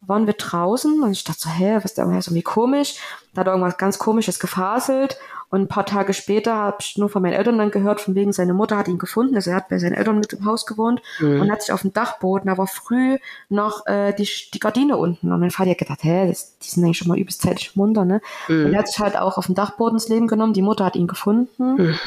[0.08, 2.96] waren wir draußen und ich dachte so, hä, was ist da irgendwie komisch?
[3.34, 5.18] Da hat irgendwas ganz komisches gefaselt
[5.54, 8.34] und ein paar Tage später habe ich nur von meinen Eltern dann gehört, von wegen
[8.34, 9.36] seine Mutter hat ihn gefunden.
[9.36, 11.42] Also er hat bei seinen Eltern mit im Haus gewohnt mhm.
[11.42, 13.20] und hat sich auf dem Dachboden, da war früh
[13.50, 15.32] noch äh, die, die Gardine unten.
[15.32, 18.04] Und mein Vater hat gedacht, hä, das, die sind eigentlich schon mal übelst zeitig munter,
[18.04, 18.20] ne?
[18.48, 18.66] Mhm.
[18.66, 20.54] Und er hat sich halt auch auf dem Dachboden ins Leben genommen.
[20.54, 21.76] Die Mutter hat ihn gefunden.
[21.76, 22.00] Mhm.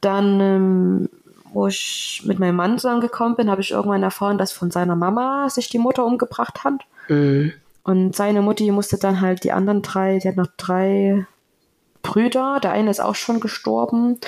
[0.00, 1.08] Dann, ähm,
[1.52, 5.48] wo ich mit meinem Mann zusammengekommen bin, habe ich irgendwann erfahren, dass von seiner Mama
[5.50, 6.74] sich die Mutter umgebracht hat.
[7.08, 7.52] Mhm.
[7.82, 11.26] Und seine Mutti musste dann halt die anderen drei, die hat noch drei
[12.02, 12.60] Brüder.
[12.62, 14.18] Der eine ist auch schon gestorben.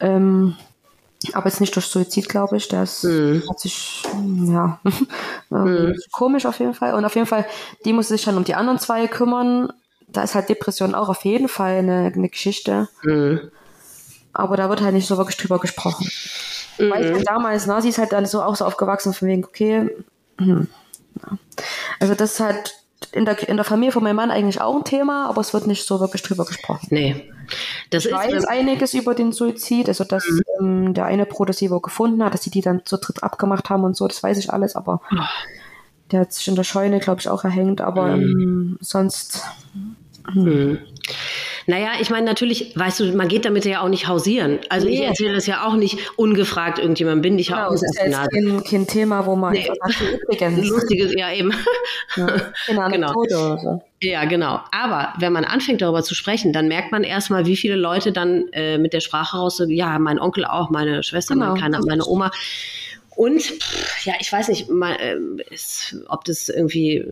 [0.00, 0.56] Ähm,
[1.32, 2.68] aber jetzt nicht durch Suizid, glaube ich.
[2.68, 3.42] Der ist, mhm.
[3.48, 4.02] hat sich,
[4.46, 4.78] ja,
[5.50, 5.94] mhm.
[6.12, 6.94] komisch auf jeden Fall.
[6.94, 7.46] Und auf jeden Fall,
[7.84, 9.72] die muss sich dann um die anderen zwei kümmern.
[10.08, 12.88] Da ist halt Depression auch auf jeden Fall eine, eine Geschichte.
[13.02, 13.50] Mhm.
[14.34, 16.08] Aber da wird halt nicht so wirklich drüber gesprochen.
[16.78, 16.90] Mhm.
[16.90, 19.44] Weil ich halt damals, na, sie ist halt dann so auch so aufgewachsen von wegen,
[19.44, 19.90] okay,
[20.38, 20.68] hm,
[21.22, 21.38] ja.
[22.00, 22.74] also das ist halt
[23.12, 25.66] in der, in der Familie von meinem Mann eigentlich auch ein Thema, aber es wird
[25.66, 26.88] nicht so wirklich drüber gesprochen.
[26.90, 27.30] Nee.
[27.90, 30.42] Das ich ist, weiß einiges über den Suizid, also dass mhm.
[30.60, 33.70] ähm, der eine Bruder sie wo gefunden hat, dass sie die dann zu dritt abgemacht
[33.70, 35.16] haben und so, das weiß ich alles, aber oh.
[36.10, 38.22] der hat sich in der Scheune, glaube ich, auch erhängt, aber mhm.
[38.22, 39.42] ähm, sonst.
[40.32, 40.78] Hm.
[41.66, 44.58] Naja, ich meine, natürlich, weißt du, man geht damit ja auch nicht hausieren.
[44.68, 44.94] Also nee.
[44.94, 48.12] ich erzähle das ja auch nicht ungefragt irgendjemandem, bin ich genau, auch nicht das ist
[48.12, 49.68] ja kein, kein Thema, wo man nee.
[50.28, 50.68] übrigens.
[50.68, 51.52] Lustiges, ja eben.
[52.16, 53.12] Ja, genau.
[53.14, 53.82] Oder so.
[54.02, 54.60] Ja, genau.
[54.70, 58.48] Aber wenn man anfängt darüber zu sprechen, dann merkt man erstmal, wie viele Leute dann
[58.52, 61.54] äh, mit der Sprache raus, ja, mein Onkel auch, meine Schwester, genau.
[61.54, 62.30] meine, meine Oma.
[63.16, 63.52] Und
[64.04, 65.16] ja, ich weiß nicht, mal, äh,
[65.52, 67.04] ist, ob das irgendwie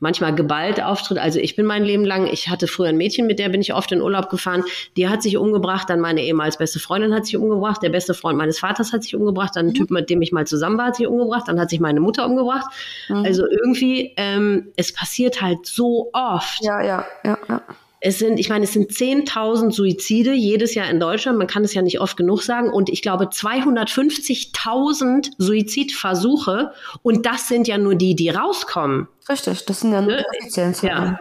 [0.00, 1.18] manchmal geballt auftritt.
[1.18, 3.74] Also ich bin mein Leben lang, ich hatte früher ein Mädchen, mit der bin ich
[3.74, 4.64] oft in Urlaub gefahren.
[4.96, 8.38] Die hat sich umgebracht, dann meine ehemals beste Freundin hat sich umgebracht, der beste Freund
[8.38, 9.74] meines Vaters hat sich umgebracht, dann ein mhm.
[9.74, 12.26] Typ, mit dem ich mal zusammen war, hat sich umgebracht, dann hat sich meine Mutter
[12.26, 12.72] umgebracht.
[13.08, 13.24] Mhm.
[13.24, 16.62] Also irgendwie, ähm, es passiert halt so oft.
[16.62, 17.62] Ja, ja, ja, ja.
[18.04, 21.38] Es sind, ich meine, es sind 10.000 Suizide jedes Jahr in Deutschland.
[21.38, 22.68] Man kann es ja nicht oft genug sagen.
[22.68, 26.72] Und ich glaube 250.000 Suizidversuche.
[27.02, 29.06] Und das sind ja nur die, die rauskommen.
[29.28, 31.20] Richtig, das sind ja nur die offiziellen Ja.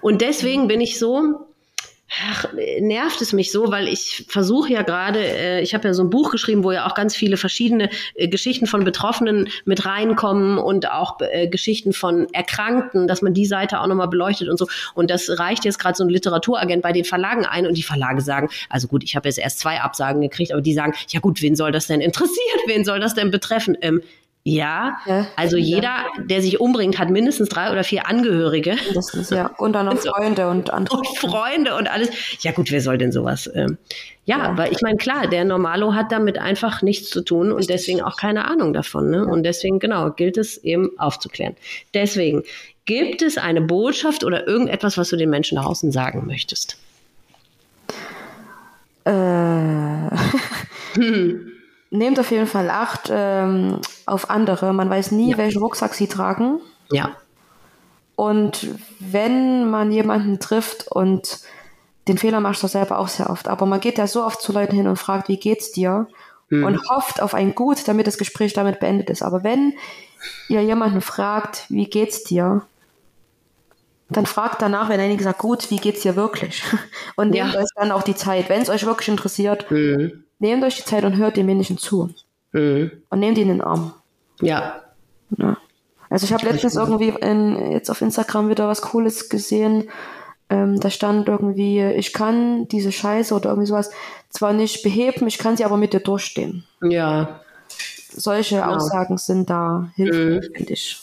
[0.00, 1.46] Und deswegen bin ich so,
[2.08, 2.46] ach,
[2.80, 6.10] nervt es mich so, weil ich versuche ja gerade, äh, ich habe ja so ein
[6.10, 10.90] Buch geschrieben, wo ja auch ganz viele verschiedene äh, Geschichten von Betroffenen mit reinkommen und
[10.90, 14.68] auch äh, Geschichten von Erkrankten, dass man die Seite auch nochmal beleuchtet und so.
[14.94, 18.20] Und das reicht jetzt gerade so ein Literaturagent bei den Verlagen ein und die Verlage
[18.20, 21.42] sagen, also gut, ich habe jetzt erst zwei Absagen gekriegt, aber die sagen, ja gut,
[21.42, 22.36] wen soll das denn interessieren?
[22.66, 23.76] Wen soll das denn betreffen?
[23.80, 24.02] Ähm,
[24.48, 28.76] ja, ja, also jeder, der sich umbringt, hat mindestens drei oder vier Angehörige.
[28.86, 29.46] Mindestens, ja.
[29.58, 30.98] Und dann noch Freunde und andere.
[30.98, 32.10] Und Freunde und alles.
[32.42, 33.50] Ja gut, wer soll denn sowas?
[33.52, 33.76] Ähm,
[34.24, 37.68] ja, ja, weil ich meine, klar, der Normalo hat damit einfach nichts zu tun und
[37.68, 39.10] deswegen auch keine Ahnung davon.
[39.10, 39.26] Ne?
[39.26, 41.56] Und deswegen, genau, gilt es eben aufzuklären.
[41.92, 42.44] Deswegen,
[42.84, 46.78] gibt es eine Botschaft oder irgendetwas, was du den Menschen nach außen sagen möchtest?
[49.04, 49.10] Äh.
[50.94, 51.55] hm.
[51.98, 54.72] Nehmt auf jeden Fall Acht ähm, auf andere.
[54.72, 55.38] Man weiß nie, ja.
[55.38, 56.60] welchen Rucksack sie tragen.
[56.90, 57.16] Ja.
[58.14, 58.68] Und
[58.98, 61.40] wenn man jemanden trifft und
[62.08, 64.52] den Fehler machst du selber auch sehr oft, aber man geht ja so oft zu
[64.52, 66.08] Leuten hin und fragt, wie geht's dir?
[66.48, 66.64] Mhm.
[66.64, 69.22] Und hofft auf ein Gut, damit das Gespräch damit beendet ist.
[69.22, 69.74] Aber wenn
[70.48, 72.62] ihr jemanden fragt, wie geht's dir?
[74.08, 76.62] Dann fragt danach, wenn er sagt, gut, wie geht's dir wirklich?
[77.16, 77.60] Und nehmt ja.
[77.60, 81.04] euch dann auch die Zeit, wenn es euch wirklich interessiert, mhm nehmt euch die Zeit
[81.04, 82.10] und hört dem Menschen zu.
[82.52, 82.90] Mhm.
[83.10, 83.92] Und nehmt ihn in den Arm.
[84.40, 84.82] Ja.
[85.36, 85.56] ja.
[86.10, 89.88] Also ich habe letztens irgendwie in, jetzt auf Instagram wieder was Cooles gesehen.
[90.48, 93.90] Ähm, da stand irgendwie, ich kann diese Scheiße oder irgendwie sowas
[94.30, 96.64] zwar nicht beheben, ich kann sie aber mit dir durchstehen.
[96.82, 97.40] Ja.
[98.12, 98.76] Solche genau.
[98.76, 100.54] Aussagen sind da hilfreich, mhm.
[100.54, 101.00] finde ich.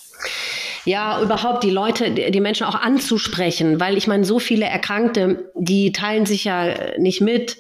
[0.86, 5.92] Ja, überhaupt die Leute, die Menschen auch anzusprechen, weil ich meine, so viele Erkrankte, die
[5.92, 7.58] teilen sich ja nicht mit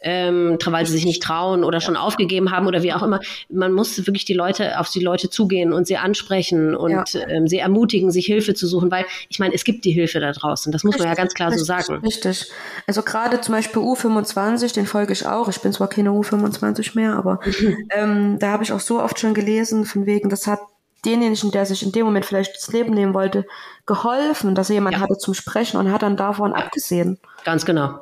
[0.00, 3.20] ähm, weil sie sich nicht trauen oder schon aufgegeben haben oder wie auch immer.
[3.48, 7.28] Man muss wirklich die Leute auf die Leute zugehen und sie ansprechen und ja.
[7.28, 10.32] ähm, sie ermutigen, sich Hilfe zu suchen, weil ich meine, es gibt die Hilfe da
[10.32, 10.72] draußen.
[10.72, 12.04] Das muss richtig, man ja ganz klar richtig, so sagen.
[12.04, 12.50] Richtig.
[12.86, 15.48] Also gerade zum Beispiel U25, den folge ich auch.
[15.48, 17.40] Ich bin zwar keine U25 mehr, aber
[17.90, 20.60] ähm, da habe ich auch so oft schon gelesen, von wegen, das hat
[21.04, 23.46] denjenigen, der sich in dem Moment vielleicht das Leben nehmen wollte,
[23.86, 25.02] geholfen, dass er jemand ja.
[25.02, 26.56] hatte zum Sprechen und hat dann davon ja.
[26.56, 27.18] abgesehen.
[27.44, 28.00] Ganz genau.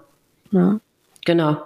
[0.51, 0.81] Ja.
[1.25, 1.57] Genau,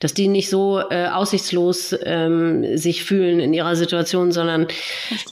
[0.00, 4.66] dass die nicht so äh, aussichtslos ähm, sich fühlen in ihrer Situation, sondern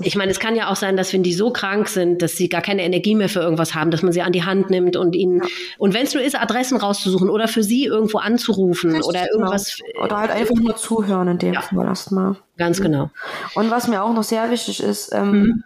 [0.01, 2.49] ich meine, es kann ja auch sein, dass wenn die so krank sind, dass sie
[2.49, 5.15] gar keine Energie mehr für irgendwas haben, dass man sie an die Hand nimmt und
[5.15, 5.49] ihnen ja.
[5.77, 9.35] und wenn es nur ist, Adressen rauszusuchen oder für sie irgendwo anzurufen Richtig, oder genau.
[9.35, 10.05] irgendwas genau.
[10.05, 11.61] oder halt einfach nur zuhören in dem ja.
[11.61, 12.37] Fall erstmal.
[12.57, 13.11] Ganz genau.
[13.55, 15.65] Und was mir auch noch sehr wichtig ist, ähm, mhm.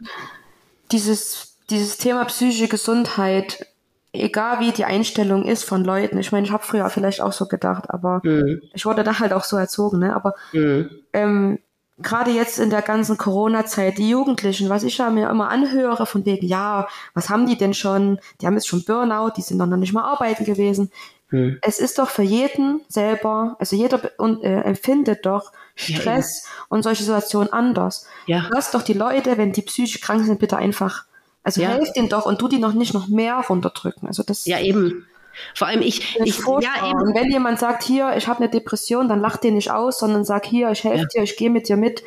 [0.91, 3.67] dieses dieses Thema psychische Gesundheit
[4.13, 6.19] egal wie die Einstellung ist von Leuten.
[6.19, 8.63] Ich meine, ich habe früher vielleicht auch so gedacht, aber mhm.
[8.73, 9.99] ich wurde da halt auch so erzogen.
[9.99, 10.15] Ne?
[10.15, 10.91] Aber mhm.
[11.13, 11.59] ähm,
[11.99, 16.25] gerade jetzt in der ganzen Corona-Zeit, die Jugendlichen, was ich ja mir immer anhöre, von
[16.25, 18.19] wegen, ja, was haben die denn schon?
[18.41, 20.91] Die haben jetzt schon Burnout, die sind noch nicht mal arbeiten gewesen.
[21.31, 21.59] Mhm.
[21.63, 24.01] Es ist doch für jeden selber, also jeder
[24.43, 28.07] äh, empfindet doch Stress ja, und solche Situationen anders.
[28.27, 28.49] Ja.
[28.51, 31.05] Lass doch die Leute, wenn die psychisch krank sind, bitte einfach
[31.49, 31.71] also ja.
[31.71, 34.07] helft denen doch und du die noch nicht noch mehr runterdrücken.
[34.07, 35.07] Also das ja eben.
[35.55, 37.01] Vor allem ich, ich ja eben.
[37.01, 40.27] Und wenn jemand sagt, hier, ich habe eine Depression, dann lach den nicht aus, sondern
[40.27, 41.07] sag hier, ich helfe ja.
[41.07, 42.03] dir, ich gehe mit dir mit.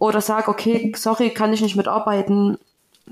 [0.00, 2.58] Oder sag, okay, sorry, kann ich nicht mitarbeiten,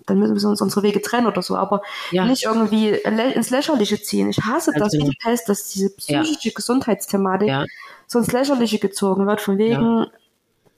[0.06, 2.24] dann müssen wir uns unsere Wege trennen oder so, aber ja.
[2.24, 4.30] nicht irgendwie ins Lächerliche ziehen.
[4.30, 6.50] Ich hasse das wie die Pest, dass diese psychische.
[6.50, 7.52] Gesundheitsthematik
[8.08, 10.06] so ins Lächerliche gezogen wird, von wegen,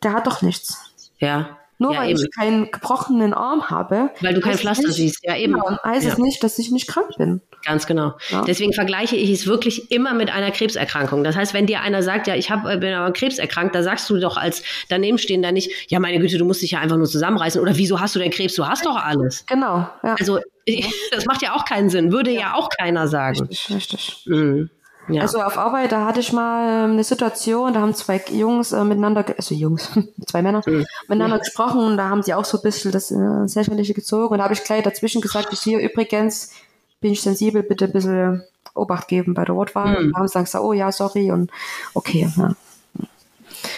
[0.03, 0.93] der hat doch nichts.
[1.19, 1.57] Ja.
[1.79, 2.21] Nur ja, weil eben.
[2.21, 4.11] ich keinen gebrochenen Arm habe.
[4.21, 5.55] Weil du kein Pflaster nicht, siehst, ja eben.
[5.55, 6.13] Genau, heißt ja.
[6.13, 7.41] es nicht, dass ich nicht krank bin.
[7.65, 8.13] Ganz genau.
[8.31, 8.43] Ja.
[8.43, 11.25] Deswegen vergleiche ich es wirklich immer mit einer Krebserkrankung.
[11.25, 14.19] Das heißt, wenn dir einer sagt, ja, ich hab, bin aber krebserkrankt, da sagst du
[14.19, 17.61] doch als danebenstehender nicht, ja, meine Güte, du musst dich ja einfach nur zusammenreißen.
[17.61, 18.55] Oder wieso hast du denn Krebs?
[18.55, 19.45] Du hast doch alles.
[19.47, 19.89] Genau.
[20.03, 20.15] Ja.
[20.19, 20.39] Also
[21.11, 22.13] das macht ja auch keinen Sinn.
[22.13, 23.47] Würde ja, ja auch keiner sagen.
[23.47, 24.23] Richtig, richtig.
[24.27, 24.71] Mhm.
[25.09, 25.23] Ja.
[25.23, 28.85] Also auf Arbeit, da hatte ich mal ähm, eine Situation, da haben zwei Jungs äh,
[28.85, 29.91] miteinander, also Jungs,
[30.27, 30.87] zwei Männer, mhm.
[31.09, 31.43] miteinander ja.
[31.43, 34.45] gesprochen und da haben die auch so ein bisschen das äh, Sexuelle gezogen und da
[34.45, 36.53] habe ich gleich dazwischen gesagt, ich hier übrigens
[37.01, 38.45] bin ich sensibel, bitte ein bisschen
[38.75, 39.91] Obacht geben bei der Wortwahl.
[39.91, 40.07] Mhm.
[40.07, 41.51] Und da haben sie dann gesagt, oh ja, sorry und
[41.93, 42.31] okay.
[42.37, 42.55] Ja.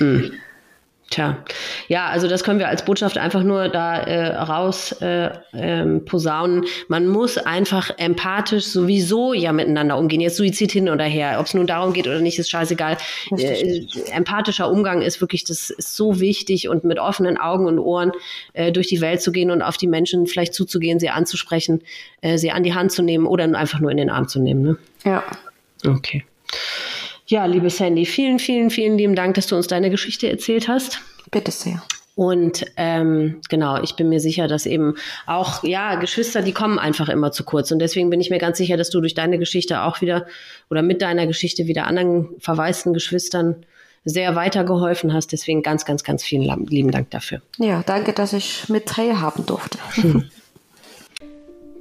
[0.00, 0.32] Mhm.
[1.08, 1.44] Tja,
[1.86, 6.64] ja, also das können wir als Botschaft einfach nur da äh, raus äh, ähm, posaunen.
[6.88, 10.20] Man muss einfach empathisch sowieso ja miteinander umgehen.
[10.20, 12.96] Jetzt Suizid hin oder her, ob es nun darum geht oder nicht, ist scheißegal.
[13.38, 18.10] Äh, empathischer Umgang ist wirklich, das ist so wichtig und mit offenen Augen und Ohren
[18.54, 21.82] äh, durch die Welt zu gehen und auf die Menschen vielleicht zuzugehen, sie anzusprechen,
[22.20, 24.62] äh, sie an die Hand zu nehmen oder einfach nur in den Arm zu nehmen.
[24.62, 24.76] Ne?
[25.04, 25.22] Ja.
[25.86, 26.24] Okay.
[27.26, 31.00] Ja, liebe Sandy, vielen, vielen, vielen lieben Dank, dass du uns deine Geschichte erzählt hast.
[31.30, 31.82] Bitte sehr.
[32.14, 34.94] Und ähm, genau, ich bin mir sicher, dass eben
[35.26, 37.72] auch, ja, Geschwister, die kommen einfach immer zu kurz.
[37.72, 40.26] Und deswegen bin ich mir ganz sicher, dass du durch deine Geschichte auch wieder
[40.70, 43.66] oder mit deiner Geschichte wieder anderen verwaisten Geschwistern
[44.04, 45.32] sehr weitergeholfen hast.
[45.32, 47.42] Deswegen ganz, ganz, ganz vielen lieben Dank dafür.
[47.58, 49.78] Ja, danke, dass ich mit teilhaben durfte.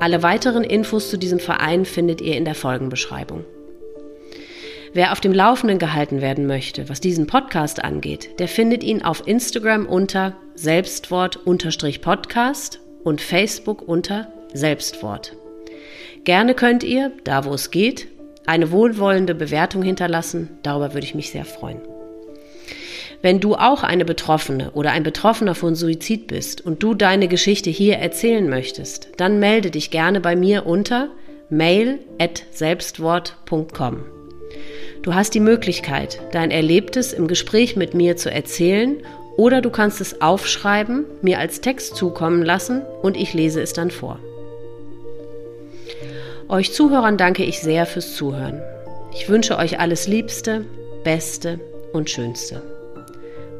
[0.00, 3.44] Alle weiteren Infos zu diesem Verein findet ihr in der Folgenbeschreibung.
[4.94, 9.26] Wer auf dem Laufenden gehalten werden möchte, was diesen Podcast angeht, der findet ihn auf
[9.26, 15.36] Instagram unter Selbstwort-Podcast und Facebook unter Selbstwort.
[16.24, 18.08] Gerne könnt ihr, da wo es geht,
[18.46, 20.58] eine wohlwollende Bewertung hinterlassen.
[20.62, 21.80] Darüber würde ich mich sehr freuen.
[23.22, 27.70] Wenn du auch eine Betroffene oder ein Betroffener von Suizid bist und du deine Geschichte
[27.70, 31.08] hier erzählen möchtest, dann melde dich gerne bei mir unter
[31.48, 34.04] mail@selbstwort.com.
[35.02, 38.96] Du hast die Möglichkeit, dein Erlebtes im Gespräch mit mir zu erzählen
[39.36, 43.90] oder du kannst es aufschreiben, mir als Text zukommen lassen und ich lese es dann
[43.90, 44.18] vor.
[46.48, 48.60] Euch Zuhörern danke ich sehr fürs Zuhören.
[49.14, 50.64] Ich wünsche euch alles Liebste,
[51.04, 51.60] Beste
[51.92, 52.62] und Schönste.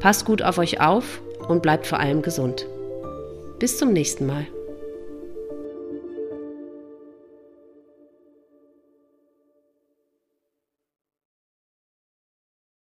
[0.00, 2.66] Passt gut auf euch auf und bleibt vor allem gesund.
[3.58, 4.46] Bis zum nächsten Mal.